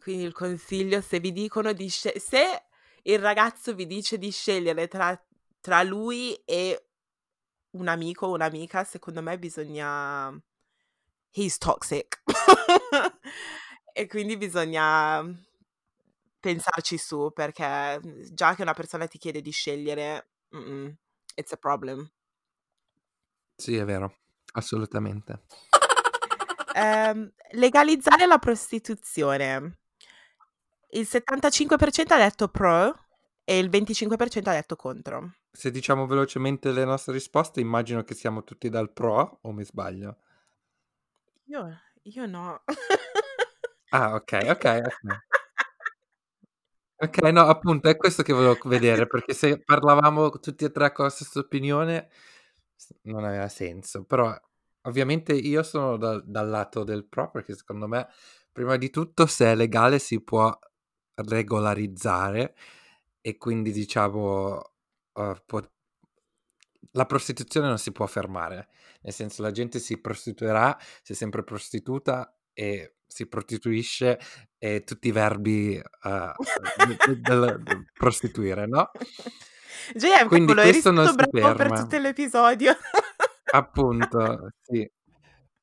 Quindi 0.00 0.24
il 0.24 0.32
consiglio 0.32 1.00
se 1.00 1.20
vi 1.20 1.32
dicono 1.32 1.72
di 1.72 1.88
sce 1.88 2.18
se 2.18 2.64
il 3.04 3.18
ragazzo 3.18 3.74
vi 3.74 3.86
dice 3.86 4.18
di 4.18 4.30
scegliere 4.30 4.88
tra 4.88 5.20
tra 5.60 5.82
lui 5.82 6.34
e 6.44 6.86
un 7.72 7.88
amico 7.88 8.26
o 8.26 8.32
un'amica, 8.34 8.84
secondo 8.84 9.22
me 9.22 9.38
bisogna 9.38 10.32
he's 11.32 11.58
toxic. 11.58 12.22
E 13.98 14.06
quindi 14.08 14.36
bisogna 14.36 15.24
pensarci 16.38 16.98
su, 16.98 17.30
perché, 17.34 18.00
già 18.32 18.54
che 18.54 18.62
una 18.62 18.74
persona 18.74 19.06
ti 19.06 19.18
chiede 19.18 19.40
di 19.40 19.50
scegliere, 19.50 20.28
it's 21.34 21.52
a 21.52 21.56
problem. 21.56 22.08
Sì, 23.56 23.76
è 23.76 23.84
vero, 23.84 24.16
assolutamente. 24.52 25.42
Ehm, 26.74 27.32
legalizzare 27.52 28.26
la 28.26 28.38
prostituzione. 28.38 29.78
Il 30.90 31.06
75% 31.06 32.12
ha 32.12 32.18
detto 32.18 32.48
pro 32.48 32.94
e 33.44 33.58
il 33.58 33.68
25% 33.68 34.50
ha 34.50 34.52
detto 34.52 34.76
contro. 34.76 35.32
Se 35.50 35.70
diciamo 35.70 36.06
velocemente 36.06 36.70
le 36.72 36.84
nostre 36.84 37.14
risposte, 37.14 37.60
immagino 37.60 38.02
che 38.02 38.14
siamo 38.14 38.44
tutti 38.44 38.68
dal 38.68 38.92
pro, 38.92 39.38
o 39.42 39.52
mi 39.52 39.64
sbaglio? 39.64 40.18
Io 41.46 41.80
io 42.02 42.26
no. 42.26 42.62
Ah, 43.90 44.14
ok, 44.14 44.32
ok, 44.50 44.64
okay. 44.84 45.18
Ok, 46.98 47.18
no, 47.30 47.42
appunto, 47.42 47.88
è 47.90 47.96
questo 47.96 48.22
che 48.22 48.32
volevo 48.32 48.56
vedere, 48.64 49.06
perché 49.06 49.34
se 49.34 49.58
parlavamo 49.62 50.30
tutti 50.30 50.64
e 50.64 50.70
tre 50.70 50.92
con 50.92 51.04
la 51.04 51.10
stessa 51.10 51.40
opinione, 51.40 52.08
non 53.02 53.24
aveva 53.24 53.48
senso. 53.48 54.04
Però, 54.04 54.34
ovviamente, 54.82 55.34
io 55.34 55.62
sono 55.62 55.98
da, 55.98 56.20
dal 56.24 56.48
lato 56.48 56.84
del 56.84 57.06
pro, 57.06 57.30
perché 57.30 57.54
secondo 57.54 57.86
me, 57.86 58.08
prima 58.50 58.76
di 58.76 58.88
tutto, 58.90 59.26
se 59.26 59.46
è 59.52 59.54
legale 59.54 59.98
si 59.98 60.22
può 60.22 60.56
regolarizzare 61.14 62.54
e 63.20 63.36
quindi, 63.36 63.72
diciamo, 63.72 64.56
uh, 65.12 65.34
può... 65.44 65.60
la 66.92 67.06
prostituzione 67.06 67.68
non 67.68 67.78
si 67.78 67.92
può 67.92 68.06
fermare. 68.06 68.68
Nel 69.02 69.12
senso, 69.12 69.42
la 69.42 69.50
gente 69.50 69.78
si 69.78 70.00
prostituirà, 70.00 70.76
si 71.02 71.12
è 71.12 71.14
sempre 71.14 71.44
prostituta 71.44 72.35
e 72.58 72.94
si 73.06 73.26
prostituisce 73.28 74.18
e 74.58 74.82
tutti 74.82 75.08
i 75.08 75.12
verbi 75.12 75.80
uh, 76.02 77.04
del, 77.14 77.60
del 77.62 77.84
prostituire, 77.92 78.66
no? 78.66 78.90
JM, 79.94 80.26
Quindi 80.26 80.54
questo 80.54 80.90
non 80.90 81.06
si 81.06 81.14
ferma. 81.30 81.54
per 81.54 81.80
tutto 81.80 81.98
l'episodio. 81.98 82.74
Appunto, 83.52 84.50
sì. 84.62 84.90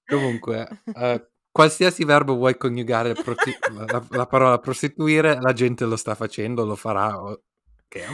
Comunque, 0.05 0.67
uh, 0.85 1.21
qualsiasi 1.51 2.05
verbo 2.05 2.35
vuoi 2.35 2.57
coniugare 2.57 3.13
proti- 3.13 3.57
la, 3.73 4.05
la, 4.09 4.25
parola 4.27 4.59
prostituire, 4.59 5.39
la 5.41 5.53
gente 5.53 5.85
lo 5.85 5.97
sta 5.97 6.15
facendo, 6.15 6.63
lo 6.63 6.75
farà. 6.75 7.19
Okay. 7.19 8.05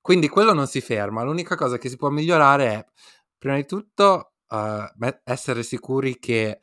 Quindi 0.00 0.28
quello 0.28 0.52
non 0.52 0.66
si 0.66 0.80
ferma. 0.80 1.22
L'unica 1.22 1.56
cosa 1.56 1.78
che 1.78 1.88
si 1.88 1.96
può 1.96 2.10
migliorare 2.10 2.66
è, 2.66 2.86
prima 3.36 3.56
di 3.56 3.66
tutto, 3.66 4.34
uh, 4.48 4.84
essere 5.24 5.62
sicuri 5.62 6.18
che 6.18 6.60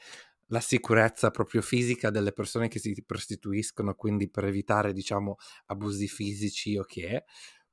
la 0.51 0.59
sicurezza 0.59 1.31
proprio 1.31 1.61
fisica 1.61 2.09
delle 2.09 2.33
persone 2.33 2.67
che 2.67 2.77
si 2.77 3.03
prostituiscono, 3.05 3.95
quindi 3.95 4.29
per 4.29 4.45
evitare, 4.45 4.91
diciamo, 4.91 5.37
abusi 5.67 6.07
fisici 6.07 6.77
o 6.77 6.83
che. 6.83 7.23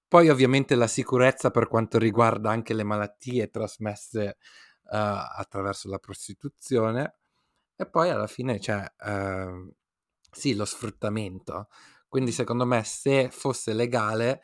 Poi 0.06 0.28
ovviamente 0.28 0.76
la 0.76 0.86
sicurezza 0.86 1.50
per 1.50 1.66
quanto 1.66 1.98
riguarda 1.98 2.50
anche 2.50 2.74
le 2.74 2.84
malattie 2.84 3.50
trasmesse 3.50 4.36
uh, 4.84 4.90
attraverso 4.90 5.88
la 5.88 5.98
prostituzione. 5.98 7.16
E 7.74 7.88
poi 7.88 8.10
alla 8.10 8.28
fine 8.28 8.58
c'è, 8.58 8.80
uh, 8.80 9.74
sì, 10.30 10.54
lo 10.54 10.64
sfruttamento. 10.64 11.68
Quindi 12.06 12.30
secondo 12.30 12.64
me 12.64 12.84
se 12.84 13.28
fosse 13.30 13.72
legale 13.74 14.40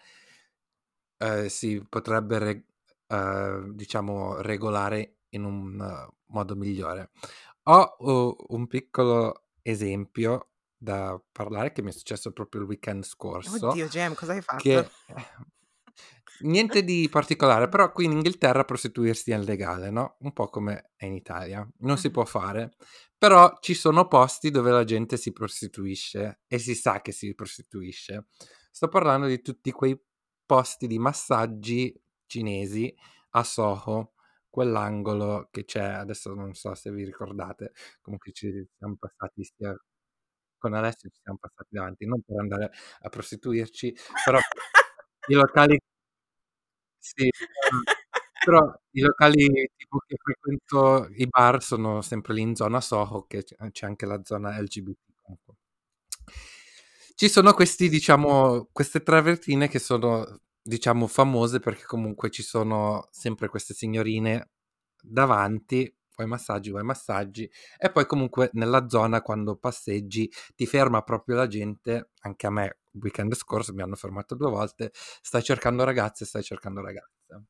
uh, 1.18 1.46
si 1.46 1.84
potrebbe, 1.88 2.38
re- 2.38 2.66
diciamo, 3.72 4.40
regolare 4.40 5.18
in 5.30 5.44
un 5.44 6.08
modo 6.26 6.56
migliore. 6.56 7.10
Ho 7.64 7.96
uh, 7.98 8.36
un 8.54 8.66
piccolo 8.66 9.46
esempio 9.62 10.50
da 10.76 11.20
parlare 11.32 11.72
che 11.72 11.82
mi 11.82 11.88
è 11.90 11.92
successo 11.92 12.32
proprio 12.32 12.62
il 12.62 12.66
weekend 12.68 13.04
scorso. 13.04 13.68
Oddio, 13.68 13.88
Gem, 13.88 14.14
cosa 14.14 14.32
hai 14.32 14.42
fatto? 14.42 14.62
Che 14.62 14.88
niente 16.40 16.84
di 16.84 17.08
particolare, 17.10 17.68
però 17.68 17.90
qui 17.90 18.04
in 18.04 18.12
Inghilterra 18.12 18.64
prostituirsi 18.64 19.30
è 19.30 19.38
legale, 19.38 19.90
no? 19.90 20.16
Un 20.20 20.32
po' 20.32 20.48
come 20.48 20.92
è 20.96 21.06
in 21.06 21.14
Italia. 21.14 21.66
Non 21.78 21.96
si 21.96 22.10
può 22.10 22.24
fare, 22.24 22.74
però 23.16 23.56
ci 23.60 23.74
sono 23.74 24.06
posti 24.08 24.50
dove 24.50 24.70
la 24.70 24.84
gente 24.84 25.16
si 25.16 25.32
prostituisce 25.32 26.42
e 26.46 26.58
si 26.58 26.74
sa 26.74 27.00
che 27.00 27.12
si 27.12 27.34
prostituisce. 27.34 28.26
Sto 28.70 28.88
parlando 28.88 29.26
di 29.26 29.40
tutti 29.40 29.70
quei 29.70 29.98
posti 30.44 30.86
di 30.86 30.98
massaggi 30.98 31.98
cinesi 32.26 32.94
a 33.30 33.42
Soho 33.42 34.13
quell'angolo 34.54 35.48
che 35.50 35.64
c'è, 35.64 35.82
adesso 35.82 36.32
non 36.34 36.54
so 36.54 36.74
se 36.76 36.92
vi 36.92 37.04
ricordate, 37.04 37.72
comunque 38.00 38.30
ci 38.32 38.64
siamo 38.78 38.94
passati 38.98 39.42
sia 39.44 39.76
con 40.58 40.74
Alessio 40.74 41.10
ci 41.10 41.20
siamo 41.22 41.38
passati 41.40 41.70
davanti, 41.72 42.06
non 42.06 42.22
per 42.22 42.38
andare 42.38 42.70
a 43.02 43.08
prostituirci, 43.10 43.94
però 44.24 44.38
i 45.28 45.34
locali 45.34 45.78
sì, 46.98 47.28
però 48.44 48.72
i 48.92 49.00
locali 49.00 49.46
tipo 49.76 49.98
che 50.06 50.16
frequento, 50.22 51.08
i 51.16 51.26
bar 51.28 51.62
sono 51.62 52.02
sempre 52.02 52.34
lì 52.34 52.42
in 52.42 52.54
zona 52.54 52.80
Soho, 52.80 53.26
che 53.26 53.44
c'è 53.44 53.86
anche 53.86 54.06
la 54.06 54.22
zona 54.24 54.58
LGBT 54.60 54.98
comunque. 55.22 55.54
Ci 57.16 57.28
sono 57.28 57.52
questi, 57.54 57.88
diciamo, 57.88 58.68
queste 58.72 59.02
tre 59.02 59.22
vetrine 59.22 59.68
che 59.68 59.78
sono 59.78 60.40
diciamo 60.66 61.06
famose 61.06 61.60
perché 61.60 61.84
comunque 61.84 62.30
ci 62.30 62.42
sono 62.42 63.08
sempre 63.10 63.48
queste 63.48 63.74
signorine 63.74 64.50
davanti, 65.02 65.94
vuoi 66.16 66.26
massaggi, 66.26 66.70
vuoi 66.70 66.84
massaggi 66.84 67.50
e 67.76 67.90
poi 67.90 68.06
comunque 68.06 68.48
nella 68.54 68.88
zona 68.88 69.20
quando 69.20 69.56
passeggi 69.56 70.30
ti 70.54 70.66
ferma 70.66 71.02
proprio 71.02 71.36
la 71.36 71.46
gente, 71.46 72.12
anche 72.20 72.46
a 72.46 72.50
me 72.50 72.78
il 72.92 73.00
weekend 73.02 73.34
scorso 73.34 73.74
mi 73.74 73.82
hanno 73.82 73.96
fermato 73.96 74.34
due 74.34 74.48
volte, 74.48 74.90
stai 74.94 75.42
cercando 75.42 75.84
ragazze, 75.84 76.24
stai 76.24 76.42
cercando 76.42 76.80
ragazze. 76.80 77.44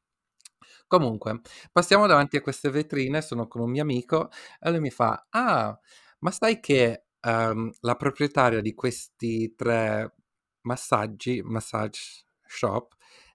Comunque, 0.86 1.40
passiamo 1.72 2.06
davanti 2.06 2.36
a 2.36 2.40
queste 2.40 2.68
vetrine, 2.70 3.22
sono 3.22 3.46
con 3.46 3.62
un 3.62 3.70
mio 3.70 3.82
amico 3.82 4.30
e 4.60 4.70
lui 4.70 4.80
mi 4.80 4.90
fa, 4.90 5.26
ah, 5.30 5.78
ma 6.20 6.30
sai 6.30 6.60
che 6.60 7.04
um, 7.22 7.70
la 7.80 7.94
proprietaria 7.96 8.60
di 8.60 8.74
questi 8.74 9.54
tre 9.54 10.14
massaggi, 10.62 11.42
massage 11.42 12.26
shop, 12.46 12.94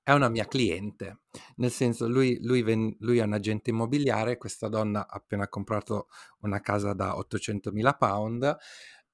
è 0.10 0.14
una 0.14 0.30
mia 0.30 0.46
cliente, 0.48 1.20
nel 1.58 1.72
senso 1.72 2.08
lui, 2.08 2.40
lui, 2.42 2.64
ven- 2.64 2.96
lui 3.00 3.20
è 3.20 3.24
un 3.24 3.34
agente 3.34 3.70
immobiliare, 3.70 4.38
questa 4.38 4.68
donna 4.68 5.02
ha 5.02 5.16
appena 5.18 5.48
comprato 5.48 6.08
una 6.42 6.60
casa 6.62 6.94
da 6.94 7.16
800.000 7.18 7.94
pound 7.94 8.58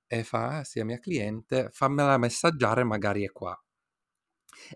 e 0.07 0.23
fa, 0.23 0.59
ah, 0.59 0.63
sì, 0.63 0.79
è 0.79 0.83
mia 0.83 0.99
cliente, 0.99 1.69
fammela 1.71 2.17
messaggiare, 2.17 2.83
magari 2.85 3.23
è 3.25 3.31
qua. 3.31 3.59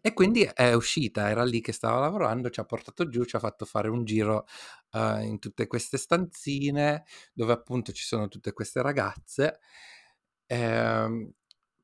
E 0.01 0.13
quindi 0.13 0.43
è 0.53 0.74
uscita, 0.74 1.30
era 1.30 1.43
lì 1.43 1.61
che 1.61 1.72
stava 1.72 1.99
lavorando, 1.99 2.49
ci 2.49 2.59
ha 2.59 2.65
portato 2.65 3.07
giù, 3.07 3.24
ci 3.24 3.36
ha 3.36 3.39
fatto 3.39 3.65
fare 3.65 3.88
un 3.89 4.03
giro 4.03 4.45
uh, 4.91 5.20
in 5.22 5.39
tutte 5.39 5.67
queste 5.67 5.97
stanzine 5.97 7.05
dove 7.34 7.53
appunto 7.53 7.91
ci 7.93 8.03
sono 8.03 8.28
tutte 8.28 8.51
queste 8.53 8.82
ragazze. 8.82 9.59
Eh, 10.45 11.34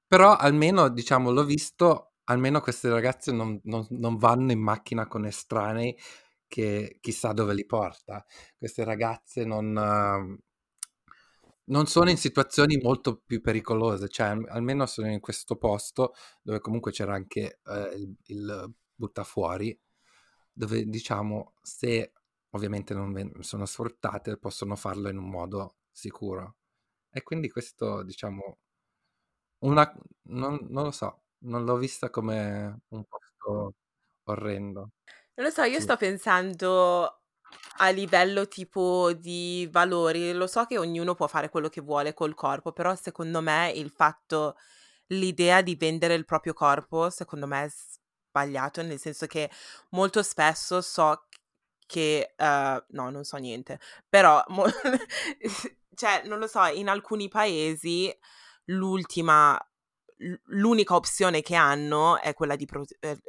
però 0.08 0.36
almeno, 0.36 0.90
diciamo, 0.90 1.32
l'ho 1.32 1.44
visto 1.46 2.15
almeno 2.26 2.62
queste 2.62 2.90
ragazze 2.90 3.32
non, 3.32 3.60
non, 3.64 3.86
non 3.92 4.18
vanno 4.18 4.52
in 4.52 4.60
macchina 4.60 5.08
con 5.08 5.26
estranei 5.26 5.98
che 6.48 6.98
chissà 7.02 7.34
dove 7.34 7.54
li 7.54 7.66
porta. 7.66 8.26
Queste 8.58 8.84
ragazze 8.84 9.46
non, 9.46 9.76
uh, 9.76 10.38
non 11.66 11.86
sono 11.88 12.10
in 12.10 12.18
situazioni 12.18 12.78
molto 12.78 13.18
più 13.26 13.42
pericolose, 13.42 14.08
cioè 14.10 14.38
almeno 14.48 14.86
sono 14.86 15.12
in 15.12 15.20
questo 15.20 15.56
posto 15.58 16.14
dove 16.42 16.60
comunque 16.60 16.92
c'era 16.92 17.14
anche 17.14 17.60
uh, 17.66 17.96
il, 17.96 18.16
il 18.28 18.74
buttafuori, 18.96 19.78
dove 20.54 20.86
diciamo 20.86 21.54
se 21.62 22.14
ovviamente 22.52 22.94
non 22.94 23.12
ven- 23.12 23.42
sono 23.42 23.66
sfruttate 23.66 24.38
possono 24.38 24.76
farlo 24.76 25.10
in 25.10 25.18
un 25.18 25.30
modo 25.30 25.78
sicuro. 25.92 26.58
E 27.12 27.24
quindi 27.24 27.50
questo 27.50 28.04
diciamo 28.04 28.60
una, 29.60 29.92
non, 30.24 30.60
non 30.70 30.84
lo 30.84 30.92
so, 30.92 31.25
non 31.46 31.64
l'ho 31.66 31.78
vista 31.78 32.10
come 32.10 32.82
un 32.90 33.04
posto 33.06 33.74
orrendo. 34.26 34.90
Non 35.36 35.46
lo 35.48 35.52
so, 35.52 35.64
io 35.64 35.80
Sì. 35.80 35.82
sto 35.82 35.98
pensando 35.98 37.22
a 37.80 37.90
livello 37.90 38.48
tipo 38.48 39.12
di 39.14 39.68
valori. 39.72 40.32
Lo 40.34 40.48
so 40.48 40.66
che 40.66 40.78
ognuno 40.78 41.14
può 41.16 41.28
fare 41.28 41.50
quello 41.50 41.70
che 41.70 41.82
vuole 41.82 42.14
col 42.14 42.36
corpo, 42.36 42.72
però 42.72 42.96
secondo 42.96 43.42
me 43.42 43.72
il 43.76 43.90
fatto, 43.92 44.56
l'idea 45.08 45.62
di 45.62 45.76
vendere 45.76 46.14
il 46.16 46.26
proprio 46.26 46.54
corpo, 46.54 47.10
secondo 47.10 47.48
me 47.48 47.66
è 47.66 47.70
sbagliato, 47.70 48.82
nel 48.84 49.00
senso 49.00 49.26
che 49.28 49.50
molto 49.92 50.24
spesso 50.24 50.82
so 50.82 51.28
che, 51.86 52.34
uh, 52.38 52.84
no, 52.90 53.10
non 53.12 53.24
so 53.26 53.38
niente, 53.38 53.80
però, 54.10 54.44
mo- 54.50 54.66
cioè, 55.96 56.24
non 56.26 56.40
lo 56.40 56.48
so, 56.48 56.66
in 56.66 56.90
alcuni 56.90 57.28
paesi 57.30 58.14
l'ultima, 58.66 59.60
l'unica 60.46 60.96
opzione 60.96 61.42
che 61.42 61.56
hanno 61.56 62.20
è 62.20 62.34
quella 62.34 62.56
di, 62.56 62.66
pro- 62.66 62.86
eh, 63.00 63.20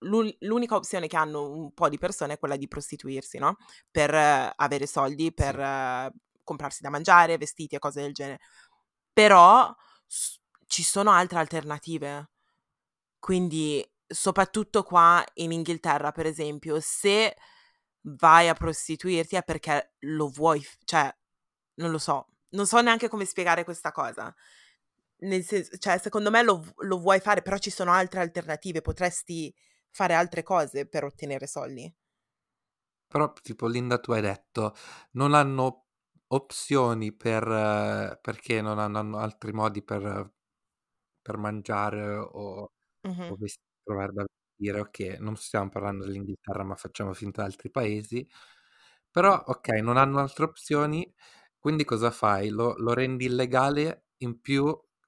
l'unica 0.00 0.74
opzione 0.74 1.06
che 1.08 1.16
hanno 1.16 1.50
un 1.50 1.72
po' 1.72 1.88
di 1.88 1.98
persone 1.98 2.34
è 2.34 2.38
quella 2.38 2.56
di 2.56 2.68
prostituirsi, 2.68 3.38
no? 3.38 3.56
Per 3.90 4.12
uh, 4.12 4.52
avere 4.56 4.86
soldi, 4.86 5.32
per 5.32 5.58
uh, 5.58 6.10
comprarsi 6.42 6.82
da 6.82 6.90
mangiare, 6.90 7.38
vestiti 7.38 7.74
e 7.74 7.78
cose 7.78 8.00
del 8.02 8.12
genere. 8.12 8.40
Però 9.12 9.74
s- 10.06 10.38
ci 10.66 10.82
sono 10.82 11.10
altre 11.10 11.38
alternative. 11.38 12.30
Quindi, 13.18 13.86
soprattutto 14.06 14.82
qua 14.82 15.24
in 15.34 15.52
Inghilterra, 15.52 16.12
per 16.12 16.26
esempio, 16.26 16.78
se 16.80 17.36
vai 18.02 18.48
a 18.48 18.54
prostituirti 18.54 19.36
è 19.36 19.42
perché 19.42 19.94
lo 20.00 20.28
vuoi, 20.28 20.64
cioè, 20.84 21.14
non 21.74 21.90
lo 21.90 21.98
so, 21.98 22.28
non 22.50 22.66
so 22.66 22.80
neanche 22.80 23.08
come 23.08 23.24
spiegare 23.26 23.64
questa 23.64 23.92
cosa. 23.92 24.34
Nel 25.22 25.44
senso, 25.44 25.76
cioè, 25.78 25.98
secondo 25.98 26.30
me 26.30 26.42
lo, 26.42 26.64
lo 26.78 26.98
vuoi 26.98 27.20
fare, 27.20 27.42
però 27.42 27.58
ci 27.58 27.70
sono 27.70 27.92
altre 27.92 28.20
alternative, 28.20 28.80
potresti 28.80 29.54
fare 29.90 30.14
altre 30.14 30.42
cose 30.42 30.86
per 30.86 31.04
ottenere 31.04 31.46
soldi. 31.46 31.92
Però, 33.06 33.32
tipo, 33.42 33.66
Linda, 33.66 33.98
tu 33.98 34.12
hai 34.12 34.20
detto, 34.20 34.72
non 35.12 35.34
hanno 35.34 35.86
opzioni 36.28 37.12
per, 37.12 38.18
perché 38.22 38.60
non 38.60 38.78
hanno, 38.78 39.18
altri 39.18 39.52
modi 39.52 39.82
per, 39.82 40.32
per 41.22 41.36
mangiare 41.38 42.16
o, 42.16 42.72
Mhm. 43.04 43.32
o 43.32 43.36
vest- 43.38 43.60
trovare 43.84 44.12
da 44.12 44.24
vestire. 44.24 44.80
Ok, 44.80 45.00
non 45.20 45.36
stiamo 45.36 45.68
parlando 45.70 46.04
dell'Inghilterra, 46.06 46.64
ma 46.64 46.76
facciamo 46.76 47.12
finta 47.14 47.42
di 47.42 47.48
altri 47.48 47.70
paesi. 47.70 48.28
Però, 49.10 49.42
ok, 49.46 49.68
non 49.82 49.96
hanno 49.96 50.20
altre 50.20 50.44
opzioni, 50.44 51.12
quindi 51.58 51.84
cosa 51.84 52.10
fai? 52.10 52.48
Lo, 52.50 52.74
lo 52.78 52.92
rendi 52.94 53.26
illegale 53.26 54.06
in 54.18 54.40
più, 54.40 54.66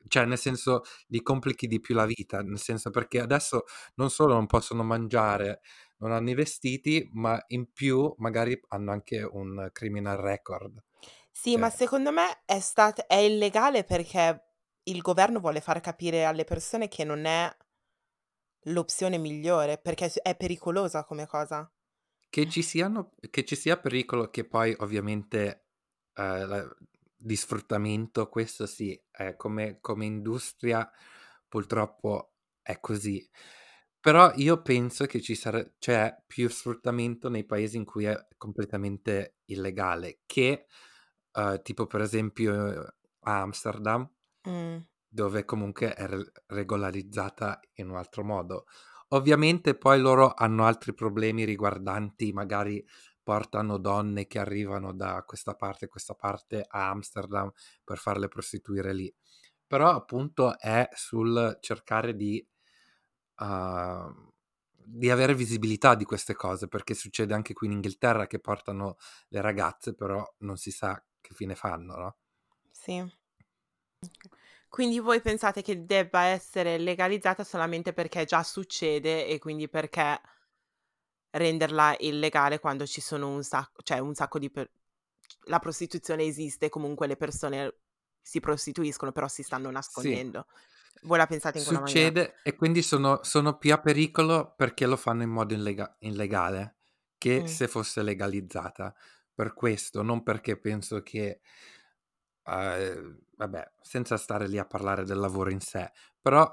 cioè 0.08 0.24
nel 0.26 0.38
senso 0.38 0.82
gli 1.06 1.20
complichi 1.22 1.66
di 1.66 1.80
più 1.80 1.94
la 1.94 2.06
vita, 2.06 2.42
nel 2.42 2.58
senso 2.58 2.90
perché 2.90 3.20
adesso 3.20 3.64
non 3.96 4.10
solo 4.10 4.34
non 4.34 4.46
possono 4.46 4.82
mangiare, 4.82 5.60
non 5.98 6.12
hanno 6.12 6.30
i 6.30 6.34
vestiti, 6.34 7.08
ma 7.12 7.42
in 7.48 7.72
più 7.72 8.12
magari 8.18 8.58
hanno 8.68 8.92
anche 8.92 9.22
un 9.22 9.68
criminal 9.72 10.16
record. 10.18 10.82
Sì, 11.30 11.56
ma 11.56 11.68
Cioè, 11.68 11.70
secondo 11.70 12.12
me 12.12 12.42
è 12.44 12.60
stat- 12.60 13.06
è 13.06 13.16
illegale 13.16 13.84
perché 13.84 14.44
il 14.84 15.00
governo 15.00 15.40
vuole 15.40 15.60
far 15.60 15.80
capire 15.80 16.24
alle 16.24 16.44
persone 16.44 16.88
che 16.88 17.04
non 17.04 17.24
è 17.24 17.54
l'opzione 18.64 19.18
migliore, 19.18 19.78
perché 19.78 20.10
è 20.20 20.34
pericolosa 20.34 21.04
come 21.04 21.26
cosa. 21.28 21.70
che 22.28 22.48
ci 22.48 22.62
siano, 22.62 23.12
che 23.30 23.44
ci 23.44 23.56
sia 23.56 23.78
pericolo 23.78 24.30
che 24.30 24.44
poi 24.46 24.74
ovviamente 24.78 25.66
eh, 26.14 26.46
la- 26.46 26.76
di 27.22 27.36
sfruttamento, 27.36 28.28
questo 28.28 28.66
sì, 28.66 29.00
è 29.10 29.36
come, 29.36 29.78
come 29.80 30.04
industria 30.04 30.90
purtroppo 31.48 32.34
è 32.60 32.80
così. 32.80 33.28
Però 34.00 34.32
io 34.34 34.62
penso 34.62 35.06
che 35.06 35.20
ci 35.20 35.34
sarà, 35.36 35.64
c'è 35.78 36.22
più 36.26 36.48
sfruttamento 36.48 37.28
nei 37.28 37.44
paesi 37.44 37.76
in 37.76 37.84
cui 37.84 38.04
è 38.04 38.26
completamente 38.36 39.36
illegale, 39.46 40.20
che 40.26 40.66
eh, 41.32 41.60
tipo 41.62 41.86
per 41.86 42.00
esempio 42.00 42.94
a 43.20 43.40
Amsterdam, 43.40 44.10
Mm. 44.46 44.82
dove 45.08 45.44
comunque 45.44 45.94
è 45.94 46.06
re- 46.06 46.32
regolarizzata 46.46 47.60
in 47.74 47.90
un 47.90 47.96
altro 47.96 48.24
modo. 48.24 48.64
Ovviamente 49.08 49.76
poi 49.76 50.00
loro 50.00 50.32
hanno 50.34 50.64
altri 50.64 50.94
problemi 50.94 51.44
riguardanti, 51.44 52.32
magari 52.32 52.84
portano 53.22 53.78
donne 53.78 54.26
che 54.26 54.38
arrivano 54.38 54.92
da 54.92 55.22
questa 55.24 55.54
parte 55.54 55.88
questa 55.88 56.14
parte 56.14 56.64
a 56.66 56.88
Amsterdam 56.90 57.50
per 57.84 57.98
farle 57.98 58.28
prostituire 58.28 58.92
lì. 58.92 59.12
Però 59.66 59.90
appunto 59.90 60.58
è 60.58 60.88
sul 60.92 61.58
cercare 61.60 62.14
di, 62.14 62.46
uh, 63.38 64.32
di 64.74 65.10
avere 65.10 65.34
visibilità 65.34 65.94
di 65.94 66.04
queste 66.04 66.34
cose, 66.34 66.68
perché 66.68 66.94
succede 66.94 67.34
anche 67.34 67.54
qui 67.54 67.68
in 67.68 67.74
Inghilterra 67.74 68.26
che 68.26 68.38
portano 68.40 68.96
le 69.28 69.40
ragazze, 69.40 69.94
però 69.94 70.22
non 70.38 70.56
si 70.56 70.70
sa 70.70 71.02
che 71.20 71.34
fine 71.34 71.54
fanno, 71.54 71.96
no? 71.96 72.16
Sì. 72.70 73.02
Quindi 74.68 74.98
voi 75.00 75.20
pensate 75.20 75.62
che 75.62 75.84
debba 75.84 76.22
essere 76.24 76.78
legalizzata 76.78 77.44
solamente 77.44 77.92
perché 77.92 78.24
già 78.24 78.42
succede 78.42 79.26
e 79.26 79.38
quindi 79.38 79.68
perché 79.68 80.18
renderla 81.32 81.96
illegale 81.98 82.58
quando 82.60 82.86
ci 82.86 83.00
sono 83.00 83.28
un 83.28 83.42
sacco, 83.42 83.82
cioè 83.82 83.98
un 83.98 84.14
sacco 84.14 84.38
di 84.38 84.50
per- 84.50 84.70
la 85.46 85.58
prostituzione 85.58 86.24
esiste, 86.24 86.68
comunque 86.68 87.06
le 87.06 87.16
persone 87.16 87.74
si 88.20 88.38
prostituiscono, 88.40 89.12
però 89.12 89.28
si 89.28 89.42
stanno 89.42 89.68
Sì. 89.68 89.72
nascondendo. 89.74 90.46
Voi 91.02 91.18
la 91.18 91.26
pensate 91.26 91.58
in 91.58 91.64
quella 91.64 91.80
maniera? 91.80 92.06
Succede 92.08 92.40
e 92.44 92.54
quindi 92.54 92.82
sono, 92.82 93.20
sono 93.24 93.58
più 93.58 93.72
a 93.72 93.80
pericolo 93.80 94.54
perché 94.56 94.86
lo 94.86 94.96
fanno 94.96 95.22
in 95.22 95.30
modo 95.30 95.52
illega- 95.54 95.96
illegale 96.00 96.76
che 97.18 97.42
Mm. 97.42 97.44
se 97.46 97.66
fosse 97.66 98.02
legalizzata. 98.02 98.94
Per 99.34 99.54
questo, 99.54 100.02
non 100.02 100.22
perché 100.22 100.58
penso 100.58 101.02
che, 101.02 101.40
eh, 102.44 103.16
vabbè, 103.36 103.72
senza 103.80 104.16
stare 104.16 104.46
lì 104.48 104.58
a 104.58 104.66
parlare 104.66 105.04
del 105.04 105.18
lavoro 105.18 105.50
in 105.50 105.60
sé, 105.60 105.90
però 106.20 106.52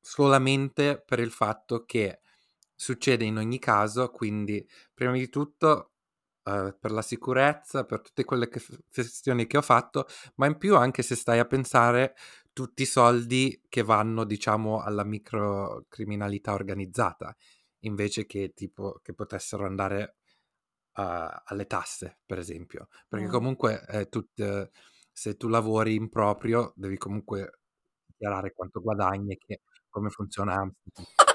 solamente 0.00 1.00
per 1.00 1.20
il 1.20 1.30
fatto 1.30 1.84
che 1.84 2.20
succede 2.80 3.24
in 3.26 3.36
ogni 3.36 3.58
caso, 3.58 4.08
quindi 4.10 4.66
prima 4.94 5.12
di 5.12 5.28
tutto 5.28 5.92
eh, 6.44 6.74
per 6.80 6.92
la 6.92 7.02
sicurezza, 7.02 7.84
per 7.84 8.00
tutte 8.00 8.24
quelle 8.24 8.48
che, 8.48 8.62
questioni 8.90 9.46
che 9.46 9.58
ho 9.58 9.62
fatto, 9.62 10.06
ma 10.36 10.46
in 10.46 10.56
più 10.56 10.76
anche 10.76 11.02
se 11.02 11.14
stai 11.14 11.38
a 11.38 11.44
pensare 11.44 12.14
tutti 12.54 12.82
i 12.82 12.86
soldi 12.86 13.60
che 13.68 13.82
vanno, 13.82 14.24
diciamo, 14.24 14.80
alla 14.80 15.04
microcriminalità 15.04 16.54
organizzata, 16.54 17.36
invece 17.80 18.24
che 18.26 18.52
tipo 18.54 18.98
che 19.02 19.12
potessero 19.14 19.66
andare 19.66 20.16
uh, 20.96 21.02
alle 21.44 21.66
tasse, 21.66 22.18
per 22.24 22.38
esempio. 22.38 22.88
Perché 23.08 23.26
Mm. 23.26 23.30
comunque 23.30 23.84
eh, 23.88 24.08
tut, 24.08 24.38
eh, 24.40 24.70
se 25.12 25.36
tu 25.36 25.48
lavori 25.48 25.96
in 25.96 26.08
proprio, 26.08 26.72
devi 26.76 26.96
comunque 26.96 27.58
dichiarare 28.06 28.52
quanto 28.54 28.80
guadagni 28.80 29.32
e 29.34 29.38
che, 29.38 29.60
come 29.90 30.08
funziona 30.10 30.54
Amsterdam. 30.54 31.29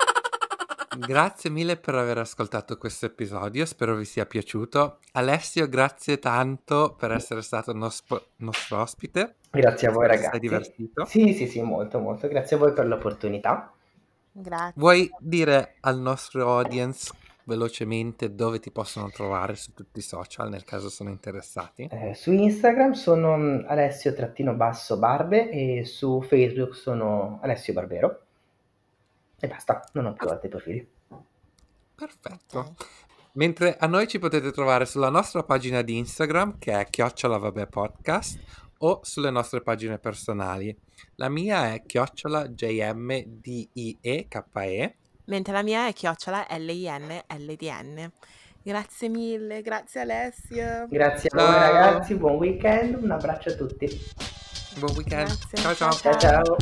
Grazie 0.98 1.50
mille 1.50 1.78
per 1.78 1.96
aver 1.96 2.20
ascoltato 2.20 2.78
questo 2.78 3.06
episodio, 3.06 3.66
spero 3.66 3.96
vi 3.96 4.06
sia 4.06 4.26
piaciuto. 4.26 5.00
Alessio, 5.14 5.68
grazie 5.68 6.20
tanto 6.20 6.96
per 6.98 7.12
essere 7.12 7.41
stato 7.41 7.74
nostro, 7.74 8.28
nostro 8.38 8.80
ospite. 8.80 9.36
Grazie 9.52 9.89
a 9.89 9.91
voi 9.91 10.08
ragazzi. 10.08 10.30
sei 10.32 10.39
divertito. 10.39 11.06
Sì, 11.06 11.34
sì, 11.34 11.48
sì, 11.48 11.62
molto, 11.62 12.00
molto. 12.00 12.28
Grazie 12.28 12.56
a 12.56 12.60
voi 12.60 12.74
per 12.74 12.88
l'opportunità. 12.88 13.74
Grazie. 14.32 14.74
Vuoi 14.76 15.10
dire 15.20 15.76
al 15.82 16.00
nostro 16.00 16.58
audience 16.58 17.12
velocemente 17.46 18.34
dove 18.34 18.60
ti 18.60 18.72
possono 18.72 19.10
trovare 19.10 19.56
su 19.56 19.74
tutti 19.74 20.00
i 20.00 20.02
social 20.02 20.50
nel 20.50 20.64
caso 20.64 20.89
sono 20.89 21.10
interessati? 21.10 21.88
Eh, 21.91 22.14
su 22.16 22.32
Instagram 22.32 22.93
sono 22.93 23.38
mm, 23.38 23.66
Alessio-Barbe 23.68 25.50
e 25.50 25.86
su 25.86 26.22
Facebook 26.22 26.76
sono 26.76 27.39
Alessio 27.41 27.74
Barbero. 27.74 28.25
E 29.40 29.48
basta, 29.48 29.88
non 29.94 30.06
ho 30.06 30.14
più 30.14 30.28
altri 30.28 30.50
profili. 30.50 30.88
Perfetto. 31.96 32.76
Mentre 33.34 33.76
a 33.78 33.88
noi 33.88 34.08
ci 34.08 34.20
potete 34.20 34.52
trovare 34.52 34.86
sulla 34.86 35.10
nostra 35.10 35.44
pagina 35.44 35.82
di 35.82 35.98
Instagram 35.98 36.58
che 36.58 36.80
è 36.80 36.86
chiocciola 36.90 37.38
vabbè 37.38 37.68
podcast 37.68 38.40
o 38.80 39.02
sulle 39.04 39.30
nostre 39.30 39.62
pagine 39.62 40.00
personali. 40.00 40.74
La 41.16 41.30
mia 41.30 41.74
è 41.74 41.84
chiocciola 41.86 42.48
JMDIEKE 42.48 44.38
Mentre 45.26 45.54
la 45.54 45.64
mia 45.64 45.88
è 45.88 45.94
chiocciola 45.94 46.48
L-I-N-L-D-N. 46.50 48.12
Grazie 48.62 49.10
mille, 49.10 49.62
grazie 49.62 50.02
Alessio. 50.02 50.88
Grazie 50.90 51.30
a 51.32 51.36
voi 51.38 51.46
Ciao. 51.46 51.60
ragazzi, 51.60 52.16
buon 52.16 52.36
weekend, 52.36 52.96
un 53.02 53.12
abbraccio 53.12 53.50
a 53.50 53.54
tutti. 53.54 53.88
Buon 54.80 54.96
weekend. 54.96 55.28
Grazie. 55.28 55.58
Ciao 55.58 55.76
ciao. 55.76 55.92
Ciao 55.92 56.18
ciao. 56.18 56.56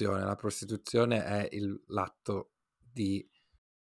Prostituzione. 0.00 0.24
La 0.24 0.36
prostituzione 0.36 1.24
è 1.24 1.48
il, 1.52 1.82
l'atto 1.88 2.52
di 2.78 3.28